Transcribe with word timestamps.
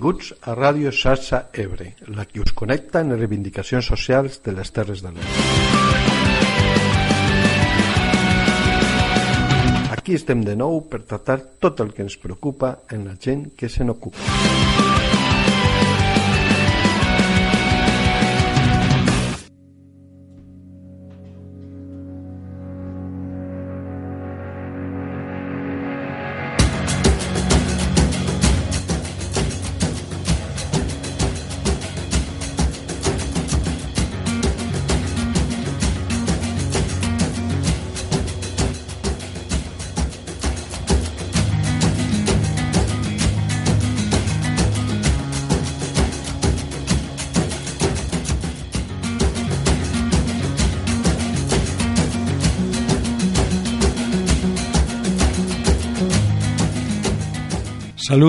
Benvinguts 0.00 0.32
a 0.48 0.54
Ràdio 0.56 0.88
Xarxa 0.96 1.50
Ebre, 1.52 1.90
la 2.16 2.24
que 2.24 2.40
us 2.40 2.54
connecta 2.56 3.02
en 3.04 3.10
les 3.12 3.18
reivindicacions 3.20 3.84
socials 3.84 4.38
de 4.40 4.54
les 4.56 4.72
Terres 4.72 5.02
de 5.04 5.10
l'Ebre. 5.12 5.42
Aquí 9.92 10.16
estem 10.16 10.40
de 10.46 10.56
nou 10.56 10.80
per 10.88 11.02
tractar 11.04 11.36
tot 11.60 11.84
el 11.84 11.92
que 11.92 12.06
ens 12.08 12.16
preocupa 12.16 12.78
en 12.88 13.04
la 13.10 13.18
gent 13.20 13.50
que 13.52 13.68
se 13.68 13.84
n'ocupa. 13.84 14.89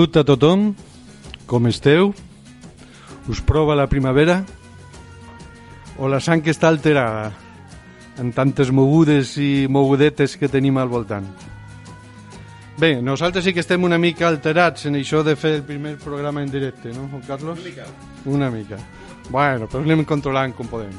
Salut 0.02 0.16
a 0.16 0.24
tothom, 0.26 0.62
com 1.46 1.68
esteu? 1.70 2.08
Us 3.30 3.38
prova 3.38 3.76
la 3.78 3.84
primavera? 3.86 4.40
O 5.94 6.08
la 6.10 6.18
sang 6.18 6.40
que 6.42 6.50
està 6.50 6.66
alterada 6.66 7.28
en 8.18 8.32
tantes 8.34 8.72
mogudes 8.74 9.36
i 9.38 9.68
mogudetes 9.70 10.34
que 10.40 10.48
tenim 10.50 10.80
al 10.82 10.90
voltant? 10.90 11.28
Bé, 12.82 12.96
nosaltres 12.98 13.46
sí 13.46 13.54
que 13.54 13.62
estem 13.62 13.86
una 13.86 14.00
mica 14.02 14.26
alterats 14.26 14.88
en 14.90 14.98
això 14.98 15.22
de 15.22 15.36
fer 15.38 15.52
el 15.60 15.62
primer 15.68 15.94
programa 16.02 16.42
en 16.42 16.50
directe, 16.50 16.90
no, 16.96 17.06
Juan 17.12 17.22
Carlos? 17.28 17.60
Una 17.62 17.68
mica. 17.68 17.86
Una 18.26 18.50
mica. 18.50 18.80
Bueno, 19.28 19.68
però 19.70 19.84
anem 19.86 20.02
controlant 20.02 20.56
com 20.58 20.66
podem. 20.66 20.98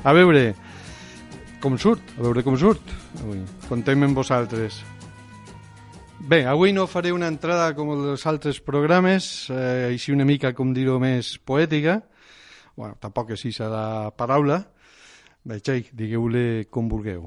A 0.00 0.16
veure, 0.16 0.54
com 1.60 1.76
surt, 1.76 2.16
a 2.16 2.24
veure 2.24 2.46
com 2.48 2.56
surt. 2.56 2.96
Avui. 3.20 3.44
Contem 3.68 4.08
amb 4.08 4.16
vosaltres. 4.16 4.80
Bé, 6.20 6.44
avui 6.44 6.74
no 6.76 6.84
faré 6.86 7.14
una 7.16 7.30
entrada 7.32 7.72
com 7.74 7.94
els 7.94 8.26
altres 8.28 8.60
programes, 8.60 9.48
eh, 9.48 9.88
així 9.88 10.12
una 10.12 10.26
mica, 10.28 10.52
com 10.52 10.74
dir-ho, 10.76 10.98
més 11.00 11.38
poètica. 11.38 12.02
Bueno, 12.76 12.98
tampoc 13.00 13.32
això 13.32 13.68
la 13.72 14.12
paraula. 14.12 14.60
Bé, 15.42 15.58
xei, 15.64 15.86
digueu-li 15.92 16.66
com 16.70 16.88
vulgueu. 16.88 17.24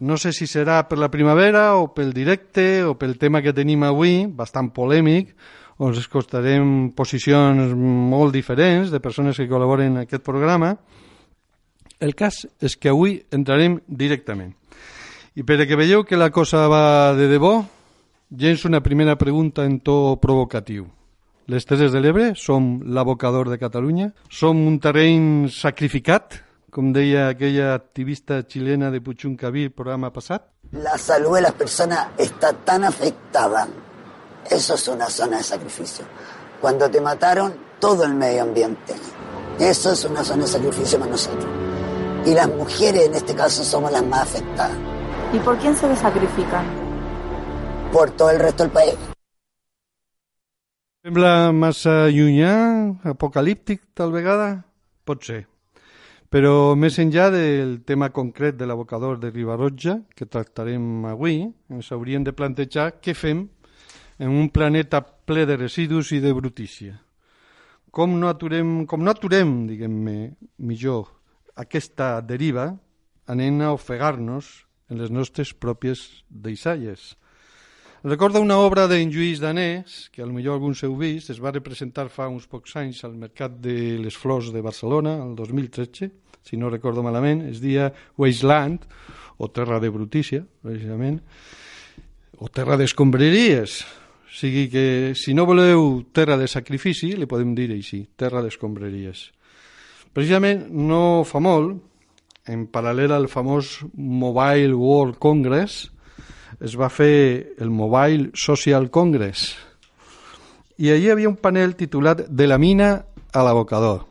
No 0.00 0.16
sé 0.20 0.32
si 0.32 0.46
serà 0.46 0.82
per 0.88 0.98
la 0.98 1.10
primavera 1.10 1.76
o 1.76 1.88
pel 1.94 2.12
directe 2.12 2.84
o 2.84 2.94
pel 3.00 3.16
tema 3.18 3.40
que 3.40 3.56
tenim 3.56 3.82
avui, 3.88 4.26
bastant 4.26 4.70
polèmic, 4.70 5.34
on 5.80 5.94
ens 5.94 6.06
costarem 6.12 6.92
posicions 6.92 7.72
molt 7.74 8.36
diferents 8.36 8.92
de 8.92 9.00
persones 9.00 9.36
que 9.40 9.48
col·laboren 9.48 9.96
en 9.96 10.04
aquest 10.04 10.22
programa. 10.22 10.74
El 12.00 12.14
cas 12.14 12.46
és 12.60 12.76
que 12.76 12.92
avui 12.92 13.18
entrarem 13.32 13.80
directament. 13.88 14.52
I 15.36 15.42
per 15.44 15.64
que 15.64 15.76
veieu 15.76 16.04
que 16.04 16.20
la 16.20 16.30
cosa 16.30 16.66
va 16.68 17.14
de 17.16 17.28
debò, 17.28 17.79
Gens 18.30 18.64
una 18.64 18.80
primera 18.80 19.18
pregunta 19.18 19.64
en 19.64 19.80
to 19.80 20.20
provocatiu. 20.22 20.84
Les 21.50 21.64
Terres 21.66 21.90
de 21.90 21.98
l'Ebre 21.98 22.28
som 22.38 22.78
l'abocador 22.86 23.48
de 23.50 23.56
Catalunya? 23.58 24.12
Som 24.30 24.60
un 24.68 24.76
terreny 24.78 25.48
sacrificat, 25.50 26.36
com 26.70 26.92
deia 26.94 27.26
aquella 27.26 27.74
activista 27.74 28.38
xilena 28.46 28.92
de 28.94 29.00
Puchuncaví 29.02 29.64
el 29.66 29.72
programa 29.74 30.12
passat? 30.14 30.44
La 30.70 30.96
salud 30.96 31.34
de 31.34 31.42
las 31.42 31.54
personas 31.54 32.14
está 32.18 32.52
tan 32.52 32.84
afectada. 32.84 33.66
Eso 34.48 34.74
es 34.74 34.86
una 34.86 35.10
zona 35.10 35.38
de 35.38 35.42
sacrificio. 35.42 36.04
Cuando 36.60 36.88
te 36.88 37.00
mataron 37.00 37.52
todo 37.80 38.04
el 38.04 38.14
medio 38.14 38.44
ambiente. 38.44 38.94
Eso 39.58 39.90
es 39.90 40.04
una 40.04 40.22
zona 40.22 40.44
de 40.44 40.50
sacrificio 40.50 41.00
para 41.00 41.10
nosotros. 41.10 41.50
Y 42.24 42.32
las 42.32 42.46
mujeres 42.46 43.06
en 43.06 43.14
este 43.14 43.34
caso 43.34 43.64
somos 43.64 43.90
las 43.90 44.06
más 44.06 44.22
afectadas. 44.22 44.78
¿Y 45.32 45.40
por 45.40 45.58
quién 45.58 45.74
se 45.74 45.88
le 45.88 45.96
sacrifican? 45.96 46.89
Por 47.92 48.10
todo 48.12 48.30
el 48.30 48.40
resto 48.40 48.64
del 48.64 48.72
país. 48.72 48.94
Sembla 51.02 51.52
massa 51.52 52.10
llunyà, 52.12 52.54
apocalíptic, 53.08 53.86
tal 53.96 54.12
vegada? 54.12 54.66
Pot 55.08 55.24
ser. 55.24 55.46
Però 56.30 56.76
més 56.78 56.98
enllà 57.02 57.30
del 57.34 57.78
tema 57.88 58.10
concret 58.14 58.58
de 58.58 58.66
l'abocador 58.68 59.16
de 59.18 59.30
Ribarotja, 59.32 59.96
que 60.14 60.28
tractarem 60.28 61.06
avui, 61.08 61.40
ens 61.72 61.88
hauríem 61.90 62.22
de 62.22 62.36
plantejar 62.36 63.00
què 63.00 63.16
fem 63.16 63.46
en 64.20 64.28
un 64.28 64.50
planeta 64.52 65.00
ple 65.00 65.46
de 65.48 65.56
residus 65.56 66.12
i 66.12 66.20
de 66.20 66.34
brutícia. 66.36 67.00
Com 67.90 68.20
no 68.20 68.28
aturem, 68.28 68.84
com 68.86 69.02
no 69.02 69.10
aturem 69.10 69.64
diguem-ne, 69.66 70.36
millor, 70.60 71.08
aquesta 71.56 72.20
deriva, 72.20 72.68
anem 73.26 73.64
a 73.64 73.72
ofegar-nos 73.72 74.52
en 74.90 75.00
les 75.00 75.10
nostres 75.10 75.50
pròpies 75.56 76.04
deixalles. 76.28 77.16
Recorda 78.02 78.40
una 78.40 78.56
obra 78.56 78.86
d'en 78.88 79.10
Lluís 79.12 79.42
Danés, 79.42 80.06
que 80.08 80.24
millor 80.24 80.54
alguns 80.56 80.80
heu 80.86 80.94
vist, 80.96 81.28
es 81.28 81.36
va 81.36 81.50
representar 81.52 82.06
fa 82.08 82.30
uns 82.32 82.46
pocs 82.48 82.78
anys 82.80 83.02
al 83.04 83.12
Mercat 83.12 83.58
de 83.60 83.98
les 84.00 84.16
Flors 84.16 84.48
de 84.54 84.62
Barcelona, 84.64 85.18
el 85.20 85.34
2013, 85.36 86.08
si 86.40 86.56
no 86.56 86.70
recordo 86.72 87.04
malament, 87.04 87.42
es 87.50 87.60
dia 87.60 87.90
Wasteland, 88.16 88.88
o 89.36 89.50
Terra 89.52 89.76
de 89.84 89.92
Brutícia, 89.92 90.40
precisament, 90.64 91.20
o 92.40 92.48
Terra 92.48 92.80
d'Escombreries. 92.80 93.76
O 93.84 94.32
sigui 94.32 94.70
que, 94.72 95.12
si 95.12 95.36
no 95.36 95.44
voleu 95.44 96.00
terra 96.16 96.40
de 96.40 96.48
sacrifici, 96.48 97.12
li 97.12 97.28
podem 97.28 97.52
dir 97.52 97.68
així, 97.74 98.06
terra 98.16 98.40
d'escombreries. 98.40 99.26
Precisament 100.16 100.70
no 100.72 101.20
fa 101.28 101.42
molt, 101.44 101.76
en 102.48 102.64
paral·lel 102.72 103.12
al 103.12 103.28
famós 103.28 103.80
Mobile 103.92 104.72
World 104.72 105.20
Congress, 105.20 105.90
es 106.58 106.74
va 106.74 106.90
fer 106.90 107.54
el 107.62 107.70
Mobile 107.70 108.32
Social 108.34 108.90
Congress 108.90 109.54
i 110.80 110.88
allí 110.88 111.06
hi 111.06 111.12
havia 111.12 111.28
un 111.28 111.36
panel 111.36 111.74
titulat 111.76 112.24
De 112.28 112.46
la 112.46 112.56
mina 112.58 112.94
a 113.32 113.42
l'abocador. 113.44 114.06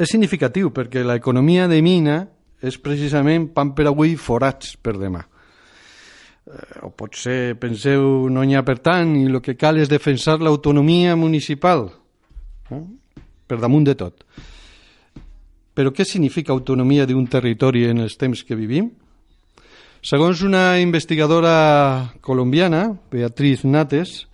És 0.00 0.08
significatiu 0.08 0.70
perquè 0.72 1.02
l'economia 1.04 1.66
de 1.68 1.82
mina 1.84 2.22
és 2.62 2.78
precisament 2.80 3.50
pan 3.52 3.74
per 3.76 3.90
avui 3.90 4.16
forats 4.16 4.78
per 4.80 4.96
demà. 4.96 5.20
Eh, 6.46 6.86
o 6.86 6.90
potser 6.96 7.58
penseu 7.60 8.30
no 8.32 8.46
n'hi 8.46 8.56
ha 8.56 8.64
per 8.64 8.78
tant 8.80 9.12
i 9.18 9.26
el 9.28 9.42
que 9.44 9.58
cal 9.60 9.76
és 9.78 9.92
defensar 9.92 10.38
l'autonomia 10.40 11.18
municipal 11.20 11.84
eh? 12.70 12.80
per 13.46 13.60
damunt 13.60 13.84
de 13.90 13.98
tot. 13.98 14.24
Però 15.72 15.92
què 15.92 16.04
significa 16.08 16.56
autonomia 16.56 17.04
d'un 17.06 17.28
territori 17.28 17.84
en 17.90 18.00
els 18.06 18.16
temps 18.16 18.40
que 18.44 18.56
vivim? 18.56 18.88
Segons 20.02 20.40
una 20.42 20.80
investigadora 20.82 22.10
colombiana, 22.20 22.88
Beatriz 23.08 23.60
Nates, 23.62 24.26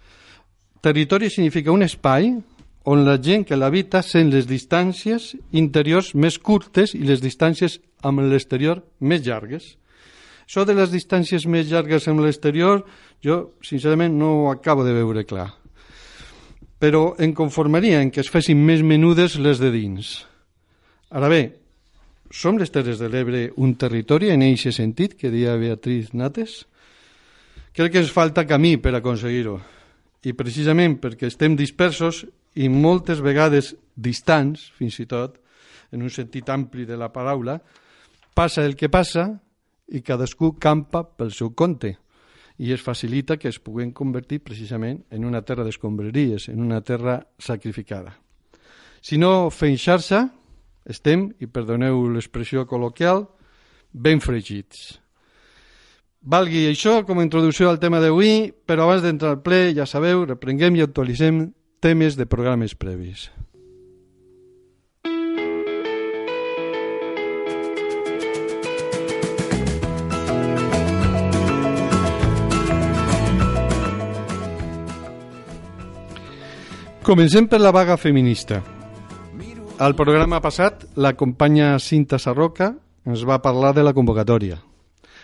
territori 0.80 1.28
significa 1.28 1.74
un 1.74 1.84
espai 1.84 2.30
on 2.88 3.02
la 3.04 3.18
gent 3.20 3.44
que 3.44 3.58
l'habita 3.58 4.00
sent 4.00 4.32
les 4.32 4.48
distàncies 4.48 5.34
interiors 5.52 6.14
més 6.16 6.38
curtes 6.40 6.94
i 6.96 7.02
les 7.04 7.20
distàncies 7.20 7.76
amb 8.00 8.24
l'exterior 8.24 8.80
més 9.04 9.20
llargues. 9.26 9.74
Això 10.48 10.64
de 10.64 10.72
les 10.72 10.88
distàncies 10.88 11.44
més 11.44 11.68
llargues 11.68 12.08
amb 12.08 12.24
l'exterior, 12.24 12.86
jo 13.20 13.52
sincerament 13.60 14.16
no 14.16 14.32
ho 14.38 14.50
acabo 14.54 14.88
de 14.88 14.96
veure 14.96 15.28
clar. 15.28 15.50
Però 16.80 17.12
em 17.20 17.36
conformaria 17.36 18.00
en 18.00 18.08
que 18.08 18.24
es 18.24 18.32
fessin 18.32 18.64
més 18.64 18.80
menudes 18.80 19.36
les 19.36 19.60
de 19.60 19.68
dins. 19.76 20.16
Ara 21.12 21.28
bé, 21.28 21.42
som 22.30 22.58
les 22.58 22.70
Terres 22.70 22.98
de 23.00 23.08
l'Ebre 23.08 23.48
un 23.56 23.74
territori 23.80 24.30
en 24.30 24.44
aquest 24.44 24.76
sentit 24.76 25.14
que 25.16 25.30
deia 25.32 25.56
Beatriz 25.56 26.12
Nates? 26.12 26.66
Crec 27.72 27.92
que 27.92 28.02
ens 28.02 28.12
falta 28.12 28.46
camí 28.46 28.76
per 28.76 28.94
aconseguir-ho. 28.96 29.58
I 30.24 30.34
precisament 30.34 30.98
perquè 31.00 31.28
estem 31.28 31.56
dispersos 31.56 32.24
i 32.58 32.68
moltes 32.68 33.22
vegades 33.22 33.74
distants, 33.94 34.68
fins 34.76 34.98
i 35.00 35.06
tot, 35.06 35.38
en 35.92 36.02
un 36.02 36.10
sentit 36.10 36.48
ampli 36.50 36.84
de 36.84 36.98
la 36.98 37.12
paraula, 37.14 37.58
passa 38.34 38.64
el 38.66 38.76
que 38.76 38.90
passa 38.90 39.30
i 39.88 40.02
cadascú 40.04 40.56
campa 40.60 41.04
pel 41.04 41.32
seu 41.32 41.54
compte 41.56 41.94
i 42.58 42.72
es 42.74 42.82
facilita 42.82 43.36
que 43.38 43.48
es 43.48 43.60
puguen 43.62 43.92
convertir 43.94 44.40
precisament 44.42 45.04
en 45.14 45.24
una 45.24 45.42
terra 45.46 45.64
d'escombreries, 45.64 46.48
en 46.50 46.60
una 46.60 46.80
terra 46.82 47.20
sacrificada. 47.38 48.16
Si 49.00 49.16
no 49.16 49.50
fem 49.54 49.76
xarxa, 49.78 50.24
estem, 50.88 51.28
i 51.38 51.46
perdoneu 51.46 52.06
l'expressió 52.12 52.64
col·loquial, 52.66 53.26
ben 53.92 54.20
fregits. 54.24 54.98
Valgui 56.28 56.66
això 56.68 57.02
com 57.06 57.20
a 57.20 57.24
introducció 57.24 57.70
al 57.70 57.78
tema 57.80 58.00
d'avui, 58.02 58.50
però 58.66 58.88
abans 58.88 59.04
d'entrar 59.04 59.36
al 59.36 59.42
ple, 59.44 59.68
ja 59.76 59.86
sabeu, 59.86 60.26
reprenguem 60.26 60.76
i 60.76 60.84
actualitzem 60.84 61.46
temes 61.80 62.18
de 62.18 62.26
programes 62.26 62.74
previs. 62.74 63.28
Comencem 77.08 77.46
per 77.48 77.62
la 77.62 77.70
vaga 77.72 77.96
feminista. 77.96 78.77
Al 79.78 79.94
programa 79.94 80.40
passat, 80.42 80.88
la 80.98 81.12
companya 81.14 81.76
Cinta 81.78 82.18
Sarroca 82.18 82.72
ens 83.06 83.20
va 83.22 83.36
parlar 83.38 83.70
de 83.76 83.84
la 83.86 83.92
convocatòria. 83.94 84.56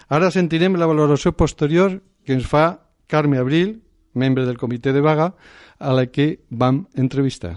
Ara 0.07 0.29
sentirem 0.31 0.77
la 0.79 0.87
valoració 0.87 1.33
posterior 1.35 1.97
que 2.23 2.37
ens 2.37 2.47
fa 2.47 2.63
Carme 3.11 3.41
Abril, 3.43 3.73
membre 4.15 4.45
del 4.47 4.61
comitè 4.61 4.93
de 4.95 5.03
vaga, 5.03 5.33
a 5.81 5.95
la 5.99 6.05
que 6.07 6.45
vam 6.51 6.85
entrevistar. 6.95 7.57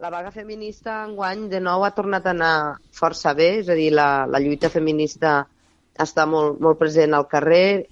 La 0.00 0.08
vaga 0.08 0.32
feminista 0.32 1.02
enguany 1.04 1.50
de 1.52 1.60
nou 1.60 1.84
ha 1.84 1.92
tornat 1.92 2.24
a 2.24 2.32
anar 2.32 2.54
força 2.96 3.34
bé, 3.36 3.50
és 3.60 3.68
a 3.68 3.76
dir, 3.76 3.90
la, 3.92 4.24
la 4.24 4.40
lluita 4.40 4.72
feminista 4.72 5.42
està 6.00 6.24
molt, 6.24 6.56
molt 6.64 6.80
present 6.80 7.12
al 7.12 7.28
carrer 7.28 7.84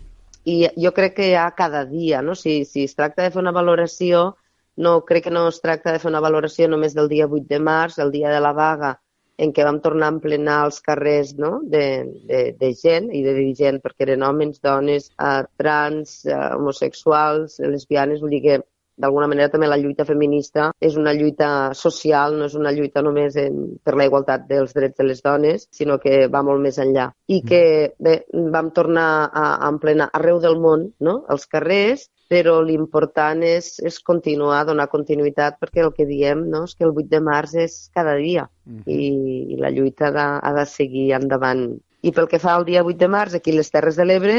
i 0.49 0.63
jo 0.81 0.95
crec 0.97 1.19
que 1.21 1.29
hi 1.29 1.37
ha 1.37 1.51
cada 1.53 1.85
dia, 1.93 2.25
no? 2.25 2.33
Si, 2.33 2.63
si 2.65 2.89
es 2.89 2.97
tracta 2.97 3.21
de 3.21 3.37
fer 3.37 3.45
una 3.45 3.53
valoració, 3.53 4.31
no 4.77 5.01
crec 5.09 5.25
que 5.29 5.35
no 5.35 5.47
es 5.49 5.61
tracta 5.63 5.93
de 5.93 6.03
fer 6.03 6.11
una 6.11 6.23
valoració 6.25 6.69
només 6.69 6.95
del 6.95 7.09
dia 7.09 7.29
8 7.31 7.47
de 7.51 7.61
març, 7.63 7.99
el 8.03 8.13
dia 8.15 8.33
de 8.33 8.41
la 8.43 8.53
vaga, 8.53 8.95
en 9.39 9.53
què 9.55 9.65
vam 9.67 9.81
tornar 9.83 10.09
a 10.09 10.15
emplenar 10.15 10.61
els 10.69 10.79
carrers 10.83 11.35
no? 11.39 11.57
de, 11.71 11.87
de, 12.29 12.43
de 12.59 12.71
gent 12.79 13.11
i 13.11 13.25
de 13.25 13.35
dirigent, 13.35 13.81
perquè 13.83 14.09
eren 14.09 14.23
homes, 14.27 14.61
dones, 14.63 15.11
eh, 15.19 15.43
trans, 15.59 16.21
eh, 16.29 16.39
homosexuals, 16.55 17.59
lesbianes, 17.65 18.23
vull 18.23 18.37
dir 18.37 18.43
que 18.45 18.61
d'alguna 18.97 19.27
manera 19.27 19.51
també 19.51 19.67
la 19.67 19.79
lluita 19.81 20.05
feminista 20.07 20.69
és 20.79 20.95
una 21.01 21.13
lluita 21.17 21.49
social, 21.75 22.37
no 22.39 22.47
és 22.47 22.55
una 22.55 22.71
lluita 22.71 23.03
només 23.03 23.35
en, 23.43 23.57
per 23.83 23.97
la 23.99 24.07
igualtat 24.07 24.47
dels 24.51 24.75
drets 24.77 25.01
de 25.01 25.09
les 25.09 25.23
dones, 25.25 25.67
sinó 25.75 25.99
que 25.99 26.29
va 26.31 26.45
molt 26.47 26.63
més 26.63 26.79
enllà. 26.79 27.09
I 27.27 27.41
que 27.43 27.65
bé, 27.99 28.21
vam 28.55 28.71
tornar 28.77 29.09
a, 29.27 29.47
a 29.57 29.73
emplenar 29.73 30.13
arreu 30.15 30.39
del 30.45 30.61
món 30.63 30.93
no? 31.03 31.25
els 31.31 31.49
carrers 31.51 32.07
però 32.35 32.57
l'important 32.67 33.45
és, 33.47 33.77
és 33.87 34.01
continuar, 34.03 34.65
donar 34.67 34.89
continuïtat, 34.91 35.61
perquè 35.63 35.85
el 35.85 35.93
que 35.95 36.07
diem 36.09 36.43
no, 36.51 36.65
és 36.67 36.75
que 36.75 36.87
el 36.89 36.95
8 36.95 37.07
de 37.13 37.21
març 37.23 37.55
és 37.63 37.77
cada 37.95 38.17
dia 38.19 38.49
uh 38.49 38.73
-huh. 38.73 38.83
i, 38.91 39.55
i 39.55 39.61
la 39.63 39.71
lluita 39.71 40.09
ha 40.09 40.15
de, 40.19 40.27
ha 40.43 40.53
de 40.59 40.67
seguir 40.67 41.13
endavant. 41.21 41.79
I 42.03 42.11
pel 42.13 42.29
que 42.29 42.43
fa 42.43 42.55
al 42.55 42.65
dia 42.65 42.83
8 42.83 42.99
de 42.99 43.09
març, 43.09 43.35
aquí 43.35 43.53
les 43.53 43.71
Terres 43.71 43.97
de 43.97 44.05
l'Ebre, 44.05 44.37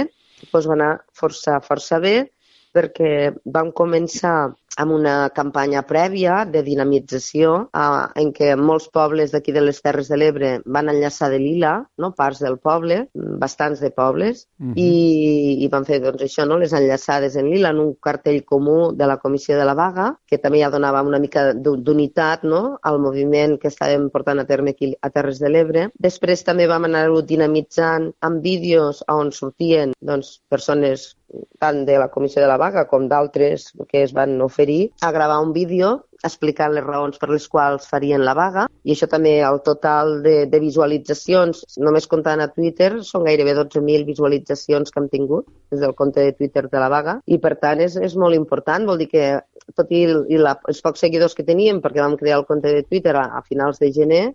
doncs 0.51 0.67
va 0.67 0.73
anar 0.73 0.93
força, 1.13 1.61
força 1.61 1.99
bé, 1.99 2.29
perquè 2.75 3.33
vam 3.45 3.71
començar 3.71 4.53
amb 4.81 4.95
una 4.95 5.29
campanya 5.35 5.83
prèvia 5.87 6.43
de 6.45 6.61
dinamització 6.65 7.53
eh, 7.69 8.03
en 8.21 8.31
què 8.35 8.53
molts 8.59 8.87
pobles 8.93 9.33
d'aquí 9.33 9.53
de 9.55 9.63
les 9.63 9.81
Terres 9.83 10.09
de 10.11 10.19
l'Ebre 10.19 10.51
van 10.65 10.89
enllaçar 10.91 11.29
de 11.31 11.39
Lila, 11.39 11.75
no? 12.01 12.11
parts 12.17 12.41
del 12.43 12.57
poble, 12.59 13.05
bastants 13.13 13.81
de 13.83 13.91
pobles, 13.91 14.45
uh 14.59 14.67
-huh. 14.67 14.73
i, 14.75 15.63
i 15.65 15.67
van 15.71 15.85
fer 15.85 16.01
doncs, 16.01 16.21
això, 16.23 16.47
no? 16.47 16.57
les 16.59 16.73
enllaçades 16.73 17.35
en 17.35 17.49
Lila 17.49 17.69
en 17.69 17.79
un 17.79 17.93
cartell 18.01 18.43
comú 18.43 18.91
de 18.93 19.07
la 19.07 19.17
Comissió 19.17 19.57
de 19.57 19.65
la 19.65 19.73
Vaga, 19.73 20.17
que 20.27 20.37
també 20.37 20.59
ja 20.59 20.69
donava 20.69 21.03
una 21.03 21.19
mica 21.19 21.53
d'unitat 21.53 22.43
no? 22.43 22.77
al 22.81 22.99
moviment 22.99 23.57
que 23.59 23.69
estàvem 23.69 24.09
portant 24.09 24.39
a 24.39 24.45
terme 24.45 24.71
aquí 24.71 24.93
a 25.01 25.09
Terres 25.09 25.39
de 25.39 25.49
l'Ebre. 25.49 25.89
Després 25.99 26.43
també 26.43 26.67
vam 26.67 26.83
anar-ho 26.85 27.21
dinamitzant 27.21 28.11
amb 28.21 28.41
vídeos 28.41 29.03
on 29.07 29.31
sortien 29.31 29.93
doncs, 30.01 30.41
persones 30.49 31.15
tant 31.59 31.83
de 31.87 31.97
la 31.99 32.09
Comissió 32.13 32.41
de 32.41 32.49
la 32.49 32.59
Vaga 32.61 32.85
com 32.89 33.07
d'altres 33.11 33.71
que 33.89 34.03
es 34.03 34.13
van 34.13 34.37
oferir 34.41 34.91
a 35.01 35.11
gravar 35.15 35.39
un 35.43 35.53
vídeo 35.53 36.05
explicant 36.25 36.73
les 36.73 36.85
raons 36.85 37.19
per 37.21 37.29
les 37.29 37.47
quals 37.51 37.87
farien 37.89 38.23
la 38.25 38.33
vaga. 38.37 38.65
I 38.83 38.93
això 38.95 39.07
també 39.11 39.35
el 39.45 39.59
total 39.65 40.21
de, 40.25 40.35
de 40.49 40.61
visualitzacions, 40.63 41.61
només 41.85 42.07
comptant 42.09 42.41
a 42.41 42.49
Twitter, 42.53 42.91
són 43.05 43.27
gairebé 43.27 43.53
12.000 43.59 44.07
visualitzacions 44.07 44.91
que 44.91 45.01
hem 45.01 45.09
tingut 45.11 45.49
des 45.73 45.83
del 45.83 45.93
compte 45.97 46.23
de 46.23 46.33
Twitter 46.37 46.65
de 46.71 46.81
la 46.81 46.89
vaga. 46.89 47.19
I 47.25 47.37
per 47.43 47.55
tant 47.61 47.83
és, 47.85 47.97
és 47.97 48.17
molt 48.17 48.37
important, 48.37 48.87
vol 48.89 49.01
dir 49.01 49.09
que 49.11 49.27
tot 49.75 49.91
i, 49.93 50.05
i 50.05 50.41
la, 50.41 50.55
els 50.69 50.81
pocs 50.85 51.05
seguidors 51.05 51.37
que 51.37 51.45
teníem 51.45 51.81
perquè 51.83 52.01
vam 52.01 52.17
crear 52.19 52.39
el 52.41 52.49
compte 52.49 52.73
de 52.73 52.83
Twitter 52.85 53.15
a, 53.17 53.27
a 53.39 53.45
finals 53.45 53.81
de 53.81 53.91
gener, 53.93 54.25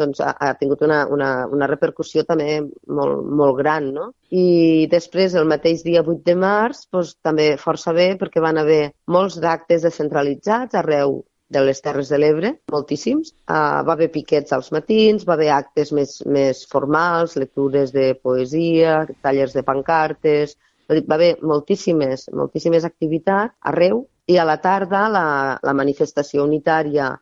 doncs 0.00 0.20
ha, 0.24 0.32
ha 0.40 0.50
tingut 0.60 0.82
una, 0.86 1.04
una, 1.12 1.30
una 1.52 1.68
repercussió 1.70 2.24
també 2.28 2.60
molt, 2.98 3.24
molt 3.40 3.58
gran, 3.60 3.90
no? 3.94 4.10
I 4.30 4.86
després, 4.92 5.36
el 5.38 5.48
mateix 5.50 5.84
dia 5.86 6.02
8 6.02 6.24
de 6.26 6.36
març, 6.38 6.86
doncs, 6.92 7.16
també 7.22 7.52
força 7.60 7.94
bé, 7.96 8.14
perquè 8.20 8.42
van 8.42 8.60
haver 8.62 8.82
molts 9.16 9.38
d'actes 9.42 9.84
descentralitzats 9.86 10.78
arreu 10.80 11.20
de 11.50 11.60
les 11.66 11.80
Terres 11.82 12.08
de 12.08 12.18
l'Ebre, 12.22 12.52
moltíssims. 12.70 13.32
Uh, 13.50 13.82
va 13.86 13.96
haver 13.96 14.10
piquets 14.14 14.54
als 14.54 14.70
matins, 14.72 15.26
va 15.26 15.34
haver 15.34 15.50
actes 15.56 15.90
més, 15.92 16.20
més 16.26 16.62
formals, 16.70 17.34
lectures 17.36 17.90
de 17.92 18.12
poesia, 18.22 19.00
tallers 19.24 19.56
de 19.58 19.64
pancartes, 19.66 20.54
va 20.90 21.16
haver 21.16 21.36
moltíssimes, 21.42 22.28
moltíssimes 22.34 22.86
activitats 22.86 23.54
arreu 23.72 24.04
i 24.30 24.38
a 24.38 24.46
la 24.46 24.56
tarda 24.62 25.04
la, 25.08 25.26
la 25.62 25.74
manifestació 25.74 26.46
unitària 26.46 27.12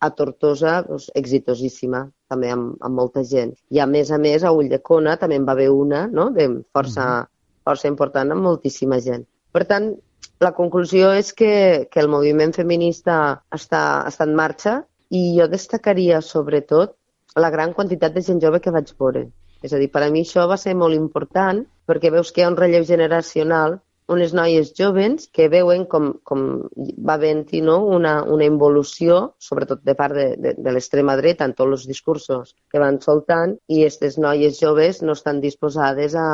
a 0.00 0.10
Tortosa, 0.10 0.80
doncs, 0.86 1.08
exitosíssima, 1.14 2.04
també 2.28 2.50
amb, 2.52 2.74
amb 2.84 3.00
molta 3.00 3.22
gent. 3.24 3.54
I 3.70 3.80
a 3.80 3.86
més 3.86 4.10
a 4.12 4.18
més, 4.18 4.44
a 4.44 4.52
Ulldecona 4.52 5.16
també 5.20 5.38
en 5.40 5.46
va 5.46 5.54
haver 5.56 5.70
una, 5.72 6.06
no?, 6.06 6.30
de 6.30 6.48
força, 6.72 7.04
mm 7.04 7.22
-hmm. 7.22 7.62
força 7.64 7.88
important, 7.88 8.32
amb 8.32 8.42
moltíssima 8.42 9.00
gent. 9.00 9.26
Per 9.52 9.64
tant, 9.64 9.94
la 10.40 10.52
conclusió 10.52 11.12
és 11.16 11.32
que, 11.32 11.88
que 11.90 12.00
el 12.00 12.08
moviment 12.08 12.52
feminista 12.52 13.42
està, 13.50 14.04
està 14.06 14.24
en 14.24 14.34
marxa 14.34 14.84
i 15.10 15.38
jo 15.38 15.46
destacaria 15.48 16.20
sobretot 16.20 16.96
la 17.36 17.50
gran 17.50 17.72
quantitat 17.72 18.12
de 18.14 18.22
gent 18.22 18.40
jove 18.42 18.60
que 18.60 18.70
vaig 18.70 18.92
veure. 18.98 19.26
És 19.62 19.72
a 19.72 19.78
dir, 19.78 19.90
per 19.90 20.02
a 20.02 20.10
mi 20.10 20.22
això 20.26 20.46
va 20.48 20.58
ser 20.60 20.74
molt 20.74 20.94
important 20.94 21.64
perquè 21.88 22.10
veus 22.12 22.32
que 22.32 22.42
hi 22.42 22.44
ha 22.44 22.50
un 22.50 22.56
relleu 22.56 22.84
generacional 22.84 23.80
unes 24.08 24.32
noies 24.34 24.70
joves 24.78 25.26
que 25.34 25.48
veuen 25.50 25.84
com, 25.90 26.12
com 26.22 26.44
va 26.76 27.16
havent-hi 27.16 27.60
no? 27.66 27.80
una, 27.96 28.20
una 28.22 28.46
involució, 28.46 29.34
sobretot 29.42 29.82
de 29.86 29.94
part 29.98 30.14
de, 30.14 30.28
de, 30.38 30.54
de 30.58 30.74
l'extrema 30.74 31.16
dreta, 31.18 31.48
en 31.48 31.56
tots 31.58 31.80
els 31.80 31.86
discursos 31.90 32.54
que 32.70 32.82
van 32.82 33.00
soltant, 33.02 33.56
i 33.66 33.82
aquestes 33.82 34.18
noies 34.22 34.60
joves 34.62 35.02
no 35.02 35.16
estan 35.18 35.42
disposades 35.42 36.14
a, 36.14 36.28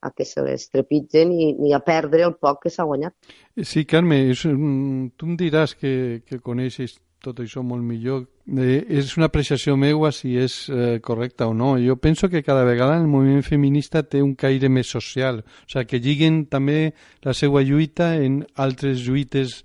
a 0.00 0.10
que 0.10 0.24
se 0.24 0.42
les 0.42 0.68
trepitgen 0.70 1.30
ni, 1.34 1.52
ni 1.58 1.74
a 1.74 1.82
perdre 1.84 2.26
el 2.26 2.34
poc 2.34 2.64
que 2.64 2.74
s'ha 2.74 2.86
guanyat. 2.88 3.14
Sí, 3.62 3.84
Carme, 3.86 4.24
és, 4.32 4.42
tu 4.42 5.30
em 5.30 5.38
diràs 5.38 5.74
que, 5.78 6.24
que 6.26 6.42
coneixes 6.42 6.98
tot 7.24 7.40
això 7.42 7.62
molt 7.66 7.82
millor. 7.86 8.26
Eh, 8.48 8.86
és 8.88 9.10
una 9.18 9.26
apreciació 9.28 9.74
meua 9.76 10.08
si 10.14 10.32
és 10.40 10.54
eh, 10.72 11.00
correcta 11.04 11.48
o 11.50 11.54
no. 11.54 11.74
Jo 11.76 11.98
penso 12.00 12.30
que 12.32 12.42
cada 12.42 12.64
vegada 12.64 12.96
el 12.96 13.06
moviment 13.06 13.44
feminista 13.44 14.02
té 14.02 14.22
un 14.24 14.34
caire 14.34 14.70
més 14.72 14.88
social, 14.88 15.42
o 15.44 15.68
sigui, 15.68 15.84
que 15.90 16.00
lliguen 16.00 16.46
també 16.48 16.94
la 17.26 17.34
seva 17.36 17.60
lluita 17.60 18.14
en 18.16 18.40
altres 18.56 19.04
lluites 19.04 19.60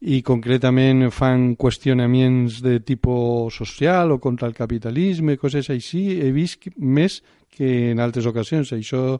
i 0.00 0.20
concretament 0.22 1.08
fan 1.10 1.54
qüestionaments 1.58 2.60
de 2.62 2.78
tipus 2.84 3.56
social 3.56 4.12
o 4.12 4.20
contra 4.20 4.46
el 4.46 4.54
capitalisme, 4.54 5.38
coses 5.40 5.72
així, 5.72 6.20
he 6.20 6.30
vist 6.30 6.68
més 6.76 7.22
que 7.50 7.92
en 7.92 8.00
altres 8.00 8.28
ocasions. 8.28 8.74
Això 8.76 9.18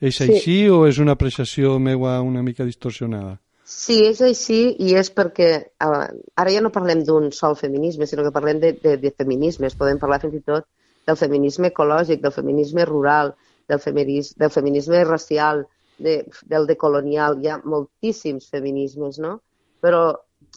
és 0.00 0.20
sí. 0.20 0.28
així 0.28 0.58
o 0.68 0.84
és 0.86 1.00
una 1.00 1.16
apreciació 1.16 1.78
meua 1.80 2.20
una 2.20 2.44
mica 2.44 2.68
distorsionada? 2.68 3.38
Sí, 3.70 3.96
és 4.08 4.20
així 4.26 4.58
i 4.82 4.94
és 4.98 5.08
perquè 5.14 5.48
uh, 5.86 6.06
ara 6.42 6.52
ja 6.52 6.62
no 6.64 6.72
parlem 6.74 7.04
d'un 7.06 7.28
sol 7.36 7.54
feminisme, 7.58 8.06
sinó 8.10 8.24
que 8.26 8.32
parlem 8.34 8.58
de, 8.62 8.72
de, 8.82 8.96
de 8.98 9.12
feminismes. 9.22 9.76
Podem 9.78 10.00
parlar 10.02 10.18
fins 10.24 10.34
i 10.34 10.40
tot 10.52 10.66
del 11.06 11.18
feminisme 11.20 11.70
ecològic, 11.70 12.18
del 12.24 12.34
feminisme 12.34 12.86
rural, 12.88 13.30
del, 13.70 13.78
feminis, 13.84 14.32
del 14.42 14.50
feminisme 14.50 15.04
racial, 15.04 15.62
de, 16.02 16.16
del 16.50 16.66
decolonial. 16.66 17.38
Hi 17.38 17.52
ha 17.52 17.60
moltíssims 17.62 18.50
feminismes, 18.50 19.20
no? 19.22 19.36
Però 19.84 20.02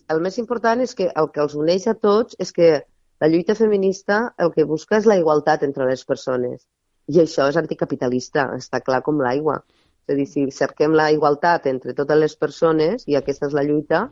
el 0.09 0.25
més 0.25 0.41
important 0.41 0.81
és 0.81 0.97
que 0.97 1.11
el 1.21 1.29
que 1.35 1.45
els 1.45 1.53
uneix 1.59 1.85
a 1.91 1.93
tots 2.07 2.39
és 2.41 2.51
que 2.55 2.73
la 3.21 3.29
lluita 3.29 3.53
feminista 3.55 4.23
el 4.41 4.51
que 4.57 4.65
busca 4.73 4.97
és 4.97 5.05
la 5.05 5.19
igualtat 5.21 5.63
entre 5.69 5.85
les 5.91 6.01
persones. 6.03 6.65
I 7.13 7.21
això 7.27 7.45
és 7.51 7.61
anticapitalista, 7.61 8.49
està 8.57 8.81
clar 8.81 9.03
com 9.05 9.21
l'aigua. 9.21 9.61
És 10.03 10.13
a 10.13 10.17
dir, 10.19 10.27
si 10.27 10.45
cerquem 10.51 10.95
la 10.99 11.09
igualtat 11.15 11.67
entre 11.71 11.95
totes 11.95 12.19
les 12.19 12.35
persones 12.35 13.05
i 13.07 13.15
aquesta 13.15 13.47
és 13.47 13.55
la 13.55 13.63
lluita, 13.63 14.03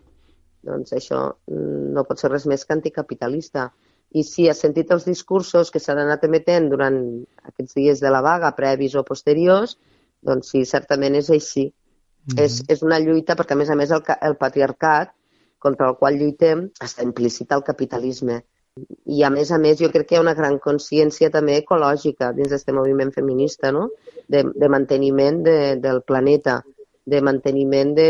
doncs 0.67 0.93
això 0.95 1.21
mm, 1.49 1.91
no 1.95 2.05
pot 2.07 2.21
ser 2.21 2.31
res 2.31 2.47
més 2.47 2.63
que 2.65 2.75
anticapitalista. 2.77 3.69
I 4.11 4.23
si 4.27 4.47
has 4.51 4.61
sentit 4.63 4.91
els 4.91 5.07
discursos 5.07 5.71
que 5.71 5.79
s'han 5.79 6.01
anat 6.03 6.23
emetent 6.27 6.69
durant 6.71 6.97
aquests 7.49 7.75
dies 7.79 8.03
de 8.03 8.11
la 8.11 8.21
vaga, 8.23 8.53
previs 8.55 8.95
o 8.99 9.03
posteriors, 9.07 9.77
doncs 10.21 10.51
sí, 10.53 10.63
certament 10.67 11.15
és 11.19 11.29
així. 11.29 11.65
Mm 11.67 12.33
-hmm. 12.35 12.43
és, 12.45 12.63
és 12.69 12.83
una 12.83 12.99
lluita 12.99 13.35
perquè, 13.35 13.53
a 13.53 13.61
més 13.61 13.69
a 13.69 13.75
més, 13.75 13.91
el, 13.91 14.03
el 14.21 14.35
patriarcat 14.37 15.11
contra 15.59 15.89
el 15.89 15.97
qual 15.97 16.17
lluitem 16.17 16.69
està 16.81 17.03
implícit 17.03 17.51
al 17.51 17.63
capitalisme. 17.63 18.43
I 19.11 19.23
a 19.27 19.29
més 19.29 19.49
a 19.51 19.57
més 19.59 19.79
jo 19.81 19.89
crec 19.91 20.07
que 20.07 20.15
hi 20.15 20.19
ha 20.19 20.23
una 20.23 20.35
gran 20.37 20.57
consciència 20.63 21.29
també 21.31 21.57
ecològica 21.59 22.31
dins 22.37 22.53
d'aquest 22.53 22.71
moviment 22.75 23.11
feminista, 23.11 23.71
no? 23.75 23.89
de, 24.31 24.45
de 24.47 24.69
manteniment 24.71 25.41
de, 25.43 25.57
del 25.83 26.01
planeta, 26.07 26.61
de 27.03 27.21
manteniment 27.21 27.91
de, 27.97 28.09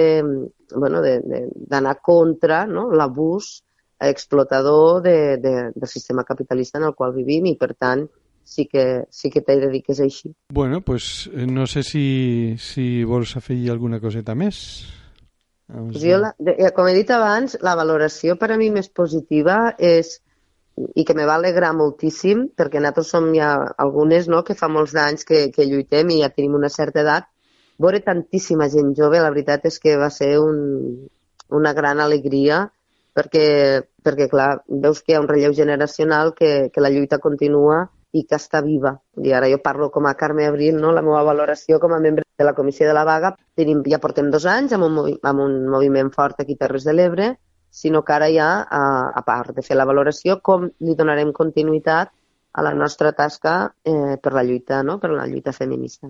bueno, 0.75 1.01
d'anar 1.01 1.97
contra 2.05 2.65
no? 2.69 2.91
l'abús 2.93 3.63
explotador 4.01 5.01
de, 5.01 5.37
de, 5.41 5.55
del 5.73 5.89
sistema 5.89 6.23
capitalista 6.23 6.77
en 6.77 6.89
el 6.89 6.95
qual 6.95 7.13
vivim 7.17 7.49
i, 7.49 7.57
per 7.57 7.73
tant, 7.73 8.05
sí 8.45 8.67
que, 8.69 9.05
sí 9.09 9.29
que 9.33 9.41
t'he 9.41 9.57
de 9.61 9.69
dir 9.73 9.83
que 9.85 9.93
és 9.95 10.01
així. 10.05 10.33
Bueno, 10.53 10.81
pues 10.81 11.29
eh, 11.33 11.45
no 11.45 11.65
sé 11.65 11.83
si, 11.83 12.55
si 12.61 13.03
vols 13.03 13.35
afegir 13.37 13.71
alguna 13.73 14.01
coseta 14.01 14.37
més. 14.37 14.57
Pues 15.71 16.01
jo, 16.03 16.17
la, 16.19 16.33
com 16.75 16.89
he 16.89 16.97
dit 16.97 17.09
abans, 17.15 17.55
la 17.63 17.77
valoració 17.79 18.35
per 18.37 18.51
a 18.51 18.57
mi 18.59 18.69
més 18.73 18.89
positiva 18.89 19.71
és 19.79 20.19
i 20.95 21.05
que 21.05 21.13
me 21.13 21.25
va 21.27 21.35
alegrar 21.35 21.73
moltíssim, 21.75 22.47
perquè 22.57 22.79
nosaltres 22.79 23.11
som 23.13 23.29
ja 23.35 23.51
algunes 23.85 24.27
no, 24.31 24.43
que 24.47 24.55
fa 24.57 24.69
molts 24.71 24.95
anys 24.95 25.27
que, 25.27 25.49
que 25.55 25.67
lluitem 25.67 26.11
i 26.15 26.21
ja 26.21 26.31
tenim 26.33 26.55
una 26.57 26.69
certa 26.69 27.03
edat, 27.03 27.27
veure 27.81 28.01
tantíssima 28.05 28.69
gent 28.69 28.93
jove, 28.97 29.19
la 29.19 29.31
veritat 29.33 29.65
és 29.69 29.79
que 29.81 29.97
va 29.97 30.09
ser 30.13 30.37
un, 30.39 30.61
una 31.49 31.73
gran 31.73 31.99
alegria 31.99 32.65
perquè, 33.17 33.45
perquè, 34.03 34.27
clar, 34.31 34.51
veus 34.67 35.01
que 35.01 35.13
hi 35.13 35.17
ha 35.17 35.23
un 35.23 35.29
relleu 35.29 35.53
generacional 35.57 36.33
que, 36.37 36.69
que 36.73 36.83
la 36.83 36.91
lluita 36.93 37.19
continua 37.19 37.83
i 38.11 38.25
que 38.27 38.35
està 38.35 38.61
viva. 38.63 38.95
I 39.23 39.31
ara 39.35 39.49
jo 39.51 39.61
parlo 39.63 39.89
com 39.91 40.07
a 40.07 40.15
Carme 40.19 40.45
Abril, 40.47 40.79
no? 40.79 40.91
la 40.91 41.03
meva 41.03 41.23
valoració 41.27 41.79
com 41.79 41.93
a 41.95 41.99
membre 42.03 42.25
de 42.37 42.47
la 42.47 42.53
Comissió 42.55 42.87
de 42.87 42.95
la 42.95 43.05
Vaga. 43.07 43.33
Tenim, 43.55 43.83
ja 43.87 44.01
portem 44.03 44.31
dos 44.31 44.47
anys 44.47 44.75
amb 44.75 44.87
un, 44.87 44.99
amb 45.23 45.43
un 45.43 45.61
moviment 45.71 46.11
fort 46.15 46.43
aquí 46.43 46.57
a 46.59 46.63
Terres 46.65 46.87
de 46.87 46.95
l'Ebre, 46.95 47.31
sinó 47.71 48.03
que 48.05 48.13
ara 48.13 48.29
ja, 48.29 48.51
a, 48.69 48.83
a 49.15 49.23
part 49.25 49.55
de 49.55 49.63
fer 49.65 49.79
la 49.79 49.87
valoració, 49.87 50.41
com 50.43 50.67
li 50.83 50.97
donarem 50.99 51.31
continuïtat 51.33 52.11
a 52.53 52.61
la 52.61 52.73
nostra 52.75 53.13
tasca 53.13 53.73
eh, 53.83 54.17
per 54.21 54.33
la 54.33 54.43
lluita, 54.43 54.83
no? 54.83 54.99
per 54.99 55.11
la 55.11 55.25
lluita 55.25 55.53
feminista. 55.55 56.09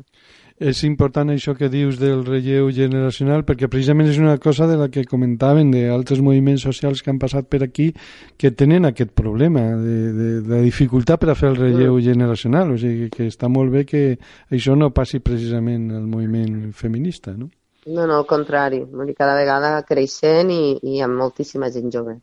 És 0.62 0.84
important 0.86 1.30
això 1.34 1.54
que 1.58 1.70
dius 1.74 2.00
del 2.02 2.24
relleu 2.26 2.70
generacional 2.74 3.46
perquè 3.46 3.70
precisament 3.70 4.10
és 4.10 4.20
una 4.22 4.36
cosa 4.42 4.68
de 4.70 4.78
la 4.78 4.90
que 4.94 5.06
comentaven 5.10 5.72
d'altres 5.74 6.22
moviments 6.22 6.66
socials 6.66 7.02
que 7.02 7.14
han 7.14 7.22
passat 7.22 7.50
per 7.50 7.64
aquí 7.66 7.92
que 8.38 8.52
tenen 8.54 8.86
aquest 8.90 9.14
problema 9.18 9.64
de, 9.78 9.96
de, 10.18 10.30
de 10.46 10.62
dificultat 10.66 11.22
per 11.22 11.32
a 11.32 11.38
fer 11.38 11.54
el 11.54 11.62
relleu 11.62 11.96
mm. 11.96 12.06
generacional, 12.10 12.74
o 12.74 12.78
sigui 12.82 13.10
que 13.14 13.30
està 13.30 13.50
molt 13.50 13.74
bé 13.74 13.86
que 13.90 14.04
això 14.50 14.78
no 14.78 14.94
passi 14.94 15.22
precisament 15.22 15.90
al 15.94 16.06
moviment 16.10 16.72
feminista, 16.74 17.38
no? 17.38 17.50
No, 17.86 18.06
no, 18.06 18.18
al 18.18 18.28
contrari. 18.30 18.84
Cada 19.18 19.34
vegada 19.36 19.72
creixent 19.88 20.52
i, 20.54 20.78
i 20.84 21.02
amb 21.02 21.18
moltíssima 21.18 21.72
gent 21.74 21.90
jove, 21.94 22.20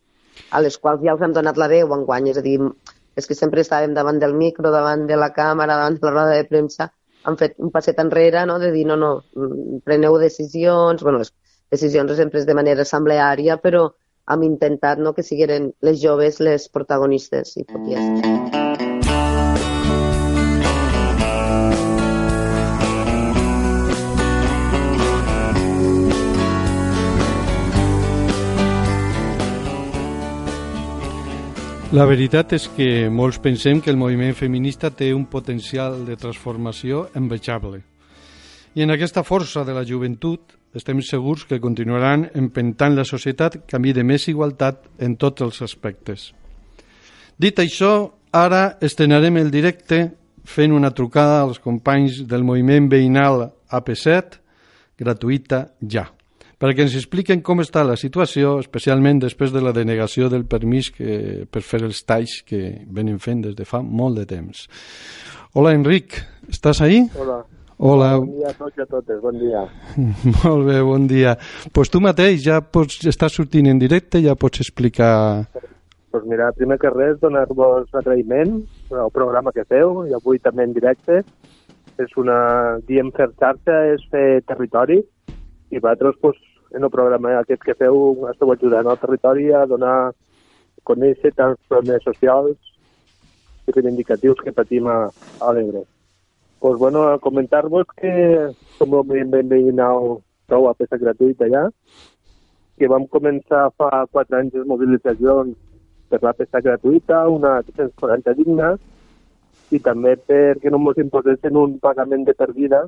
a 0.55 0.61
les 0.63 0.77
quals 0.79 1.03
ja 1.03 1.15
els 1.15 1.25
hem 1.25 1.35
donat 1.35 1.59
la 1.59 1.67
veu 1.67 1.91
en 1.95 2.05
guany. 2.07 2.29
És 2.31 2.39
a 2.39 2.45
dir, 2.45 2.55
és 3.19 3.27
que 3.27 3.35
sempre 3.35 3.65
estàvem 3.65 3.93
davant 3.97 4.21
del 4.23 4.37
micro, 4.39 4.71
davant 4.71 5.05
de 5.09 5.19
la 5.19 5.33
càmera, 5.35 5.75
davant 5.75 5.99
de 5.99 6.07
la 6.07 6.15
roda 6.15 6.37
de 6.37 6.47
premsa, 6.47 6.89
han 7.27 7.37
fet 7.37 7.57
un 7.59 7.71
passet 7.71 7.99
enrere 7.99 8.45
no? 8.47 8.59
de 8.59 8.71
dir 8.71 8.85
no, 8.87 8.95
no, 8.95 9.11
preneu 9.83 10.17
decisions, 10.21 11.03
bueno, 11.03 11.19
les 11.19 11.33
decisions 11.71 12.15
sempre 12.15 12.39
és 12.39 12.47
de 12.47 12.55
manera 12.55 12.87
assembleària, 12.87 13.59
però 13.59 13.89
hem 14.31 14.45
intentat 14.47 15.03
no, 15.03 15.13
que 15.17 15.25
siguin 15.25 15.73
les 15.81 15.99
joves 16.01 16.39
les 16.39 16.69
protagonistes 16.71 17.57
i 17.57 17.67
tot 17.67 17.91
i 17.91 18.98
La 31.89 32.03
veritat 32.05 32.51
és 32.53 32.67
que 32.69 33.07
molts 33.09 33.39
pensem 33.41 33.79
que 33.81 33.89
el 33.89 33.97
moviment 33.97 34.35
feminista 34.37 34.91
té 34.93 35.07
un 35.09 35.23
potencial 35.25 36.03
de 36.05 36.13
transformació 36.21 37.07
envejable. 37.17 37.79
I 38.77 38.83
en 38.85 38.93
aquesta 38.93 39.23
força 39.25 39.63
de 39.65 39.73
la 39.73 39.81
joventut 39.89 40.53
estem 40.77 41.01
segurs 41.01 41.47
que 41.49 41.57
continuaran 41.57 42.27
empentant 42.37 42.93
la 42.93 43.07
societat 43.09 43.63
camí 43.65 43.95
de 43.97 44.03
més 44.05 44.27
igualtat 44.29 44.85
en 45.01 45.17
tots 45.17 45.41
els 45.41 45.63
aspectes. 45.65 46.27
Dit 47.41 47.57
això, 47.57 48.11
ara 48.29 48.77
estrenarem 48.85 49.41
el 49.41 49.49
directe 49.49 50.03
fent 50.45 50.77
una 50.77 50.93
trucada 50.93 51.41
als 51.41 51.57
companys 51.57 52.21
del 52.29 52.45
moviment 52.45 52.85
veïnal 52.93 53.47
AP7 53.65 54.37
gratuïta 55.01 55.65
ja 55.81 56.05
perquè 56.59 56.83
ens 56.83 56.95
expliquen 56.99 57.41
com 57.45 57.63
està 57.63 57.85
la 57.87 57.95
situació, 57.99 58.57
especialment 58.59 59.21
després 59.23 59.53
de 59.55 59.61
la 59.63 59.71
denegació 59.75 60.27
del 60.31 60.43
permís 60.49 60.91
que, 60.91 61.45
per 61.47 61.63
fer 61.63 61.81
els 61.87 62.03
talls 62.03 62.41
que 62.47 62.83
venen 62.91 63.21
fent 63.23 63.45
des 63.47 63.55
de 63.55 63.67
fa 63.67 63.79
molt 63.81 64.19
de 64.19 64.27
temps. 64.27 64.67
Hola, 65.55 65.71
Enric, 65.73 66.19
estàs 66.51 66.83
ahí? 66.85 67.05
Hola. 67.17 67.39
Hola. 67.79 68.09
Bon 68.19 68.33
dia 68.35 68.49
a 68.51 68.57
tots 68.59 68.75
i 68.75 68.83
a 68.83 68.85
totes, 68.91 69.21
bon 69.23 69.37
dia. 69.39 69.61
Molt 70.43 70.65
bé, 70.67 70.81
bon 70.83 71.05
dia. 71.07 71.37
Doncs 71.39 71.71
pues 71.77 71.91
tu 71.93 72.01
mateix 72.03 72.41
ja 72.43 72.57
pots 72.59 73.05
estar 73.07 73.29
sortint 73.31 73.69
en 73.71 73.79
directe, 73.79 74.19
ja 74.19 74.35
pots 74.35 74.59
explicar... 74.65 75.47
Pues 76.11 76.25
mira, 76.27 76.49
primer 76.57 76.75
que 76.81 76.91
res, 76.91 77.15
donar-vos 77.21 77.87
agraïment 77.95 78.57
al 78.91 79.13
programa 79.15 79.53
que 79.55 79.63
feu, 79.69 80.01
i 80.09 80.11
avui 80.17 80.41
també 80.43 80.67
en 80.67 80.75
directe. 80.75 81.21
És 82.03 82.11
una... 82.19 82.35
Diem 82.89 83.13
fer 83.15 83.29
xarxa, 83.39 83.79
és 83.93 84.03
fer 84.11 84.41
territori, 84.49 84.99
i 85.71 85.79
vosaltres 85.79 86.19
pues, 86.19 86.35
en 86.71 86.83
el 86.83 86.91
programa 86.93 87.35
aquest 87.39 87.63
que 87.65 87.75
feu 87.77 88.27
esteu 88.29 88.51
ajudant 88.53 88.87
al 88.87 88.99
territori 89.01 89.49
a 89.53 89.65
donar 89.69 89.93
a 90.09 90.11
conèixer 90.89 91.31
tants 91.35 91.61
problemes 91.69 92.03
socials 92.05 92.57
i 93.67 93.73
reivindicatius 93.73 94.41
que 94.43 94.53
patim 94.53 94.87
a, 94.89 94.99
a 95.41 95.53
l'Ebre. 95.53 95.83
Pues, 96.59 96.77
bueno, 96.77 97.03
comentar-vos 97.23 97.87
que 97.95 98.11
som 98.77 98.89
moviment 98.91 99.47
veïnal 99.49 100.19
prou 100.49 100.67
a 100.67 100.75
peça 100.75 100.99
gratuïta 100.99 101.47
ja, 101.47 101.67
que 102.77 102.89
vam 102.91 103.05
començar 103.07 103.69
fa 103.77 104.05
quatre 104.11 104.41
anys 104.41 104.57
les 104.57 104.67
mobilitzacions 104.67 105.55
per 106.09 106.19
la 106.25 106.33
peça 106.33 106.61
gratuïta, 106.65 107.25
una 107.29 107.59
340 107.63 108.35
digna, 108.37 108.73
i 109.71 109.79
també 109.79 110.15
perquè 110.17 110.71
no 110.73 110.81
ens 110.89 111.03
imposessin 111.05 111.57
un 111.57 111.77
pagament 111.79 112.25
de 112.25 112.33
per 112.33 112.51
vida 112.53 112.85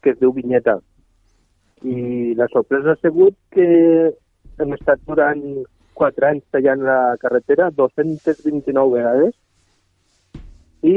que 0.00 0.14
es 0.14 0.20
diu 0.20 0.32
vinyeta 0.32 0.78
i 1.82 2.34
la 2.36 2.48
sorpresa 2.52 2.92
ha 2.92 3.00
sigut 3.00 3.36
que 3.54 3.66
hem 4.60 4.74
estat 4.76 5.00
durant 5.08 5.42
quatre 5.96 6.28
anys 6.28 6.44
tallant 6.52 6.84
la 6.84 7.16
carretera 7.22 7.70
229 7.76 8.92
vegades 8.96 9.34
i 10.82 10.96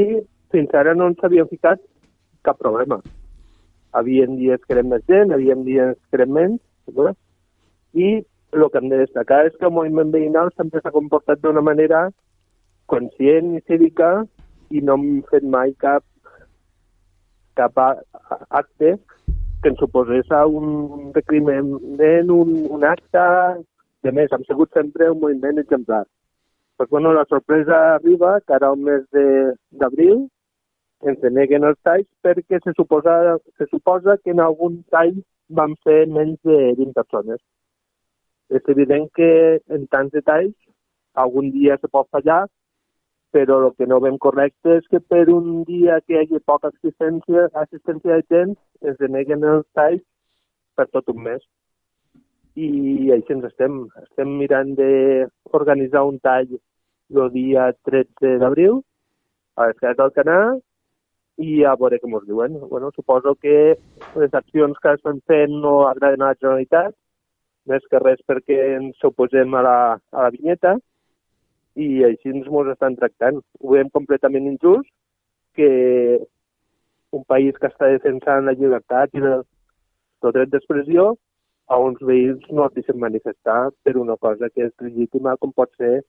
fins 0.54 0.76
ara 0.80 0.94
no 0.96 1.08
ens 1.12 1.24
havíem 1.24 1.48
ficat 1.50 1.82
cap 2.44 2.60
problema. 2.60 3.00
Havien 3.94 4.38
dies 4.38 4.62
que 4.64 4.76
érem 4.76 4.90
més 4.92 5.04
gent, 5.08 5.32
havien 5.32 5.64
dies 5.64 5.96
que 6.10 6.20
érem 6.20 6.34
menys, 6.36 6.62
no? 6.98 7.14
i 7.94 8.10
el 8.54 8.70
que 8.70 8.80
hem 8.80 8.90
de 8.92 9.00
destacar 9.02 9.44
és 9.48 9.56
que 9.58 9.68
el 9.70 9.76
moviment 9.76 10.12
veïnal 10.14 10.52
sempre 10.58 10.82
s'ha 10.82 10.94
comportat 10.94 11.42
d'una 11.42 11.64
manera 11.66 12.08
conscient 12.92 13.54
i 13.58 13.62
cívica 13.70 14.12
i 14.70 14.82
no 14.82 14.98
hem 14.98 15.22
fet 15.30 15.46
mai 15.56 15.74
cap, 15.82 16.04
cap 17.58 17.80
acte 18.50 18.98
que 19.64 19.72
ens 19.72 19.80
suposés 19.80 20.28
un 20.46 21.14
recriment, 21.16 21.72
un, 22.36 22.52
un 22.78 22.84
acte, 22.84 23.24
de 24.04 24.12
més, 24.12 24.32
hem 24.36 24.44
sigut 24.44 24.76
sempre 24.76 25.10
un 25.12 25.22
moviment 25.22 25.62
exemplar. 25.62 26.04
Pues, 26.78 26.90
bueno, 26.90 27.14
la 27.14 27.24
sorpresa 27.26 27.96
arriba 27.96 28.42
que 28.42 28.54
ara 28.54 28.74
al 28.74 28.78
mes 28.78 29.06
d'abril 29.72 30.26
ens 31.08 31.22
deneguen 31.22 31.64
els 31.64 31.80
talls 31.88 32.10
perquè 32.26 32.60
se 32.64 32.74
suposa, 32.76 33.38
se 33.58 33.68
suposa 33.72 34.18
que 34.24 34.32
en 34.36 34.42
algun 34.44 34.82
tall 34.92 35.16
van 35.48 35.78
fer 35.88 36.02
menys 36.12 36.40
de 36.44 36.74
20 36.80 36.92
persones. 37.00 37.40
És 38.52 38.68
evident 38.68 39.08
que 39.16 39.30
en 39.72 39.88
tants 39.88 40.12
detalls 40.12 40.56
algun 41.16 41.52
dia 41.56 41.78
se 41.80 41.88
pot 41.88 42.10
fallar, 42.12 42.44
però 43.32 43.62
el 43.64 43.72
que 43.78 43.88
no 43.88 44.02
veiem 44.04 44.20
correcte 44.22 44.78
és 44.82 44.92
que 44.92 45.00
per 45.00 45.24
un 45.32 45.64
dia 45.70 46.02
que 46.04 46.18
hi 46.18 46.20
hagi 46.22 46.44
poca 46.46 46.70
assistència, 46.70 47.48
assistència 47.64 48.20
de 48.20 48.28
gent 48.36 48.58
es 48.92 48.98
deneguen 49.00 49.44
els 49.48 49.66
talls 49.78 50.04
per 50.76 50.88
tot 50.92 51.10
un 51.14 51.24
mes. 51.28 51.42
I 52.56 53.12
així 53.16 53.34
ens 53.36 53.48
estem. 53.50 53.80
Estem 54.04 54.36
mirant 54.42 54.76
d'organitzar 54.78 56.04
un 56.10 56.20
tall 56.22 56.54
el 57.14 57.30
dia 57.34 57.72
13 57.88 58.38
d'abril 58.42 58.80
a 59.56 59.68
les 59.70 59.78
cases 59.80 59.98
del 59.98 60.14
Canà 60.18 60.38
i 61.44 61.64
a 61.66 61.74
veure 61.80 62.00
com 62.02 62.16
us 62.18 62.26
diuen. 62.30 62.60
Bueno, 62.70 62.92
suposo 62.96 63.36
que 63.36 63.76
les 64.16 64.34
accions 64.34 64.78
que 64.82 64.94
estan 64.98 65.22
fent 65.30 65.54
no 65.66 65.88
agraden 65.88 66.22
a 66.22 66.32
la 66.32 66.40
Generalitat, 66.40 66.96
més 67.70 67.86
que 67.90 68.02
res 68.02 68.22
perquè 68.28 68.60
ens 68.78 69.06
oposem 69.08 69.54
a 69.56 69.62
la, 69.66 69.78
a 70.12 70.26
la 70.26 70.34
vinyeta, 70.34 70.76
i 71.76 72.04
així 72.06 72.30
ens 72.30 72.50
estan 72.74 72.98
tractant. 73.00 73.42
Ho 73.62 73.74
veiem 73.74 73.90
completament 73.90 74.50
injust 74.50 74.90
que 75.58 75.70
un 77.14 77.24
país 77.30 77.58
que 77.60 77.70
està 77.70 77.90
defensant 77.92 78.48
la 78.48 78.56
llibertat 78.58 79.14
i 79.14 79.22
el, 79.22 79.44
el 80.24 80.36
dret 80.36 80.52
d'expressió 80.54 81.14
a 81.72 81.80
uns 81.80 82.02
veïns 82.04 82.44
no 82.52 82.66
es 82.68 82.76
deixen 82.76 83.00
manifestar 83.00 83.70
per 83.84 83.96
una 83.98 84.18
cosa 84.18 84.50
que 84.54 84.68
és 84.68 84.74
legítima 84.84 85.38
com 85.40 85.54
pot 85.56 85.72
ser 85.80 86.02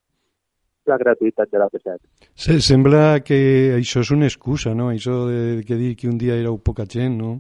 la 0.91 0.99
gratuïtat 1.01 1.49
de 1.51 1.61
la 1.61 1.69
P7. 1.73 1.97
Sí, 2.35 2.59
sembla 2.61 3.21
que 3.25 3.39
això 3.79 4.03
és 4.05 4.11
una 4.13 4.29
excusa, 4.29 4.75
no? 4.77 4.91
Això 4.93 5.25
de 5.31 5.63
que 5.67 5.79
dir 5.81 5.95
que 5.97 6.11
un 6.11 6.19
dia 6.21 6.37
éreu 6.41 6.59
poca 6.59 6.85
gent, 6.85 7.17
no? 7.21 7.39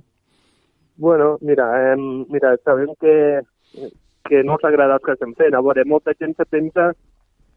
Bueno, 0.96 1.36
mira, 1.42 1.66
eh, 1.92 1.96
mira 2.30 2.54
sabem 2.64 2.94
que, 3.00 3.42
que 4.28 4.42
no 4.44 4.54
us 4.54 4.64
agrada 4.64 4.96
el 4.96 5.04
que 5.04 5.12
estem 5.12 5.34
fent. 5.34 5.54
A 5.54 5.60
veure, 5.60 5.84
molta 5.84 6.14
gent 6.18 6.36
se 6.38 6.46
pensa 6.46 6.92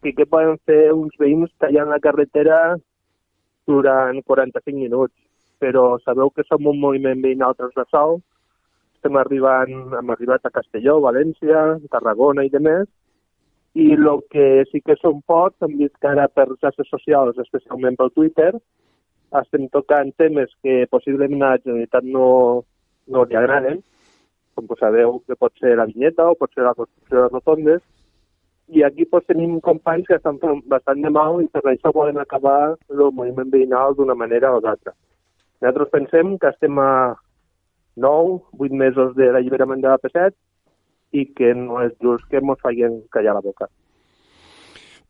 que 0.01 0.13
què 0.17 0.27
poden 0.29 0.57
fer 0.65 0.91
uns 0.93 1.15
veïns 1.21 1.53
tallant 1.61 1.93
la 1.93 2.01
carretera 2.03 2.59
durant 3.67 4.19
45 4.25 4.75
minuts, 4.79 5.13
però 5.59 5.97
sabeu 6.03 6.29
que 6.29 6.45
som 6.47 6.67
un 6.69 6.79
moviment 6.79 7.21
veïnal 7.23 7.55
transversal, 7.57 8.19
estem 8.97 9.17
arribant, 9.21 9.73
hem 9.97 10.13
arribat 10.13 10.45
a 10.45 10.53
Castelló, 10.53 10.97
València, 11.01 11.65
Tarragona 11.93 12.45
i 12.45 12.53
demés, 12.53 12.87
i 13.77 13.91
el 13.93 14.23
que 14.33 14.65
sí 14.71 14.81
que 14.81 14.95
som 15.01 15.21
pocs, 15.29 15.59
hem 15.61 15.77
vist 15.81 15.95
que 16.01 16.09
ara 16.09 16.25
per 16.27 16.47
xarxes 16.61 16.89
socials, 16.89 17.37
especialment 17.43 17.97
pel 17.99 18.13
Twitter, 18.15 18.51
estem 19.41 19.67
tocant 19.69 20.13
temes 20.17 20.49
que 20.63 20.85
possiblement 20.89 21.43
a 21.43 21.51
la 21.53 21.61
Generalitat 21.61 22.07
no, 22.15 22.29
no 23.07 23.25
li 23.27 23.37
agraden, 23.37 23.83
com 24.57 24.71
sabeu 24.79 25.19
que 25.27 25.37
pot 25.37 25.53
ser 25.61 25.75
la 25.77 25.85
vinyeta 25.85 26.25
o 26.31 26.37
pot 26.39 26.53
ser 26.55 26.65
la 26.65 26.73
construcció 26.73 27.17
de 27.17 27.23
les 27.25 27.35
rotondes, 27.35 27.83
i 28.67 28.83
aquí 28.83 29.05
pues, 29.05 29.25
tenim 29.27 29.59
companys 29.63 30.07
que 30.07 30.17
estan 30.17 30.39
fent 30.41 30.63
bastant 30.71 31.03
de 31.03 31.11
mal 31.13 31.37
i 31.43 31.47
per 31.51 31.63
això 31.69 31.93
poden 31.95 32.17
acabar 32.19 32.75
el 32.91 33.03
moviment 33.19 33.51
veïnal 33.53 33.95
d'una 33.95 34.15
manera 34.15 34.55
o 34.55 34.63
d'altra. 34.63 34.95
Nosaltres 35.61 35.89
pensem 35.93 36.37
que 36.37 36.51
estem 36.51 36.77
a 36.79 37.15
9, 37.97 38.41
8 38.59 38.77
mesos 38.77 39.15
de 39.17 39.31
l'alliberament 39.33 39.81
de 39.81 39.89
la 39.89 39.97
P7 39.97 40.35
i 41.17 41.25
que 41.33 41.53
no 41.57 41.81
és 41.81 41.93
just 42.03 42.27
que 42.29 42.41
ens 42.41 42.61
facin 42.61 43.01
callar 43.13 43.33
la 43.37 43.41
boca. 43.41 43.69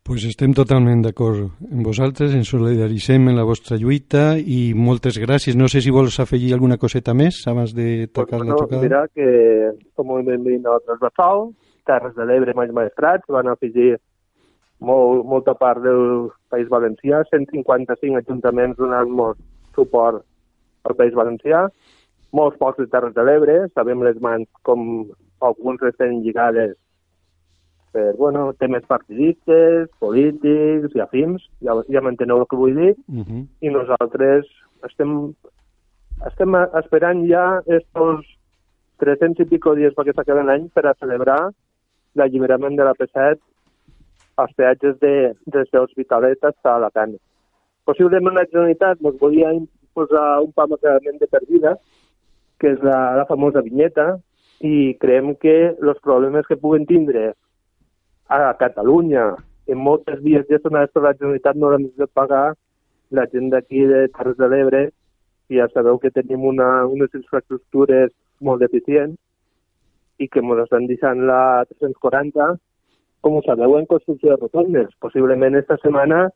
Pues 0.08 0.24
estem 0.24 0.54
totalment 0.56 1.02
d'acord 1.04 1.50
amb 1.68 1.84
vosaltres, 1.84 2.32
ens 2.32 2.48
solidaritzem 2.48 3.26
en 3.28 3.36
la 3.36 3.44
vostra 3.44 3.76
lluita 3.76 4.38
i 4.40 4.72
moltes 4.72 5.18
gràcies. 5.20 5.58
No 5.58 5.68
sé 5.68 5.82
si 5.84 5.92
vols 5.92 6.16
afegir 6.22 6.54
alguna 6.56 6.78
coseta 6.80 7.12
més 7.12 7.42
abans 7.50 7.74
de 7.76 8.06
tocar 8.08 8.38
pues, 8.38 8.48
la 8.48 8.56
tocada. 8.56 8.80
Mira 8.86 9.02
que 9.12 9.28
som 9.92 10.08
moviment 10.08 10.46
veïnal 10.46 10.80
transversal, 10.86 11.50
Terres 11.84 12.16
de 12.16 12.24
l'Ebre 12.24 12.56
i 12.56 12.72
Maestrats 12.72 13.28
van 13.28 13.52
afegir 13.52 13.98
molt, 14.80 15.26
molta 15.28 15.52
part 15.60 15.84
del 15.84 16.30
País 16.48 16.72
Valencià, 16.72 17.20
155 17.28 18.22
ajuntaments 18.22 18.80
donant-nos 18.80 19.36
suport 19.76 20.24
al 20.88 20.96
País 20.96 21.14
Valencià, 21.14 21.66
molts 22.32 22.58
pocs 22.60 22.80
de 22.82 22.88
Terres 22.92 23.14
de 23.16 23.24
l'Ebre, 23.24 23.56
sabem 23.74 24.02
les 24.04 24.18
mans 24.24 24.48
com 24.66 25.08
alguns 25.44 25.82
estan 25.88 26.20
lligades 26.24 26.76
per 27.92 28.14
bueno, 28.16 28.52
temes 28.60 28.84
partidistes, 28.84 29.88
polítics 29.98 30.94
i 30.94 31.00
afins, 31.00 31.44
ja, 31.64 31.76
ja 31.88 32.02
m'enteneu 32.04 32.42
el 32.42 32.48
que 32.50 32.58
vull 32.60 32.76
dir, 32.76 32.94
Uh 33.08 33.24
-huh. 33.24 33.46
i 33.60 33.68
nosaltres 33.70 34.44
estem, 34.84 35.32
estem 36.26 36.54
esperant 36.82 37.24
ja 37.28 37.62
estos 37.66 38.26
300 38.98 39.40
i 39.40 39.48
pico 39.48 39.74
dies 39.74 39.94
perquè 39.94 40.14
s'acabi 40.14 40.44
l'any 40.44 40.68
per 40.74 40.86
a 40.86 40.94
celebrar 41.00 41.50
l'alliberament 42.14 42.76
de 42.76 42.84
la 42.84 42.94
P7 42.94 43.38
als 44.36 44.52
peatges 44.54 44.98
de, 45.00 45.34
des 45.46 45.70
de 45.70 45.78
l'Hospitalet 45.78 46.38
fins 46.40 46.64
a 46.64 46.76
Alacant. 46.76 47.16
Possiblement 47.84 48.34
la 48.34 48.46
Generalitat 48.50 49.00
ens 49.02 49.20
volia 49.20 49.52
imposar 49.98 50.40
un 50.42 50.52
pagament 50.52 51.18
de 51.18 51.26
per 51.26 51.42
vida, 51.48 51.76
que 52.58 52.72
és 52.74 52.80
la, 52.82 53.16
la 53.16 53.26
famosa 53.26 53.62
vinyeta, 53.62 54.18
i 54.60 54.94
creiem 54.98 55.34
que 55.36 55.74
els 55.74 56.00
problemes 56.02 56.46
que 56.46 56.56
puguen 56.56 56.86
tindre 56.86 57.34
a 58.28 58.54
Catalunya 58.58 59.36
en 59.68 59.78
moltes 59.78 60.20
vies 60.22 60.46
gestionades 60.48 60.90
per 60.92 61.02
la 61.02 61.14
Generalitat 61.14 61.56
no 61.56 61.70
l'hem 61.70 61.88
de 61.96 62.06
pagar 62.06 62.54
la 63.10 63.26
gent 63.32 63.50
d'aquí 63.50 63.86
de 63.86 64.08
Terres 64.16 64.36
de 64.36 64.48
l'Ebre 64.48 64.82
i 65.48 65.60
ja 65.60 65.68
sabeu 65.72 65.98
que 65.98 66.10
tenim 66.10 66.44
una, 66.44 66.84
unes 66.86 67.14
infraestructures 67.14 68.10
molt 68.40 68.60
deficients 68.60 69.16
i 70.18 70.28
que 70.28 70.42
ens 70.42 70.64
estan 70.64 70.88
deixant 70.90 71.22
la 71.24 71.64
340, 71.70 72.58
com 73.22 73.38
ho 73.38 73.42
sabeu, 73.46 73.78
en 73.78 73.86
construcció 73.86 74.34
de 74.34 74.40
rotondes. 74.40 74.90
Possiblement 74.98 75.54
esta 75.56 75.78
setmana 75.78 76.28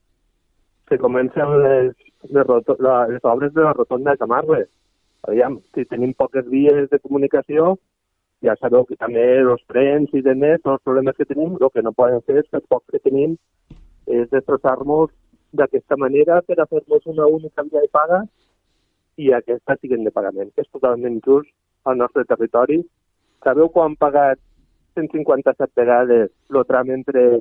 se 0.88 0.98
comencen 0.98 1.54
les, 1.62 1.94
les, 2.30 2.46
la, 2.78 3.06
les 3.08 3.24
obres 3.24 3.52
de 3.54 3.62
la 3.62 3.72
rotonda 3.72 4.12
de 4.12 4.18
Camarles. 4.18 4.68
Aviam, 5.28 5.60
si 5.74 5.84
tenim 5.86 6.14
poques 6.18 6.46
vies 6.50 6.88
de 6.90 6.98
comunicació, 6.98 7.76
ja 8.42 8.56
sabeu 8.58 8.84
que 8.88 8.98
també 8.98 9.24
els 9.38 9.62
trens 9.70 10.10
i 10.18 10.22
de 10.26 10.34
més, 10.34 10.62
els 10.66 10.82
problemes 10.82 11.16
que 11.16 11.28
tenim, 11.28 11.54
el 11.60 11.70
que 11.70 11.84
no 11.86 11.94
poden 11.94 12.22
fer 12.26 12.40
és 12.42 12.48
que 12.50 12.58
els 12.58 12.68
pocs 12.68 12.90
que 12.90 13.02
tenim 13.04 13.36
és 14.10 14.30
destrossar-nos 14.32 15.12
d'aquesta 15.52 15.98
manera 16.00 16.40
per 16.42 16.58
a 16.58 16.66
fer-nos 16.66 17.06
una 17.06 17.28
única 17.30 17.62
via 17.68 17.84
de 17.84 17.90
paga 17.92 18.22
i 19.20 19.30
aquesta 19.36 19.76
siguin 19.78 20.02
de 20.04 20.10
pagament, 20.10 20.50
que 20.54 20.64
és 20.64 20.72
totalment 20.72 21.20
just 21.26 21.52
al 21.84 21.98
nostre 22.00 22.24
territori. 22.24 22.80
Sabeu 23.44 23.68
quan 23.70 23.92
han 23.92 23.98
pagat 24.00 24.40
157 24.98 25.72
vegades 25.76 26.30
el 26.50 26.64
tram 26.68 26.90
entre 26.90 27.40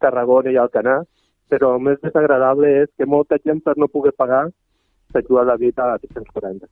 Tarragona 0.00 0.52
i 0.52 0.58
Alcanar? 0.60 1.02
Però 1.52 1.74
el 1.76 1.84
més 1.86 2.00
desagradable 2.02 2.72
és 2.82 2.90
que 2.98 3.06
molta 3.06 3.38
gent 3.44 3.62
per 3.62 3.76
no 3.76 3.88
poder 3.92 4.12
pagar 4.16 4.48
s'ajuda 5.12 5.44
la 5.46 5.56
vida 5.56 5.86
a 5.92 5.98
340. 5.98 6.66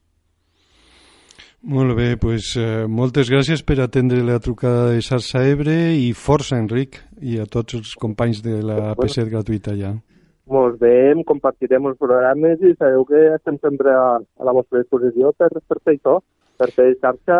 Molt 1.64 1.96
bé, 1.96 2.18
pues, 2.20 2.56
eh, 2.60 2.84
moltes 2.86 3.30
gràcies 3.32 3.62
per 3.64 3.78
atendre 3.80 4.20
la 4.22 4.38
trucada 4.38 4.90
de 4.90 5.00
Sarsa 5.00 5.46
Ebre 5.48 5.94
i 5.96 6.12
força, 6.12 6.58
Enric, 6.60 6.98
i 7.22 7.38
a 7.40 7.46
tots 7.46 7.78
els 7.78 7.94
companys 7.96 8.42
de 8.44 8.60
la 8.60 8.92
P7 8.98 9.30
gratuïta 9.30 9.72
ja. 9.78 9.94
Molt 10.44 10.76
bé, 10.76 11.14
compartirem 11.24 11.86
els 11.88 11.96
programes 11.96 12.60
i 12.60 12.74
sabeu 12.76 13.06
que 13.08 13.22
estem 13.32 13.56
sempre 13.62 13.94
a, 13.96 14.18
a 14.20 14.44
la 14.44 14.52
vostra 14.52 14.82
disposició 14.82 15.32
per, 15.38 15.48
per 15.56 15.78
fer 15.80 15.94
això, 15.96 16.18
per 16.60 16.68
fer 16.76 16.90
xarxa, 17.00 17.38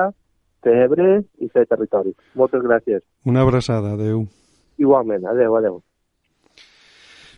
fer 0.64 0.79
Ebre 0.87 1.11
i 1.44 1.51
fer 1.53 1.66
territori. 1.68 2.14
Moltes 2.35 2.64
gràcies. 2.64 3.05
Una 3.29 3.44
abraçada, 3.44 3.92
adeu. 3.92 4.25
Igualment, 4.81 5.29
adeu, 5.29 5.59
adeu. 5.61 5.83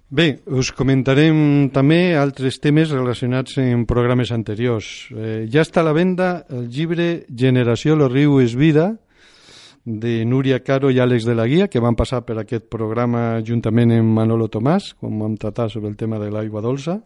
Bé, 0.07 0.37
us 0.47 0.69
comentarem 0.71 1.67
també 1.75 2.15
altres 2.15 2.61
temes 2.63 2.93
relacionats 2.95 3.57
amb 3.59 3.89
programes 3.91 4.31
anteriors. 4.31 5.09
Eh, 5.11 5.49
ja 5.51 5.65
està 5.67 5.83
a 5.83 5.87
la 5.89 5.95
venda 5.97 6.45
el 6.47 6.69
llibre 6.71 7.25
Generació 7.27 7.97
lo 7.99 8.07
riu 8.07 8.39
és 8.39 8.55
vida, 8.55 8.93
de 9.83 10.25
Núria 10.25 10.61
Caro 10.63 10.93
i 10.95 11.01
Àlex 11.03 11.27
de 11.27 11.35
la 11.35 11.47
Guia, 11.51 11.67
que 11.67 11.83
van 11.83 11.99
passar 11.99 12.21
per 12.23 12.37
aquest 12.39 12.69
programa 12.71 13.41
juntament 13.43 13.97
amb 13.97 14.15
Manolo 14.15 14.47
Tomàs, 14.47 14.93
quan 14.95 15.19
vam 15.19 15.35
tratar 15.35 15.71
sobre 15.71 15.91
el 15.91 15.97
tema 15.99 16.23
de 16.23 16.31
l'aigua 16.31 16.63
dolça. 16.63 17.01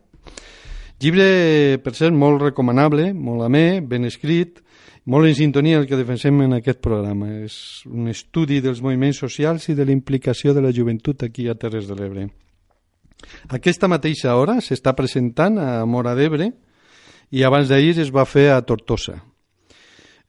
Llibre, 1.00 1.80
per 1.80 1.94
cert, 1.96 2.12
molt 2.12 2.42
recomanable, 2.42 3.14
molt 3.14 3.46
amè, 3.48 3.80
ben 3.80 4.04
escrit, 4.04 4.60
molt 5.08 5.28
en 5.28 5.38
sintonia 5.40 5.80
el 5.80 5.88
que 5.88 5.96
defensem 5.96 6.36
en 6.44 6.58
aquest 6.58 6.84
programa. 6.84 7.32
És 7.46 7.80
un 7.88 8.12
estudi 8.12 8.60
dels 8.60 8.84
moviments 8.84 9.24
socials 9.24 9.70
i 9.72 9.76
de 9.76 9.88
la 9.88 9.96
implicació 9.96 10.52
de 10.52 10.60
la 10.60 10.72
joventut 10.72 11.24
aquí 11.24 11.48
a 11.48 11.56
Terres 11.56 11.88
de 11.88 11.96
l'Ebre. 11.96 12.28
Aquesta 13.48 13.88
mateixa 13.90 14.36
hora 14.36 14.58
s'està 14.64 14.94
presentant 14.96 15.58
a 15.58 15.84
Mora 15.86 16.14
d'Ebre 16.18 16.50
i 17.30 17.44
abans 17.46 17.70
d'ahir 17.70 17.98
es 18.02 18.10
va 18.14 18.26
fer 18.26 18.50
a 18.50 18.60
Tortosa. 18.66 19.20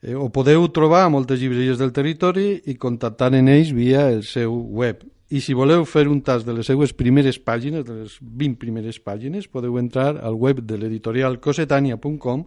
Eh, 0.02 0.14
ho 0.14 0.28
podeu 0.34 0.66
trobar 0.74 1.04
a 1.06 1.10
moltes 1.10 1.40
llibreries 1.40 1.78
del 1.78 1.92
territori 1.94 2.60
i 2.66 2.74
contactar 2.74 3.32
en 3.34 3.48
ells 3.48 3.72
via 3.74 4.08
el 4.10 4.24
seu 4.26 4.54
web. 4.54 5.04
I 5.32 5.40
si 5.40 5.54
voleu 5.56 5.86
fer 5.88 6.04
un 6.10 6.20
tas 6.20 6.42
de 6.44 6.52
les 6.52 6.66
seues 6.68 6.92
primeres 6.92 7.38
pàgines, 7.40 7.86
de 7.86 8.02
les 8.02 8.18
20 8.20 8.58
primeres 8.60 8.98
pàgines, 9.00 9.46
podeu 9.48 9.78
entrar 9.80 10.18
al 10.20 10.34
web 10.36 10.60
de 10.60 10.76
l'editorial 10.76 11.38
cosetania.com 11.40 12.44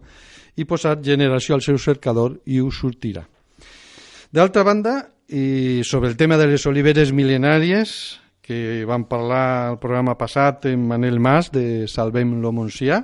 i 0.56 0.64
posar 0.64 1.00
generació 1.02 1.56
al 1.56 1.64
seu 1.66 1.80
cercador 1.82 2.38
i 2.46 2.60
us 2.62 2.78
sortirà. 2.78 3.24
D'altra 4.30 4.62
banda, 4.62 5.00
i 5.26 5.82
sobre 5.82 6.12
el 6.12 6.16
tema 6.16 6.36
de 6.38 6.46
les 6.46 6.62
oliveres 6.70 7.10
mil·lenàries, 7.10 8.20
que 8.46 8.84
vam 8.86 9.04
parlar 9.10 9.72
al 9.72 9.78
programa 9.82 10.14
passat 10.18 10.68
amb 10.70 10.92
Manel 10.92 11.18
Mas 11.18 11.50
de 11.50 11.88
Salvem 11.90 12.36
lo 12.42 12.52
Montsià, 12.54 13.00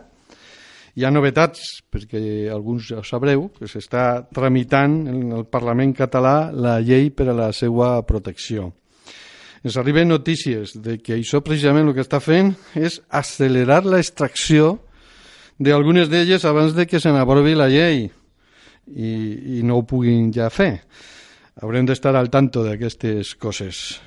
hi 0.95 1.07
ha 1.07 1.11
novetats, 1.11 1.81
perquè 1.91 2.51
alguns 2.53 2.91
ja 2.91 3.01
ho 3.01 3.07
sabreu, 3.07 3.47
que 3.57 3.67
s'està 3.71 4.27
tramitant 4.29 4.99
en 5.09 5.33
el 5.33 5.47
Parlament 5.49 5.95
català 5.97 6.53
la 6.53 6.77
llei 6.85 7.11
per 7.11 7.31
a 7.33 7.37
la 7.37 7.49
seva 7.57 7.97
protecció. 8.07 8.71
Ens 9.63 9.79
arriben 9.79 10.11
notícies 10.11 10.75
de 10.83 10.99
que 11.01 11.17
això 11.17 11.41
precisament 11.41 11.89
el 11.89 11.97
que 11.97 12.05
està 12.05 12.21
fent 12.21 12.53
és 12.75 13.01
accelerar 13.09 13.85
l'extracció 13.87 14.77
d'algunes 15.63 16.11
d'elles 16.11 16.45
abans 16.45 16.75
de 16.75 16.87
que 16.91 17.01
se 17.01 17.13
n'aprovi 17.15 17.55
la 17.55 17.71
llei 17.71 18.05
i, 18.05 19.13
i 19.59 19.63
no 19.63 19.79
ho 19.79 19.87
puguin 19.89 20.33
ja 20.35 20.51
fer. 20.51 20.75
Haurem 21.63 21.87
d'estar 21.87 22.17
al 22.19 22.31
tanto 22.31 22.67
d'aquestes 22.67 23.37
coses. 23.39 24.01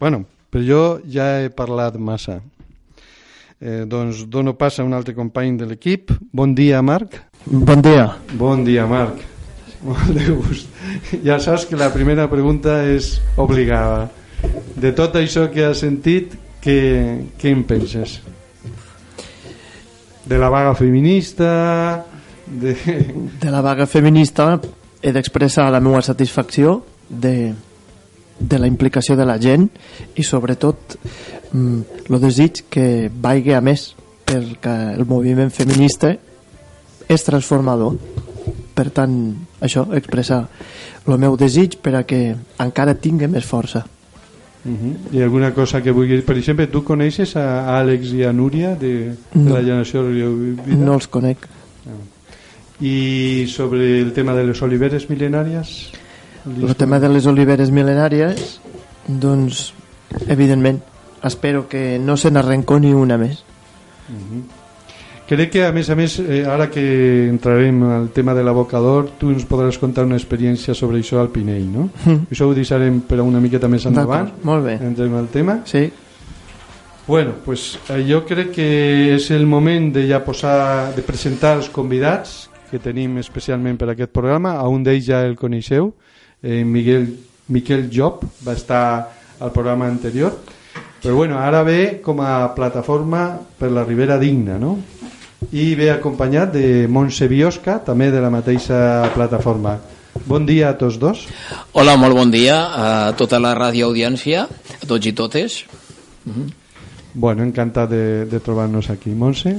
Bueno, 0.00 0.24
però 0.56 0.64
jo 0.64 1.00
ja 1.04 1.42
he 1.42 1.50
parlat 1.50 1.98
massa. 2.00 2.40
Eh, 3.60 3.84
doncs 3.84 4.24
dono 4.24 4.54
pas 4.54 4.78
a 4.78 4.84
un 4.84 4.94
altre 4.94 5.14
company 5.14 5.56
de 5.56 5.66
l'equip. 5.66 6.12
Bon 6.32 6.54
dia, 6.54 6.80
Marc. 6.80 7.20
Bon 7.44 7.82
dia. 7.82 8.16
Bon 8.32 8.64
dia, 8.64 8.86
Marc. 8.86 9.20
Molt 9.84 10.14
de 10.16 10.32
gust. 10.32 10.68
Ja 11.24 11.38
saps 11.38 11.66
que 11.68 11.76
la 11.76 11.90
primera 11.92 12.28
pregunta 12.30 12.82
és 12.88 13.20
obligada. 13.36 14.08
De 14.76 14.94
tot 14.96 15.16
això 15.20 15.50
que 15.52 15.66
has 15.66 15.84
sentit, 15.84 16.32
què, 16.64 16.78
què 17.36 17.52
en 17.52 17.64
penses? 17.68 18.20
De 20.24 20.40
la 20.40 20.48
vaga 20.48 20.72
feminista, 20.74 22.02
de... 22.46 22.72
De 23.44 23.52
la 23.52 23.60
vaga 23.60 23.84
feminista 23.84 24.54
he 25.02 25.12
d'expressar 25.12 25.68
la 25.70 25.84
meva 25.84 26.00
satisfacció 26.00 26.80
de, 27.08 27.52
de 28.38 28.58
la 28.58 28.66
implicació 28.66 29.16
de 29.16 29.24
la 29.24 29.38
gent 29.40 29.68
i 30.16 30.22
sobretot 30.22 30.96
mm, 31.52 31.80
el 32.10 32.20
desig 32.20 32.64
que 32.70 33.10
vagi 33.10 33.52
a 33.56 33.60
més 33.60 33.94
perquè 34.26 34.94
el 34.96 35.06
moviment 35.06 35.50
feminista 35.50 36.14
és 37.08 37.22
transformador 37.24 37.96
per 38.76 38.90
tant 38.90 39.34
això, 39.60 39.86
expressar 39.96 40.48
el 41.06 41.18
meu 41.18 41.36
desig 41.36 41.78
per 41.80 41.94
a 41.96 42.02
que 42.02 42.34
encara 42.58 42.94
tingui 42.94 43.28
més 43.28 43.44
força 43.44 43.84
Uh 44.66 44.72
-huh. 44.72 45.16
I 45.16 45.22
alguna 45.22 45.54
cosa 45.54 45.80
que 45.80 45.92
vulguis... 45.92 46.24
Per 46.24 46.36
exemple, 46.36 46.66
tu 46.66 46.82
coneixes 46.82 47.36
a 47.36 47.78
Àlex 47.78 48.12
i 48.14 48.24
a 48.24 48.32
Núria 48.32 48.74
de, 48.74 49.14
de 49.14 49.14
No. 49.34 49.54
la 49.54 49.60
generació 49.60 50.02
Vida? 50.02 50.74
no 50.84 50.94
els 50.94 51.06
conec 51.06 51.38
I 52.80 53.46
sobre 53.48 54.00
el 54.02 54.12
tema 54.12 54.34
de 54.34 54.44
les 54.44 54.60
oliveres 54.62 55.08
mil·lenàries? 55.08 55.92
El 56.46 56.76
tema 56.76 57.00
de 57.02 57.10
les 57.10 57.26
oliveres 57.26 57.72
mil·lenàries 57.74 58.60
doncs 59.06 59.72
evidentment 60.28 60.80
espero 61.26 61.66
que 61.68 61.98
no 61.98 62.16
se 62.16 62.30
n'arrencó 62.30 62.78
ni 62.80 62.94
una 62.94 63.18
més 63.18 63.42
Crec 65.26 65.50
que, 65.50 65.62
a 65.66 65.72
més 65.74 65.88
a 65.90 65.96
més, 65.98 66.20
eh, 66.22 66.44
ara 66.46 66.68
que 66.70 66.82
entrarem 67.26 67.80
al 67.82 68.04
tema 68.14 68.30
de 68.32 68.44
l'abocador, 68.46 69.08
tu 69.18 69.32
ens 69.34 69.42
podràs 69.42 69.74
contar 69.82 70.04
una 70.06 70.14
experiència 70.14 70.70
sobre 70.78 71.00
això 71.02 71.18
al 71.18 71.32
Pinell, 71.34 71.64
no? 71.66 71.88
Mm. 72.04 72.28
Això 72.30 72.46
ho 72.46 72.54
deixarem 72.54 73.00
per 73.02 73.18
una 73.24 73.40
miqueta 73.42 73.66
més 73.66 73.88
endavant. 73.90 74.30
Molt 74.46 74.62
bé. 74.68 74.76
Entrem 74.78 75.16
al 75.18 75.26
tema. 75.34 75.62
sí, 75.64 75.90
Bueno, 77.08 77.34
pues 77.44 77.78
eh, 77.88 78.04
jo 78.08 78.24
crec 78.26 78.50
que 78.50 79.14
és 79.14 79.30
el 79.30 79.46
moment 79.46 79.92
de 79.94 80.08
ja 80.08 80.24
posar, 80.24 80.92
de 80.94 81.02
presentar 81.06 81.52
els 81.56 81.68
convidats 81.70 82.48
que 82.66 82.80
tenim 82.82 83.18
especialment 83.18 83.78
per 83.78 83.88
a 83.88 83.92
aquest 83.92 84.10
programa. 84.10 84.56
A 84.58 84.66
un 84.66 84.82
d'ells 84.82 85.06
ja 85.06 85.20
el 85.22 85.36
coneixeu, 85.38 85.92
eh, 86.42 86.64
Miguel, 86.64 87.08
Miquel 87.48 87.88
Job, 87.92 88.24
va 88.46 88.54
estar 88.54 88.82
al 89.40 89.52
programa 89.52 89.86
anterior. 89.86 90.34
Però 91.02 91.14
bueno, 91.14 91.38
ara 91.38 91.62
ve 91.62 92.00
com 92.02 92.20
a 92.20 92.52
plataforma 92.56 93.38
per 93.58 93.70
la 93.70 93.84
Ribera 93.84 94.18
Digna, 94.18 94.58
no? 94.58 94.76
I 95.52 95.74
ve 95.78 95.90
acompanyat 95.92 96.54
de 96.56 96.86
Montse 96.88 97.28
Biosca, 97.28 97.78
també 97.84 98.10
de 98.10 98.22
la 98.24 98.32
mateixa 98.32 99.10
plataforma. 99.14 99.76
Bon 100.24 100.46
dia 100.48 100.70
a 100.72 100.76
tots 100.80 100.96
dos. 100.98 101.26
Hola, 101.76 101.94
molt 102.00 102.16
bon 102.16 102.32
dia 102.32 102.56
a 102.72 102.88
tota 103.18 103.38
la 103.38 103.52
radioaudiència, 103.54 104.46
a 104.48 104.88
tots 104.88 105.06
i 105.06 105.12
totes. 105.12 105.60
Bueno, 107.18 107.42
encantat 107.44 107.88
de, 107.88 108.26
de 108.28 108.40
trobar-nos 108.44 108.90
aquí. 108.90 109.14
Montse? 109.16 109.54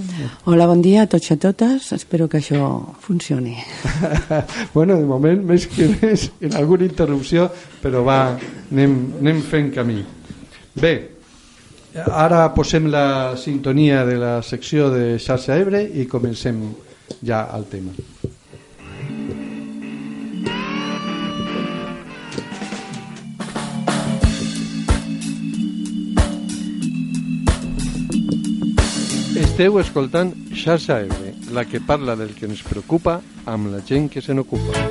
Hola, 0.45 0.67
bon 0.69 0.83
dia 0.85 1.07
a 1.07 1.09
tots 1.09 1.31
i 1.31 1.33
a 1.33 1.39
totes. 1.41 1.87
Espero 1.95 2.27
que 2.29 2.37
això 2.37 2.67
funcioni. 3.01 3.55
bueno, 4.75 4.93
de 4.93 5.07
moment, 5.09 5.41
més 5.41 5.65
que 5.71 5.87
més, 5.95 6.27
en 6.37 6.53
alguna 6.53 6.85
interrupció, 6.85 7.47
però 7.81 8.03
va, 8.05 8.19
anem, 8.69 8.93
anem 9.23 9.41
fent 9.41 9.73
camí. 9.73 10.03
Bé, 10.77 10.93
ara 12.05 12.45
posem 12.53 12.91
la 12.93 13.33
sintonia 13.41 14.05
de 14.05 14.21
la 14.21 14.35
secció 14.45 14.91
de 14.93 15.15
xarxa 15.17 15.57
Ebre 15.57 15.81
i 15.81 16.05
comencem 16.05 16.61
ja 17.25 17.47
al 17.49 17.65
tema. 17.73 17.97
Esteu 29.57 29.79
escoltant 29.81 30.29
Xarxa 30.53 30.99
Ebre, 31.01 31.31
la 31.49 31.63
que 31.65 31.81
parla 31.81 32.13
del 32.19 32.35
que 32.37 32.45
ens 32.45 32.61
preocupa 32.61 33.15
amb 33.49 33.73
la 33.73 33.81
gent 33.81 34.05
que 34.13 34.21
se 34.21 34.37
n'ocupa. 34.37 34.85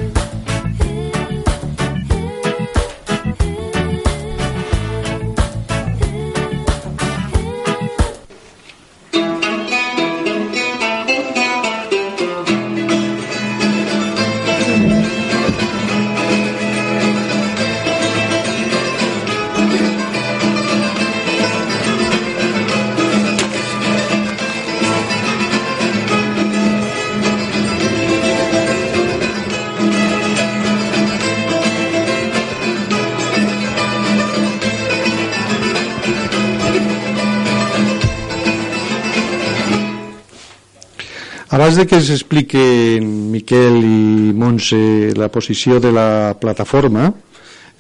Abans 41.57 41.79
de 41.79 41.87
que 41.89 41.97
ens 41.97 42.11
expliquen 42.13 43.07
Miquel 43.33 43.79
i 43.81 44.33
Montse 44.37 44.77
la 45.17 45.31
posició 45.33 45.79
de 45.81 45.89
la 45.89 46.35
plataforma, 46.37 47.07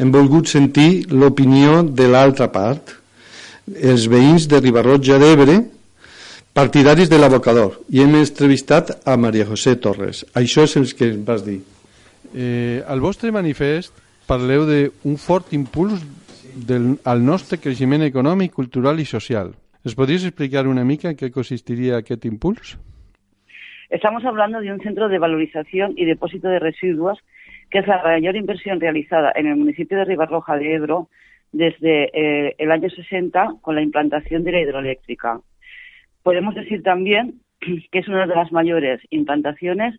hem 0.00 0.12
volgut 0.14 0.48
sentir 0.48 1.02
l'opinió 1.12 1.82
de 1.84 2.06
l'altra 2.08 2.46
part, 2.54 2.94
els 3.90 4.06
veïns 4.08 4.46
de 4.48 4.62
Ribarrotja 4.62 5.18
d'Ebre, 5.20 5.58
partidaris 6.56 7.12
de 7.12 7.18
l'abocador, 7.20 7.76
i 7.92 8.00
hem 8.00 8.16
entrevistat 8.16 8.94
a 9.04 9.18
Maria 9.20 9.44
José 9.44 9.76
Torres. 9.76 10.24
Això 10.32 10.64
és 10.64 10.78
el 10.80 10.88
que 10.96 11.10
ens 11.12 11.20
vas 11.28 11.44
dir. 11.44 11.58
Eh, 12.32 12.80
al 12.88 13.04
vostre 13.04 13.28
manifest 13.28 13.92
parleu 14.24 14.64
d'un 14.64 15.20
fort 15.20 15.52
impuls 15.52 16.00
del, 16.56 16.94
al 17.04 17.20
nostre 17.20 17.60
creixement 17.60 18.08
econòmic, 18.08 18.56
cultural 18.56 19.04
i 19.04 19.04
social. 19.04 19.52
¿Nos 19.84 20.00
podrías 20.00 20.24
explicar 20.24 20.64
una 20.66 20.88
mica 20.88 21.10
en 21.12 21.16
qué 21.20 21.30
consistiría 21.30 21.98
aquest 22.00 22.24
impuls? 22.24 22.78
Estamos 23.90 24.24
hablando 24.24 24.60
de 24.60 24.72
un 24.72 24.80
centro 24.80 25.08
de 25.08 25.18
valorización 25.18 25.94
y 25.96 26.04
depósito 26.04 26.48
de 26.48 26.58
residuos 26.58 27.18
que 27.70 27.78
es 27.78 27.86
la 27.86 28.02
mayor 28.02 28.36
inversión 28.36 28.80
realizada 28.80 29.32
en 29.34 29.46
el 29.46 29.56
municipio 29.56 29.98
de 29.98 30.04
Ribarroja 30.04 30.56
de 30.56 30.74
Ebro 30.74 31.08
desde 31.52 32.10
eh, 32.14 32.54
el 32.58 32.70
año 32.70 32.88
60 32.90 33.56
con 33.60 33.74
la 33.74 33.82
implantación 33.82 34.44
de 34.44 34.52
la 34.52 34.60
hidroeléctrica. 34.60 35.40
Podemos 36.22 36.54
decir 36.54 36.82
también 36.82 37.40
que 37.60 37.98
es 37.98 38.08
una 38.08 38.26
de 38.26 38.34
las 38.34 38.52
mayores 38.52 39.00
implantaciones 39.10 39.94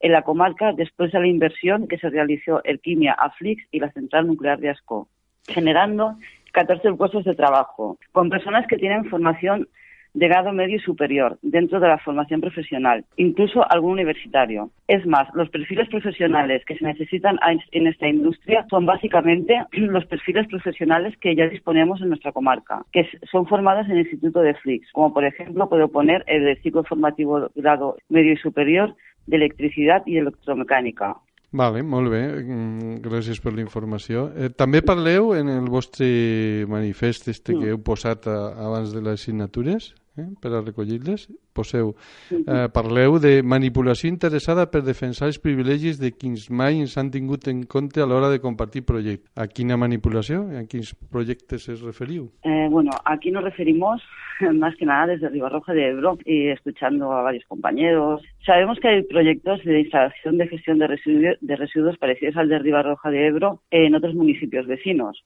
en 0.00 0.12
la 0.12 0.22
comarca 0.22 0.72
después 0.72 1.12
de 1.12 1.20
la 1.20 1.26
inversión 1.26 1.88
que 1.88 1.98
se 1.98 2.08
realizó 2.08 2.62
el 2.64 2.80
Quimia 2.80 3.12
Aflix 3.12 3.62
y 3.70 3.80
la 3.80 3.92
central 3.92 4.26
nuclear 4.26 4.58
de 4.58 4.70
Asco, 4.70 5.08
generando 5.46 6.16
14 6.52 6.92
puestos 6.94 7.24
de 7.24 7.34
trabajo 7.34 7.98
con 8.12 8.30
personas 8.30 8.66
que 8.66 8.76
tienen 8.76 9.04
formación 9.06 9.68
de 10.14 10.28
grado 10.28 10.52
medio 10.52 10.76
y 10.76 10.80
superior 10.80 11.38
dentro 11.42 11.80
de 11.80 11.88
la 11.88 11.98
formación 11.98 12.40
profesional, 12.40 13.04
incluso 13.16 13.64
algún 13.70 13.92
universitario. 13.92 14.70
Es 14.88 15.06
más, 15.06 15.28
los 15.34 15.48
perfiles 15.50 15.88
profesionales 15.88 16.62
que 16.66 16.76
se 16.76 16.84
necesitan 16.84 17.38
en 17.72 17.86
esta 17.86 18.08
industria 18.08 18.66
son 18.70 18.86
básicamente 18.86 19.54
los 19.72 20.04
perfiles 20.06 20.46
profesionales 20.48 21.16
que 21.20 21.34
ya 21.36 21.48
disponemos 21.48 22.00
en 22.00 22.08
nuestra 22.08 22.32
comarca, 22.32 22.82
que 22.92 23.06
son 23.30 23.46
formados 23.46 23.86
en 23.86 23.92
el 23.92 24.00
Instituto 24.00 24.40
de 24.40 24.54
Flix, 24.54 24.90
como 24.92 25.12
por 25.12 25.24
ejemplo 25.24 25.68
puedo 25.68 25.88
poner 25.88 26.24
el 26.26 26.44
de 26.44 26.56
ciclo 26.56 26.84
formativo 26.84 27.50
grado 27.54 27.96
medio 28.08 28.32
y 28.32 28.36
superior 28.36 28.94
de 29.26 29.36
electricidad 29.36 30.02
y 30.06 30.18
electromecànica. 30.18 31.16
Vale, 31.52 31.82
molt 31.82 32.08
bé, 32.10 32.22
mm, 32.42 33.00
gràcies 33.02 33.40
per 33.42 33.52
la 33.52 33.60
informació. 33.60 34.30
Eh, 34.36 34.50
també 34.50 34.82
parleu 34.82 35.34
en 35.34 35.48
el 35.48 35.66
vostre 35.68 36.64
manifest 36.68 37.26
este 37.28 37.54
que 37.58 37.72
heu 37.72 37.78
posat 37.82 38.26
a, 38.26 38.54
abans 38.54 38.94
de 38.94 39.02
les 39.02 39.20
signatures 39.20 39.94
eh, 40.16 40.28
per 40.40 40.52
a 40.52 40.60
recollir-les, 40.62 41.28
poseu, 41.60 41.94
eh, 42.32 42.66
parleu 42.74 43.18
de 43.22 43.40
manipulació 43.42 44.10
interessada 44.10 44.66
per 44.72 44.82
defensar 44.86 45.30
els 45.30 45.40
privilegis 45.42 46.00
de 46.00 46.12
quins 46.16 46.48
mai 46.50 46.80
ens 46.80 46.96
han 46.98 47.12
tingut 47.14 47.48
en 47.52 47.64
compte 47.68 48.02
a 48.02 48.08
l'hora 48.08 48.32
de 48.32 48.40
compartir 48.40 48.84
projectes. 48.88 49.28
A 49.36 49.46
quina 49.46 49.78
manipulació? 49.80 50.46
A 50.58 50.64
quins 50.70 50.94
projectes 51.12 51.68
es 51.68 51.84
referiu? 51.86 52.30
Eh, 52.44 52.68
bueno, 52.70 52.90
aquí 53.04 53.30
nos 53.30 53.44
referimos 53.44 54.02
más 54.54 54.76
que 54.76 54.86
nada 54.86 55.08
desde 55.08 55.28
Ribarroja 55.28 55.72
de 55.72 55.88
Ebro 55.88 56.18
y 56.24 56.48
escuchando 56.48 57.12
a 57.12 57.22
varios 57.22 57.44
compañeros. 57.46 58.22
Sabemos 58.44 58.78
que 58.80 58.88
hay 58.88 59.02
proyectos 59.02 59.62
de 59.64 59.80
instalación 59.80 60.38
de 60.38 60.48
gestión 60.48 60.78
de 60.78 60.86
residuos, 60.86 61.36
de 61.40 61.56
residuos 61.56 61.98
parecidos 61.98 62.36
al 62.36 62.48
de 62.48 62.58
Ribarroja 62.58 63.10
de 63.10 63.26
Ebro 63.26 63.60
en 63.70 63.94
otros 63.94 64.14
municipios 64.14 64.66
vecinos. 64.66 65.22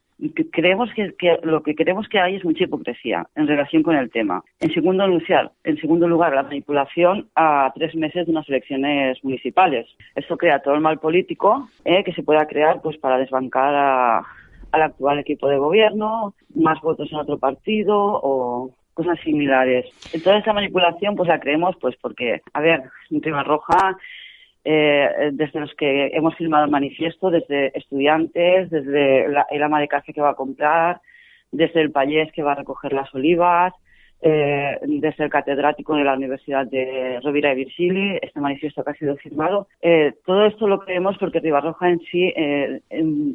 Creemos 0.52 0.90
que, 0.94 1.14
que, 1.18 1.38
lo 1.42 1.62
que 1.62 1.74
creemos 1.74 2.08
que 2.08 2.18
hay 2.18 2.36
es 2.36 2.44
mucha 2.44 2.64
hipocresía 2.64 3.26
en 3.34 3.46
relación 3.46 3.82
con 3.82 3.96
el 3.96 4.10
tema. 4.10 4.42
En 4.60 4.72
segundo 4.72 5.06
lugar, 5.06 5.52
en 5.64 5.76
segundo 5.78 6.08
lugar, 6.08 6.23
la 6.32 6.42
manipulación 6.44 7.28
a 7.34 7.72
tres 7.74 7.94
meses 7.94 8.26
de 8.26 8.32
unas 8.32 8.48
elecciones 8.48 9.22
municipales. 9.24 9.86
Esto 10.14 10.36
crea 10.36 10.60
todo 10.60 10.74
el 10.74 10.80
mal 10.80 10.98
político 10.98 11.68
eh, 11.84 12.04
que 12.04 12.12
se 12.12 12.22
pueda 12.22 12.46
crear 12.46 12.80
pues 12.82 12.96
para 12.98 13.18
desbancar 13.18 13.74
a, 13.74 14.18
al 14.72 14.82
actual 14.82 15.18
equipo 15.18 15.48
de 15.48 15.58
gobierno, 15.58 16.34
más 16.54 16.80
votos 16.80 17.10
en 17.12 17.18
otro 17.18 17.38
partido 17.38 17.96
o 17.98 18.70
cosas 18.94 19.18
similares. 19.20 19.86
Toda 20.22 20.38
esta 20.38 20.52
manipulación 20.52 21.16
pues 21.16 21.28
la 21.28 21.40
creemos 21.40 21.74
pues 21.80 21.96
porque, 22.00 22.40
a 22.52 22.60
ver, 22.60 22.82
en 23.10 23.22
Ribarroja 23.22 23.96
eh, 24.64 25.30
desde 25.32 25.60
los 25.60 25.74
que 25.74 26.06
hemos 26.14 26.34
firmado 26.36 26.64
el 26.64 26.70
manifiesto, 26.70 27.30
desde 27.30 27.76
estudiantes, 27.76 28.70
desde 28.70 29.28
la- 29.28 29.46
el 29.50 29.62
ama 29.62 29.80
de 29.80 29.88
casa 29.88 30.12
que 30.12 30.20
va 30.22 30.30
a 30.30 30.34
comprar, 30.36 31.00
desde 31.52 31.80
el 31.82 31.90
payés 31.92 32.32
que 32.32 32.42
va 32.42 32.52
a 32.52 32.56
recoger 32.56 32.92
las 32.94 33.14
olivas, 33.14 33.74
eh, 34.20 34.78
desde 34.82 35.24
el 35.24 35.30
catedrático 35.30 35.94
de 35.96 36.04
la 36.04 36.14
Universidad 36.14 36.66
de 36.66 37.20
Rovira 37.22 37.52
y 37.52 37.56
Virgili, 37.56 38.18
este 38.22 38.40
manifiesto 38.40 38.82
que 38.82 38.90
ha 38.90 38.94
sido 38.94 39.16
firmado. 39.16 39.68
Eh, 39.82 40.14
todo 40.24 40.46
esto 40.46 40.66
lo 40.66 40.80
creemos 40.80 41.16
porque 41.18 41.40
Ribarroja 41.40 41.90
en 41.90 42.00
sí 42.00 42.32
eh, 42.34 42.80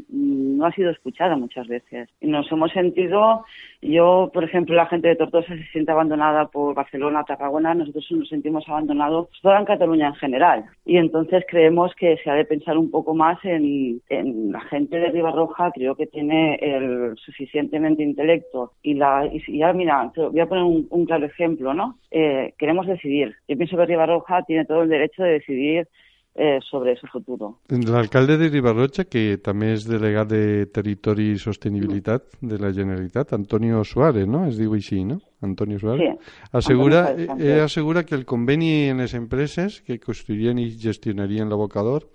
no 0.10 0.66
ha 0.66 0.72
sido 0.72 0.90
escuchada 0.90 1.36
muchas 1.38 1.68
veces. 1.68 2.10
Nos 2.22 2.52
hemos 2.52 2.72
sentido, 2.72 3.46
yo, 3.82 4.32
por 4.34 4.44
ejemplo, 4.44 4.76
la 4.76 4.88
gente 4.88 5.08
de 5.08 5.16
Tortosa 5.16 5.56
se 5.56 5.64
siente 5.72 5.92
abandonada 5.92 6.48
por 6.48 6.74
Barcelona, 6.74 7.24
Tarragona, 7.24 7.74
nosotros 7.76 8.08
nos 8.12 8.30
sentimos 8.30 8.68
abandonados 8.68 9.30
toda 9.42 9.60
en 9.60 9.66
Cataluña 9.66 10.08
en 10.08 10.16
general. 10.16 10.66
Y 10.86 10.98
entonces 10.98 11.44
creemos 11.48 11.94
que 11.96 12.18
se 12.18 12.30
ha 12.30 12.34
de 12.34 12.46
pensar 12.46 12.78
un 12.78 12.90
poco 12.90 13.14
más 13.14 13.38
en, 13.44 14.02
en 14.10 14.52
la 14.52 14.62
gente 14.62 14.98
de 14.98 15.12
Ribarroja, 15.12 15.72
creo 15.72 15.96
que 15.96 16.08
tiene 16.08 16.56
el 16.56 17.16
suficientemente 17.18 18.04
intelecto. 18.04 18.74
Y, 18.82 18.96
la, 18.96 19.30
y 19.32 19.58
ya, 19.58 19.72
mira, 19.74 20.12
te 20.14 20.22
voy 20.22 20.40
a 20.40 20.48
poner 20.48 20.64
un, 20.70 20.88
un 20.90 21.06
claro 21.06 21.26
ejemplo, 21.26 21.74
¿no? 21.74 21.98
Eh, 22.12 22.54
queremos 22.58 22.88
decidir. 22.88 23.36
Yo 23.48 23.58
pienso 23.58 23.78
que 23.78 23.86
Ribarroja 23.86 24.44
tiene 24.44 24.66
todo 24.66 24.84
el 24.84 24.90
derecho 24.90 25.24
de 25.24 25.32
decidir 25.32 25.88
eh, 26.36 26.60
sobre 26.70 26.96
su 26.96 27.08
futuro. 27.08 27.60
L'alcalde 27.68 28.38
de 28.38 28.48
Ribarroja, 28.48 29.04
que 29.12 29.40
també 29.44 29.74
és 29.76 29.84
delegat 29.90 30.30
de 30.32 30.70
Territori 30.72 31.34
i 31.34 31.40
Sostenibilitat 31.42 32.38
de 32.40 32.60
la 32.62 32.72
Generalitat, 32.72 33.34
Antonio 33.36 33.84
Suárez, 33.84 34.28
no? 34.30 34.46
Es 34.48 34.56
diu 34.62 34.78
així, 34.78 35.02
no? 35.04 35.20
Antonio 35.44 35.80
Suárez. 35.82 36.16
Sí. 36.16 36.40
Assegura, 36.54 37.02
Antonio 37.10 37.26
Suárez, 37.34 37.58
eh, 37.58 37.62
assegura 37.66 38.06
que 38.06 38.16
el 38.16 38.26
conveni 38.30 38.72
en 38.94 39.04
les 39.04 39.18
empreses 39.20 39.82
que 39.82 40.00
construirien 40.00 40.62
i 40.62 40.70
gestionarien 40.80 41.50
l'abocador, 41.52 42.08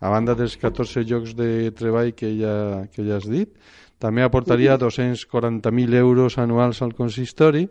a 0.00 0.12
banda 0.12 0.34
dels 0.36 0.56
14 0.60 1.04
llocs 1.08 1.36
de 1.36 1.70
treball 1.76 2.14
que 2.16 2.32
ja, 2.38 2.56
que 2.92 3.04
ja 3.04 3.16
has 3.20 3.28
dit, 3.28 3.52
també 3.98 4.22
aportaria 4.22 4.78
240.000 4.78 5.94
euros 5.94 6.38
anuals 6.38 6.82
al 6.82 6.94
consistori 6.94 7.66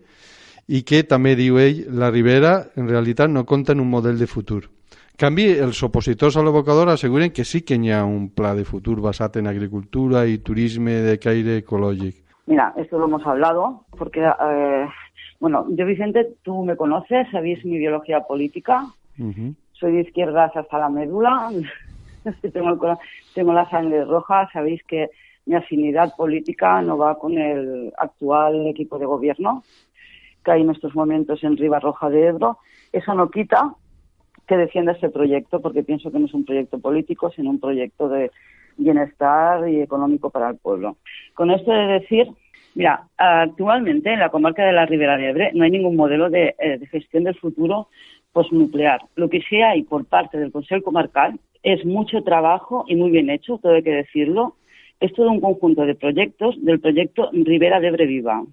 i 0.67 0.81
que 0.81 1.03
també 1.05 1.35
diu 1.38 1.59
ell, 1.61 1.83
la 1.93 2.09
Ribera 2.09 2.55
en 2.75 2.89
realitat 2.89 3.29
no 3.29 3.45
compta 3.45 3.73
en 3.73 3.83
un 3.83 3.89
model 3.89 4.17
de 4.17 4.27
futur. 4.27 4.63
En 5.15 5.19
canvi, 5.21 5.45
els 5.63 5.81
opositors 5.85 6.35
a 6.35 6.43
l'abocador 6.43 6.89
asseguren 6.91 7.31
que 7.31 7.45
sí 7.45 7.61
que 7.61 7.77
hi 7.77 7.91
ha 7.93 8.03
un 8.03 8.29
pla 8.35 8.55
de 8.55 8.65
futur 8.65 8.99
basat 9.01 9.38
en 9.39 9.47
agricultura 9.47 10.25
i 10.25 10.41
turisme 10.43 10.99
de 11.05 11.19
caire 11.19 11.61
ecològic. 11.61 12.17
Mira, 12.47 12.73
esto 12.77 12.99
lo 12.99 13.05
hemos 13.05 13.25
hablado 13.25 13.85
porque, 13.97 14.21
eh, 14.21 14.85
bueno, 15.39 15.65
yo 15.69 15.85
Vicente, 15.85 16.35
tú 16.43 16.63
me 16.63 16.75
conoces, 16.75 17.27
sabéis 17.31 17.63
mi 17.65 17.77
biología 17.77 18.21
política, 18.21 18.85
Uh 19.17 19.55
soy 19.79 19.93
de 19.93 20.01
izquierdas 20.01 20.55
hasta 20.55 20.79
la 20.79 20.89
médula, 20.89 21.51
tengo, 22.53 22.69
el 22.69 22.97
tengo 23.33 23.53
la 23.53 23.69
sangre 23.69 24.05
roja, 24.05 24.49
sabéis 24.53 24.81
que 24.83 25.09
mi 25.45 25.55
afinidad 25.55 26.15
política 26.15 26.81
no 26.81 26.97
va 26.97 27.17
con 27.17 27.38
el 27.38 27.93
actual 27.97 28.67
equipo 28.67 28.97
de 28.97 29.05
gobierno 29.05 29.63
que 30.43 30.51
hay 30.51 30.62
en 30.62 30.69
estos 30.69 30.95
momentos 30.95 31.43
en 31.43 31.58
Ribarroja 31.58 32.10
de 32.10 32.27
Ebro. 32.27 32.60
Eso 32.93 33.13
no 33.15 33.29
quita 33.29 33.73
que 34.47 34.55
defienda 34.55 34.91
este 34.91 35.10
proyecto, 35.10 35.60
porque 35.60 35.84
pienso 35.84 36.12
que 36.12 36.19
no 36.19 36.27
es 36.27 36.34
un 36.34 36.45
proyecto 36.45 36.79
político, 36.79 37.31
sino 37.31 37.49
un 37.49 37.60
proyecto 37.60 38.08
de 38.08 38.31
bienestar 38.77 39.67
y 39.67 39.81
económico 39.81 40.29
para 40.29 40.49
el 40.49 40.58
pueblo. 40.58 40.97
Con 41.34 41.49
esto 41.49 41.71
de 41.71 41.88
decir, 41.88 42.27
mira, 42.75 43.08
actualmente 43.17 44.13
en 44.13 44.19
la 44.19 44.29
comarca 44.29 44.63
de 44.63 44.73
la 44.73 44.86
Ribera 44.86 45.17
de 45.17 45.29
Ebre 45.29 45.51
no 45.53 45.63
hay 45.63 45.71
ningún 45.71 45.95
modelo 45.95 46.29
de, 46.29 46.55
eh, 46.60 46.77
de 46.77 46.88
gestión 46.88 47.23
del 47.23 47.36
futuro 47.36 47.88
postnuclear. 48.34 48.99
Lo 49.15 49.29
que 49.29 49.41
sí 49.41 49.62
hay 49.62 49.84
por 49.84 50.05
parte 50.05 50.38
del 50.38 50.51
Consejo 50.51 50.84
Comarcal 50.84 51.39
es 51.63 51.84
mucho 51.86 52.21
trabajo 52.21 52.86
y 52.88 52.95
muy 52.95 53.10
bien 53.10 53.29
hecho, 53.29 53.58
todo 53.58 53.73
hay 53.73 53.84
que 53.84 53.91
decirlo. 53.91 54.55
Es 54.99 55.13
todo 55.13 55.31
un 55.31 55.41
conjunto 55.41 55.86
de 55.86 55.95
proyectos 55.95 56.55
del 56.63 56.79
proyecto 56.79 57.29
Ribera 57.34 57.79
de 57.79 57.88
Ebre 57.88 58.05
Viva, 58.05 58.43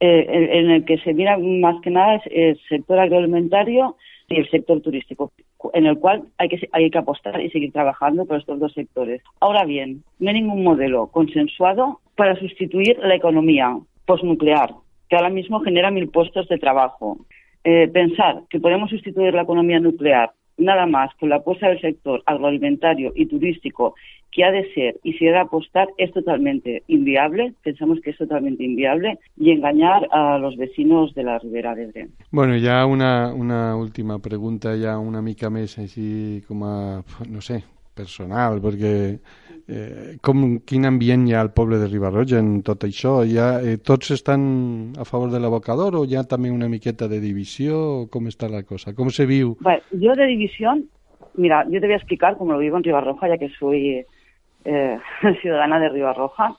eh, 0.00 0.48
en, 0.52 0.70
el 0.70 0.84
que 0.84 0.98
se 0.98 1.12
mira 1.12 1.36
más 1.38 1.80
que 1.82 1.90
nada 1.90 2.22
el 2.30 2.58
sector 2.68 3.00
agroalimentario 3.00 3.96
y 4.28 4.36
el 4.36 4.48
sector 4.48 4.80
turístico, 4.80 5.32
en 5.72 5.86
el 5.86 5.98
cual 5.98 6.22
hay 6.38 6.48
que, 6.48 6.68
hay 6.70 6.90
que 6.90 6.98
apostar 6.98 7.40
y 7.40 7.50
seguir 7.50 7.72
trabajando 7.72 8.24
por 8.24 8.38
estos 8.38 8.60
dos 8.60 8.72
sectores. 8.74 9.22
Ahora 9.40 9.64
bien, 9.64 10.04
no 10.20 10.28
hay 10.28 10.34
ningún 10.34 10.62
modelo 10.62 11.08
consensuado 11.08 12.00
para 12.14 12.36
sustituir 12.36 12.98
la 12.98 13.16
economía 13.16 13.76
postnuclear, 14.06 14.70
que 15.08 15.16
ahora 15.16 15.30
mismo 15.30 15.60
genera 15.60 15.90
mil 15.90 16.08
puestos 16.08 16.48
de 16.48 16.58
trabajo. 16.58 17.18
Eh, 17.64 17.88
pensar 17.88 18.42
que 18.48 18.60
podemos 18.60 18.90
sustituir 18.90 19.34
la 19.34 19.42
economía 19.42 19.80
nuclear 19.80 20.30
nada 20.58 20.86
más 20.86 21.14
con 21.18 21.30
la 21.30 21.36
apuesta 21.36 21.68
del 21.68 21.80
sector 21.80 22.22
agroalimentario 22.26 23.12
y 23.14 23.26
turístico 23.26 23.94
que 24.30 24.44
ha 24.44 24.50
de 24.50 24.72
ser 24.74 24.96
y 25.02 25.14
se 25.14 25.28
ha 25.28 25.32
de 25.32 25.38
apostar 25.38 25.88
es 25.96 26.12
totalmente 26.12 26.82
inviable, 26.86 27.54
pensamos 27.62 27.98
que 28.00 28.10
es 28.10 28.18
totalmente 28.18 28.62
inviable, 28.62 29.18
y 29.36 29.50
engañar 29.52 30.06
a 30.12 30.38
los 30.38 30.56
vecinos 30.56 31.14
de 31.14 31.22
la 31.22 31.38
Ribera 31.38 31.74
de 31.74 31.84
Ebre. 31.84 32.08
Bueno, 32.30 32.54
ja 32.60 32.84
una, 32.86 33.32
una 33.32 33.76
última 33.76 34.18
pregunta, 34.18 34.76
ja 34.76 34.98
una 34.98 35.22
mica 35.22 35.48
més 35.50 35.78
així 35.78 36.42
com 36.46 36.62
a, 36.66 36.76
no 37.28 37.40
sé, 37.40 37.62
personal, 37.98 38.62
perquè 38.62 38.94
eh, 39.68 40.16
com, 40.24 40.44
quin 40.66 40.86
ambient 40.88 41.26
hi 41.28 41.34
ha 41.34 41.42
al 41.44 41.52
poble 41.56 41.80
de 41.82 41.88
Ribarroja 41.90 42.40
en 42.40 42.62
tot 42.66 42.86
això? 42.88 43.18
Ha, 43.26 43.48
eh, 43.60 43.76
tots 43.84 44.14
estan 44.14 44.94
a 44.98 45.04
favor 45.08 45.32
de 45.34 45.42
l'abocador 45.42 45.98
o 45.98 46.04
hi 46.08 46.16
ha 46.16 46.24
també 46.24 46.52
una 46.54 46.70
miqueta 46.72 47.10
de 47.10 47.20
divisió? 47.20 48.06
Com 48.12 48.30
està 48.30 48.48
la 48.50 48.62
cosa? 48.62 48.94
Com 48.96 49.10
se 49.14 49.26
viu? 49.28 49.56
Vale, 49.60 49.82
yo 49.92 50.14
de 50.16 50.30
división, 50.30 50.86
mira, 51.34 51.64
yo 51.68 51.80
te 51.80 51.86
voy 51.86 51.98
a 51.98 52.00
explicar 52.00 52.36
cómo 52.38 52.52
lo 52.52 52.58
vivo 52.58 52.78
en 52.78 52.84
Ribarroja, 52.84 53.28
ya 53.28 53.38
que 53.38 53.50
soy 53.58 54.06
eh, 54.64 54.98
ciudadana 55.42 55.80
de 55.80 55.90
Ribarroja. 55.90 56.54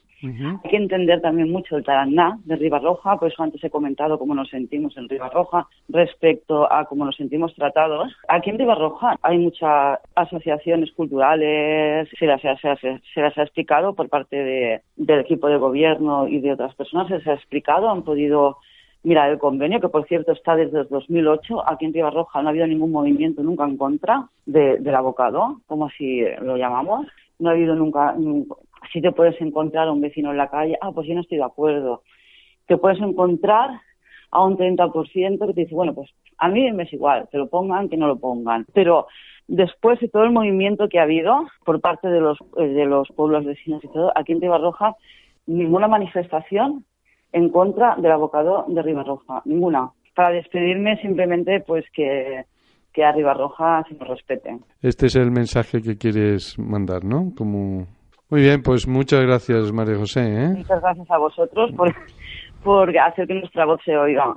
Hay 0.63 0.69
que 0.69 0.75
entender 0.77 1.21
también 1.21 1.51
mucho 1.51 1.77
el 1.77 1.83
taraná 1.83 2.37
de 2.45 2.55
Ribarroja, 2.57 3.17
por 3.17 3.31
eso 3.31 3.41
antes 3.43 3.63
he 3.63 3.69
comentado 3.69 4.19
cómo 4.19 4.35
nos 4.35 4.49
sentimos 4.49 4.97
en 4.97 5.07
Ribarroja 5.07 5.67
respecto 5.87 6.71
a 6.71 6.85
cómo 6.85 7.05
nos 7.05 7.15
sentimos 7.15 7.53
tratados. 7.55 8.11
Aquí 8.27 8.49
en 8.49 8.59
Ribarroja 8.59 9.15
hay 9.21 9.37
muchas 9.37 9.99
asociaciones 10.15 10.91
culturales, 10.91 12.09
se 12.17 12.25
las, 12.25 12.43
ha- 12.45 12.57
se 12.57 12.67
las- 12.67 12.79
se 13.13 13.21
las 13.21 13.37
ha 13.37 13.43
explicado 13.43 13.93
por 13.93 14.09
parte 14.09 14.35
de- 14.35 14.81
del 14.97 15.19
equipo 15.21 15.47
de 15.47 15.57
gobierno 15.57 16.27
y 16.27 16.39
de 16.39 16.53
otras 16.53 16.75
personas, 16.75 17.07
se 17.07 17.15
les 17.17 17.27
ha 17.27 17.33
explicado, 17.33 17.89
han 17.89 18.03
podido 18.03 18.57
mirar 19.03 19.29
el 19.31 19.37
convenio, 19.39 19.79
que 19.79 19.87
por 19.87 20.05
cierto 20.07 20.33
está 20.33 20.55
desde 20.57 20.81
el 20.81 20.87
2008. 20.89 21.63
Aquí 21.69 21.85
en 21.85 21.93
Ribarroja 21.93 22.41
no 22.41 22.49
ha 22.49 22.51
habido 22.51 22.67
ningún 22.67 22.91
movimiento 22.91 23.41
nunca 23.43 23.63
en 23.63 23.77
contra 23.77 24.27
de- 24.45 24.77
del 24.79 24.95
abocado, 24.95 25.61
como 25.67 25.85
así 25.85 26.21
lo 26.41 26.57
llamamos. 26.57 27.07
No 27.39 27.49
ha 27.49 27.53
habido 27.53 27.73
nunca, 27.75 28.13
si 28.91 29.01
te 29.01 29.11
puedes 29.11 29.39
encontrar 29.41 29.87
a 29.87 29.91
un 29.91 30.01
vecino 30.01 30.31
en 30.31 30.37
la 30.37 30.49
calle, 30.49 30.77
ah, 30.81 30.91
pues 30.91 31.07
yo 31.07 31.13
no 31.13 31.21
estoy 31.21 31.37
de 31.37 31.43
acuerdo. 31.43 32.03
Te 32.67 32.77
puedes 32.77 32.99
encontrar 32.99 33.69
a 34.31 34.43
un 34.43 34.57
30% 34.57 35.47
que 35.47 35.53
te 35.53 35.61
dice, 35.61 35.75
bueno, 35.75 35.93
pues 35.93 36.09
a 36.37 36.47
mí 36.49 36.71
me 36.71 36.83
es 36.83 36.93
igual, 36.93 37.27
que 37.31 37.37
lo 37.37 37.49
pongan, 37.49 37.89
que 37.89 37.97
no 37.97 38.07
lo 38.07 38.17
pongan. 38.17 38.65
Pero 38.73 39.07
después 39.47 39.99
de 39.99 40.07
todo 40.07 40.23
el 40.23 40.31
movimiento 40.31 40.87
que 40.87 40.99
ha 40.99 41.03
habido 41.03 41.47
por 41.65 41.81
parte 41.81 42.07
de 42.07 42.21
los, 42.21 42.37
eh, 42.57 42.67
de 42.67 42.85
los 42.85 43.07
pueblos 43.09 43.45
vecinos 43.45 43.83
y 43.83 43.87
todo, 43.87 44.11
aquí 44.15 44.33
en 44.33 44.41
Ribarroja, 44.41 44.95
ninguna 45.47 45.87
manifestación 45.87 46.85
en 47.31 47.49
contra 47.49 47.95
del 47.95 48.11
abocado 48.11 48.65
de 48.67 48.81
Ribarroja, 48.81 49.41
ninguna. 49.45 49.91
Para 50.15 50.31
despedirme 50.31 50.97
simplemente 51.01 51.61
pues 51.61 51.85
que, 51.93 52.45
que 52.93 53.03
a 53.03 53.11
Ribarroja 53.11 53.83
se 53.87 53.95
nos 53.95 54.07
respete. 54.07 54.57
Este 54.81 55.07
es 55.07 55.15
el 55.15 55.31
mensaje 55.31 55.81
que 55.81 55.97
quieres 55.97 56.57
mandar, 56.57 57.03
¿no? 57.03 57.33
Como... 57.35 57.98
Muy 58.29 58.41
bien, 58.41 58.61
pues 58.61 58.87
muchas 58.87 59.21
gracias, 59.21 59.71
María 59.71 59.97
José. 59.97 60.21
¿eh? 60.21 60.49
Muchas 60.49 60.81
gracias 60.81 61.09
a 61.09 61.17
vosotros 61.17 61.71
por, 61.75 61.95
por 62.63 62.97
hacer 62.97 63.25
que 63.25 63.33
nuestra 63.33 63.65
voz 63.65 63.79
se 63.83 63.97
oiga. 63.97 64.35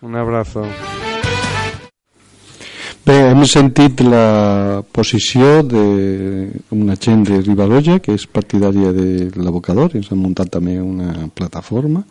Un 0.00 0.14
abrazo. 0.14 0.62
Bé, 3.02 3.16
hem 3.32 3.40
sentit 3.50 3.98
la 4.06 4.84
posició 4.94 5.64
d'una 5.66 6.94
gent 7.02 7.24
de 7.26 7.40
Ribarroja 7.42 7.96
que 7.98 8.14
és 8.14 8.28
partidària 8.30 8.92
de 8.94 9.26
l'abocador 9.42 9.90
i 9.90 9.98
ens 9.98 10.12
han 10.14 10.20
muntat 10.22 10.52
també 10.54 10.76
una 10.78 11.26
plataforma 11.34 12.04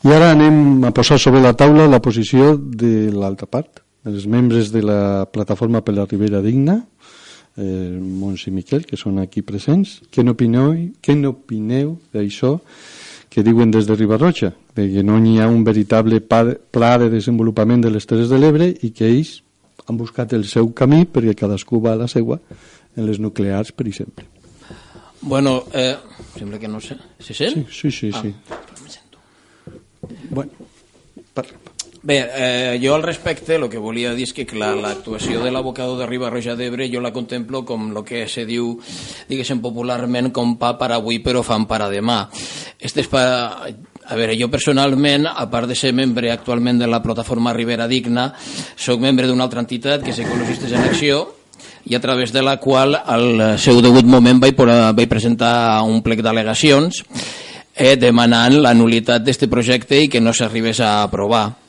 i 0.00 0.14
ara 0.16 0.30
anem 0.32 0.86
a 0.88 0.94
posar 0.96 1.18
sobre 1.20 1.42
la 1.44 1.52
taula 1.52 1.90
la 1.92 2.00
posició 2.00 2.54
de 2.56 3.10
l'altra 3.12 3.50
part 3.52 3.82
dels 4.08 4.24
membres 4.24 4.72
de 4.72 4.80
la 4.80 5.26
plataforma 5.28 5.84
per 5.84 5.98
la 5.98 6.08
Ribera 6.08 6.40
Digna 6.40 6.78
eh, 7.58 7.98
Mons 7.98 8.46
i 8.48 8.54
Miquel, 8.54 8.86
que 8.86 8.96
són 8.96 9.18
aquí 9.22 9.42
presents 9.42 9.98
què 10.14 10.24
n'opineu 10.24 10.72
què 11.02 11.16
n'opineu 11.18 11.96
d'això 12.14 12.58
que 13.28 13.44
diuen 13.44 13.70
des 13.70 13.86
de 13.86 13.94
Ribarroja, 13.98 14.54
de 14.74 14.86
que 14.88 15.04
no 15.04 15.18
hi 15.20 15.36
ha 15.42 15.50
un 15.50 15.64
veritable 15.66 16.22
pla 16.22 16.94
de 16.98 17.10
desenvolupament 17.12 17.84
de 17.84 17.92
les 17.92 18.06
Terres 18.08 18.32
de 18.32 18.38
l'Ebre 18.40 18.70
i 18.72 18.90
que 18.90 19.10
ells 19.10 19.42
han 19.88 19.98
buscat 20.00 20.32
el 20.36 20.46
seu 20.48 20.72
camí 20.72 21.04
perquè 21.04 21.36
cadascú 21.36 21.80
va 21.84 21.92
a 21.92 22.00
la 22.00 22.08
seua 22.08 22.40
en 22.96 23.06
les 23.06 23.20
nuclears, 23.20 23.72
per 23.72 23.86
exemple. 23.88 24.24
Bueno, 25.20 25.64
eh, 25.72 25.96
sembla 26.38 26.58
que 26.58 26.68
no 26.68 26.80
sé. 26.80 26.96
Se 27.18 27.34
sent? 27.34 27.66
Sí, 27.70 27.90
sí, 27.90 28.12
sí. 28.12 28.34
Ah. 28.50 28.56
sí. 28.86 28.98
Bueno, 30.30 30.52
parla. 31.34 31.67
Bé, 32.00 32.18
eh, 32.32 32.78
jo 32.80 32.94
al 32.94 33.02
respecte 33.02 33.56
el 33.56 33.66
que 33.68 33.80
volia 33.82 34.12
dir 34.14 34.28
és 34.28 34.32
que 34.32 34.46
l'actuació 34.54 35.42
de 35.42 35.50
l'abocador 35.50 35.98
de 35.98 36.06
Riba-roja 36.06 36.54
d'Ebre 36.54 36.86
jo 36.92 37.00
la 37.02 37.10
contemplo 37.12 37.64
com 37.66 37.88
el 37.90 38.04
que 38.06 38.28
se 38.30 38.44
diu, 38.46 38.76
diguéssim 39.26 39.58
popularment, 39.60 40.30
com 40.30 40.54
pa 40.60 40.76
per 40.78 40.92
avui 40.94 41.18
però 41.18 41.42
fan 41.42 41.66
per 41.66 41.82
a 41.82 41.90
demà. 41.90 42.28
Este 42.78 43.02
és 43.02 43.10
pa... 43.10 43.24
A 44.08 44.16
veure, 44.16 44.38
jo 44.40 44.46
personalment, 44.48 45.26
a 45.28 45.44
part 45.52 45.68
de 45.68 45.74
ser 45.76 45.90
membre 45.92 46.30
actualment 46.32 46.78
de 46.80 46.86
la 46.88 47.02
plataforma 47.04 47.52
Ribera 47.52 47.84
Digna, 47.84 48.30
sóc 48.72 49.02
membre 49.02 49.26
d'una 49.28 49.44
altra 49.44 49.60
entitat 49.60 50.00
que 50.00 50.14
és 50.14 50.22
Ecologistes 50.22 50.72
en 50.72 50.86
Acció, 50.86 51.26
i 51.84 51.94
a 51.94 52.00
través 52.00 52.32
de 52.32 52.40
la 52.40 52.56
qual 52.56 52.96
al 52.96 53.58
seu 53.60 53.82
degut 53.84 54.08
moment 54.08 54.40
vaig, 54.40 54.56
vaig 54.56 55.08
presentar 55.08 55.82
un 55.84 56.00
plec 56.00 56.24
d'al·legacions 56.24 57.02
eh, 57.74 57.96
demanant 58.00 58.56
la 58.62 58.72
nulitat 58.72 59.24
d'aquest 59.24 59.48
projecte 59.52 60.00
i 60.00 60.08
que 60.08 60.24
no 60.24 60.32
s'arribés 60.32 60.80
a 60.80 61.02
aprovar. 61.02 61.67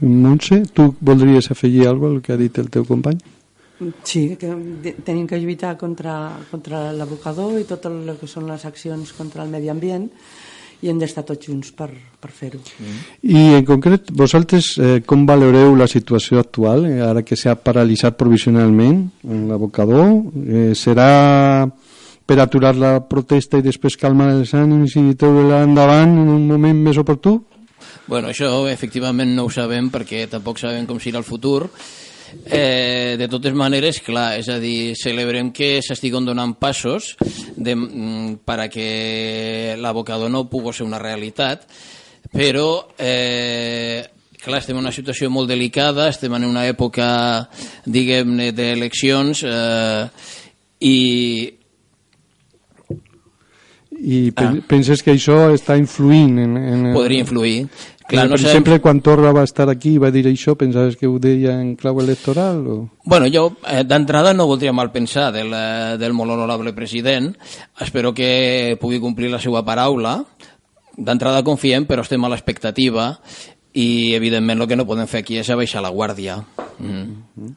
Montse, 0.00 0.62
tu 0.74 0.90
voldries 1.00 1.50
afegir 1.50 1.86
alguna 1.86 2.08
cosa 2.08 2.16
al 2.16 2.22
que 2.22 2.32
ha 2.32 2.40
dit 2.40 2.58
el 2.58 2.70
teu 2.70 2.84
company? 2.84 3.18
Sí, 4.04 4.36
que 4.40 4.48
tenim 5.04 5.26
que 5.28 5.38
lluitar 5.38 5.76
contra, 5.76 6.32
contra 6.50 6.90
l'abocador 6.96 7.58
i 7.60 7.66
tot 7.68 7.84
el 7.90 8.14
que 8.16 8.28
són 8.28 8.46
les 8.48 8.64
accions 8.64 9.12
contra 9.12 9.44
el 9.44 9.52
medi 9.52 9.68
ambient 9.68 10.06
i 10.84 10.90
hem 10.90 11.00
d'estar 11.00 11.24
tots 11.28 11.48
junts 11.48 11.72
per, 11.76 11.88
per 12.20 12.30
fer-ho. 12.32 12.60
Mm. 12.60 13.02
I 13.32 13.42
en 13.58 13.66
concret, 13.68 14.10
vosaltres 14.12 14.74
eh, 14.76 15.00
com 15.08 15.24
valoreu 15.28 15.76
la 15.76 15.88
situació 15.88 16.40
actual, 16.40 16.86
eh, 16.88 17.00
ara 17.04 17.24
que 17.24 17.36
s'ha 17.36 17.56
paralitzat 17.56 18.16
provisionalment 18.20 19.02
l'abocador? 19.48 20.08
Eh, 20.44 20.72
serà 20.76 21.66
per 22.26 22.38
aturar 22.42 22.74
la 22.76 22.96
protesta 23.08 23.60
i 23.60 23.64
després 23.64 23.96
calmar 24.00 24.32
els 24.34 24.52
ànims 24.56 24.96
i 24.98 25.14
treure-la 25.16 25.62
endavant 25.68 26.16
en 26.24 26.32
un 26.32 26.48
moment 26.48 26.80
més 26.88 27.00
oportú? 27.00 27.38
Bueno, 28.06 28.30
això 28.30 28.68
efectivament 28.70 29.34
no 29.34 29.46
ho 29.46 29.50
sabem 29.50 29.90
perquè 29.90 30.26
tampoc 30.30 30.60
sabem 30.62 30.86
com 30.86 31.00
serà 31.02 31.22
el 31.22 31.26
futur. 31.26 31.66
Eh, 32.44 33.14
de 33.18 33.28
totes 33.30 33.54
maneres, 33.54 34.00
clar, 34.02 34.34
és 34.40 34.48
a 34.50 34.58
dir, 34.62 34.96
celebrem 34.98 35.52
que 35.54 35.80
s'estiguen 35.82 36.26
donant 36.26 36.56
passos 36.58 37.14
de, 37.56 37.74
mm, 37.74 38.42
per 38.44 38.58
a 38.60 38.68
que 38.68 39.76
l'abocador 39.78 40.30
no 40.30 40.48
pugui 40.50 40.74
ser 40.74 40.86
una 40.86 40.98
realitat, 40.98 41.66
però 42.32 42.88
eh, 42.98 44.04
clar, 44.42 44.58
estem 44.58 44.76
en 44.76 44.84
una 44.84 44.94
situació 44.94 45.30
molt 45.30 45.48
delicada, 45.48 46.08
estem 46.08 46.34
en 46.34 46.44
una 46.44 46.66
època, 46.66 47.48
diguem-ne, 47.86 48.52
d'eleccions 48.52 49.42
eh, 49.46 50.08
i 50.80 51.55
i 54.00 54.32
ah. 54.36 54.52
penses 54.68 55.02
que 55.02 55.14
això 55.16 55.46
està 55.54 55.76
influint 55.80 56.38
en, 56.42 56.56
en 56.56 56.88
podria 56.94 57.24
influir 57.24 57.66
Clar, 58.06 58.28
no 58.28 58.36
per 58.36 58.38
exemple, 58.38 58.76
sabem... 58.76 58.82
quan 58.82 59.00
Torra 59.02 59.32
va 59.34 59.42
estar 59.42 59.66
aquí 59.70 59.96
i 59.96 59.98
va 59.98 60.12
dir 60.14 60.22
això, 60.30 60.54
pensaves 60.58 60.94
que 60.98 61.08
ho 61.10 61.16
deia 61.18 61.56
en 61.58 61.72
clau 61.74 61.98
electoral? 61.98 62.60
O... 62.70 62.76
Bueno, 63.02 63.26
jo 63.32 63.48
eh, 63.66 63.82
d'entrada 63.82 64.30
no 64.34 64.46
voldria 64.46 64.72
mal 64.72 64.92
pensar 64.94 65.32
del, 65.34 65.50
eh, 65.50 65.96
del 65.98 66.14
molt 66.14 66.36
honorable 66.36 66.72
president. 66.76 67.32
Espero 67.82 68.14
que 68.14 68.78
pugui 68.80 69.02
complir 69.02 69.32
la 69.32 69.42
seva 69.42 69.64
paraula. 69.66 70.20
D'entrada 70.96 71.42
confiem, 71.44 71.88
però 71.90 72.06
estem 72.06 72.22
a 72.22 72.30
l'expectativa 72.30 73.10
i, 73.74 74.14
evidentment, 74.14 74.62
el 74.62 74.70
que 74.70 74.78
no 74.78 74.86
podem 74.86 75.10
fer 75.10 75.24
aquí 75.24 75.42
és 75.42 75.50
abaixar 75.50 75.82
la 75.82 75.90
guàrdia. 75.90 76.38
Mm. 76.78 76.86
Mm 76.86 77.24
-hmm. 77.34 77.54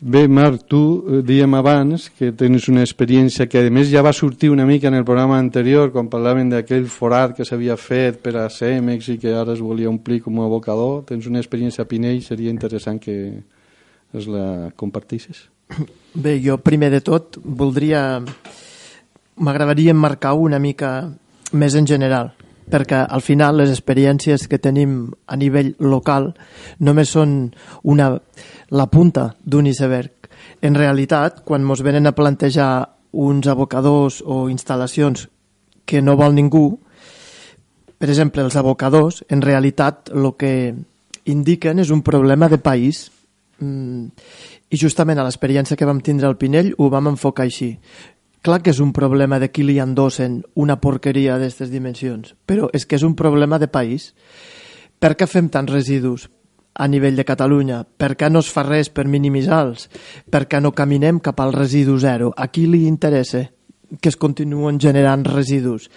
Bé, 0.00 0.28
Marc, 0.28 0.62
tu 0.70 1.04
eh, 1.10 1.22
diem 1.26 1.56
abans 1.58 2.04
que 2.14 2.30
tens 2.30 2.68
una 2.70 2.84
experiència 2.86 3.48
que 3.50 3.64
a 3.66 3.70
més 3.74 3.88
ja 3.90 4.04
va 4.06 4.12
sortir 4.14 4.52
una 4.52 4.66
mica 4.66 4.86
en 4.86 4.94
el 4.94 5.02
programa 5.04 5.40
anterior 5.42 5.90
quan 5.90 6.06
parlaven 6.06 6.52
d'aquell 6.52 6.86
forat 6.86 7.34
que 7.34 7.44
s'havia 7.44 7.74
fet 7.74 8.20
per 8.22 8.36
a 8.38 8.46
Cemex 8.46 9.10
i 9.10 9.18
que 9.18 9.34
ara 9.34 9.56
es 9.58 9.64
volia 9.64 9.90
omplir 9.90 10.20
com 10.22 10.38
a 10.38 10.46
abocador. 10.46 11.02
Tens 11.08 11.26
una 11.26 11.42
experiència 11.42 11.82
a 11.82 11.90
Pinell, 11.90 12.22
seria 12.22 12.54
interessant 12.54 13.02
que 13.02 13.18
es 14.14 14.30
la 14.30 14.70
compartissis. 14.78 15.48
Bé, 16.14 16.38
jo 16.46 16.60
primer 16.62 16.94
de 16.94 17.02
tot 17.02 17.42
voldria... 17.42 18.22
M'agradaria 19.38 19.94
marcar 19.94 20.32
una 20.34 20.58
mica 20.58 21.10
més 21.54 21.74
en 21.78 21.86
general 21.86 22.37
perquè 22.70 23.04
al 23.08 23.22
final 23.24 23.58
les 23.58 23.72
experiències 23.72 24.46
que 24.48 24.60
tenim 24.62 25.08
a 25.26 25.36
nivell 25.36 25.74
local 25.80 26.32
només 26.78 27.14
són 27.14 27.52
una, 27.82 28.12
la 28.70 28.86
punta 28.86 29.32
d'un 29.44 29.66
iceberg. 29.66 30.28
En 30.62 30.74
realitat, 30.74 31.42
quan 31.44 31.66
ens 31.66 31.82
venen 31.82 32.06
a 32.06 32.14
plantejar 32.16 32.72
uns 33.12 33.48
abocadors 33.48 34.20
o 34.24 34.48
instal·lacions 34.52 35.28
que 35.88 36.02
no 36.02 36.16
vol 36.16 36.34
ningú, 36.36 36.78
per 37.98 38.10
exemple, 38.10 38.44
els 38.44 38.56
abocadors, 38.56 39.24
en 39.28 39.42
realitat 39.42 40.12
el 40.14 40.30
que 40.38 40.52
indiquen 41.28 41.80
és 41.82 41.90
un 41.90 42.02
problema 42.06 42.48
de 42.48 42.60
país 42.62 43.08
mm, 43.58 44.04
i 44.70 44.78
justament 44.80 45.18
a 45.18 45.24
l'experiència 45.26 45.76
que 45.76 45.88
vam 45.88 46.00
tindre 46.04 46.28
al 46.28 46.38
Pinell 46.40 46.74
ho 46.78 46.88
vam 46.92 47.10
enfocar 47.10 47.48
així. 47.48 47.72
Clar 48.42 48.60
que 48.62 48.70
és 48.70 48.78
un 48.78 48.92
problema 48.94 49.40
de 49.42 49.50
qui 49.50 49.64
li 49.66 49.80
endossen 49.82 50.42
una 50.54 50.78
porqueria 50.78 51.36
d'aquestes 51.36 51.72
dimensions, 51.72 52.36
però 52.46 52.68
és 52.72 52.86
que 52.86 52.96
és 52.96 53.04
un 53.06 53.16
problema 53.18 53.58
de 53.58 53.66
país. 53.66 54.12
Per 54.98 55.14
què 55.18 55.26
fem 55.26 55.48
tants 55.50 55.72
residus 55.72 56.28
a 56.78 56.86
nivell 56.86 57.18
de 57.18 57.26
Catalunya? 57.26 57.82
Per 57.82 58.14
què 58.14 58.30
no 58.30 58.42
es 58.44 58.50
fa 58.54 58.62
res 58.62 58.92
per 58.94 59.08
minimitzar-los? 59.10 59.88
Per 60.30 60.46
què 60.46 60.62
no 60.62 60.74
caminem 60.74 61.18
cap 61.18 61.42
al 61.42 61.52
residu 61.52 61.98
zero? 61.98 62.30
A 62.36 62.46
qui 62.48 62.68
li 62.70 62.86
interessa 62.86 63.48
que 64.00 64.12
es 64.12 64.16
continuen 64.16 64.78
generant 64.78 65.26
residus? 65.26 65.90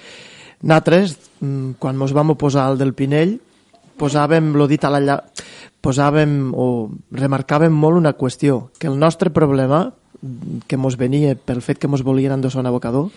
Nosaltres, 0.61 1.17
mm, 1.41 1.77
quan 1.77 2.01
ens 2.01 2.13
vam 2.13 2.33
oposar 2.33 2.65
al 2.65 2.77
del 2.77 2.93
Pinell, 2.93 3.39
posàvem, 3.97 4.53
lo 4.57 4.67
dit 4.67 4.83
a 4.83 4.89
la 4.89 5.23
posàvem 5.81 6.53
o 6.53 6.89
remarcàvem 7.11 7.73
molt 7.73 7.97
una 7.97 8.13
qüestió, 8.13 8.71
que 8.77 8.87
el 8.87 8.99
nostre 8.99 9.29
problema 9.29 9.93
que 10.67 10.77
mos 10.77 10.97
venia 10.97 11.35
pel 11.35 11.61
fet 11.65 11.79
que 11.81 11.89
mos 11.89 12.03
volien 12.05 12.35
endossar 12.35 12.61
un 12.61 12.69
abocador 12.69 13.09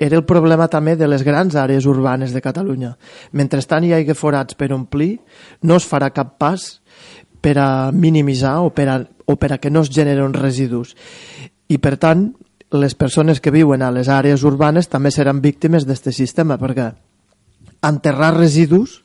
era 0.00 0.16
el 0.16 0.24
problema 0.24 0.64
també 0.72 0.94
de 0.96 1.06
les 1.10 1.22
grans 1.22 1.54
àrees 1.60 1.84
urbanes 1.84 2.32
de 2.32 2.40
Catalunya. 2.40 2.94
Mentrestant 3.36 3.84
hi 3.84 3.92
hagi 3.92 4.14
forats 4.16 4.56
per 4.56 4.70
omplir, 4.72 5.18
no 5.60 5.76
es 5.76 5.84
farà 5.84 6.08
cap 6.16 6.38
pas 6.40 6.80
per 7.44 7.58
a 7.60 7.92
minimitzar 7.92 8.62
o 8.64 8.70
per 8.72 8.88
a, 8.88 8.96
o 9.28 9.36
per 9.36 9.52
a 9.52 9.58
que 9.60 9.68
no 9.68 9.84
es 9.84 9.92
generen 9.92 10.32
residus. 10.32 10.94
I, 11.68 11.76
per 11.76 11.98
tant, 12.00 12.30
les 12.72 12.96
persones 12.96 13.44
que 13.44 13.52
viuen 13.52 13.84
a 13.84 13.92
les 13.92 14.08
àrees 14.08 14.40
urbanes 14.48 14.88
també 14.88 15.12
seran 15.12 15.44
víctimes 15.44 15.84
d'aquest 15.84 16.16
sistema, 16.16 16.56
perquè 16.56 16.88
enterrar 17.84 18.32
residus 18.38 19.02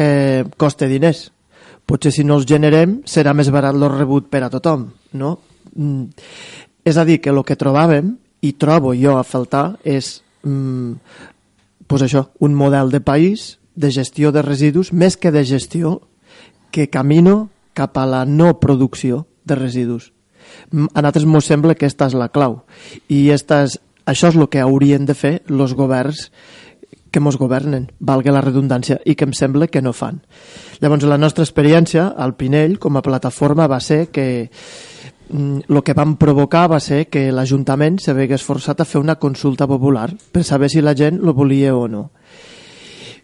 eh, 0.00 0.48
costa 0.56 0.88
diners. 0.88 1.26
Potser 1.84 2.12
si 2.14 2.24
no 2.24 2.40
els 2.40 2.48
generem 2.48 3.02
serà 3.04 3.36
més 3.36 3.52
barat 3.52 3.76
lo 3.76 3.92
rebut 3.92 4.32
per 4.32 4.46
a 4.46 4.52
tothom, 4.52 4.88
no? 5.12 5.36
Mm, 5.76 6.10
és 6.84 6.96
a 6.98 7.04
dir, 7.04 7.20
que 7.20 7.30
el 7.30 7.42
que 7.46 7.58
trobàvem, 7.58 8.16
i 8.42 8.52
trobo 8.58 8.92
jo 8.98 9.16
a 9.18 9.24
faltar, 9.24 9.78
és 9.84 10.20
mm, 10.42 10.94
pues 11.86 12.02
això, 12.02 12.26
un 12.40 12.54
model 12.58 12.90
de 12.90 13.00
país 13.00 13.58
de 13.74 13.90
gestió 13.90 14.32
de 14.32 14.42
residus, 14.42 14.92
més 14.92 15.16
que 15.16 15.32
de 15.32 15.44
gestió, 15.44 16.00
que 16.72 16.88
camino 16.90 17.50
cap 17.74 17.96
a 17.98 18.06
la 18.06 18.24
no 18.24 18.58
producció 18.60 19.26
de 19.44 19.54
residus. 19.54 20.12
Mm, 20.70 20.90
a 20.94 21.02
nosaltres 21.02 21.28
ens 21.28 21.46
sembla 21.46 21.74
que 21.74 21.86
aquesta 21.86 22.10
és 22.10 22.18
la 22.18 22.28
clau. 22.28 22.62
I 23.08 23.30
esta 23.30 23.62
és, 23.68 23.78
això 24.04 24.32
és 24.32 24.36
el 24.36 24.48
que 24.50 24.60
haurien 24.60 25.06
de 25.06 25.14
fer 25.14 25.40
els 25.48 25.74
governs 25.78 26.28
que 27.12 27.20
ens 27.20 27.36
governen, 27.36 27.90
valga 28.00 28.32
la 28.32 28.40
redundància, 28.40 28.96
i 29.04 29.14
que 29.14 29.26
em 29.28 29.34
sembla 29.36 29.68
que 29.68 29.82
no 29.84 29.92
fan. 29.92 30.22
Llavors, 30.80 31.04
la 31.04 31.20
nostra 31.20 31.44
experiència 31.44 32.08
al 32.16 32.32
Pinell, 32.40 32.78
com 32.80 32.96
a 32.96 33.04
plataforma, 33.04 33.68
va 33.68 33.78
ser 33.84 34.06
que 34.08 34.48
el 35.32 35.64
mm, 35.68 35.82
que 35.82 35.94
van 35.94 36.16
provocar 36.16 36.68
va 36.68 36.80
ser 36.80 37.06
que 37.08 37.30
l'Ajuntament 37.32 37.98
s'hagués 37.98 38.44
forçat 38.44 38.80
a 38.80 38.86
fer 38.88 39.00
una 39.00 39.16
consulta 39.16 39.66
popular 39.66 40.10
per 40.32 40.44
saber 40.44 40.68
si 40.70 40.82
la 40.82 40.94
gent 40.94 41.20
lo 41.22 41.32
volia 41.32 41.74
o 41.76 41.88
no. 41.88 42.10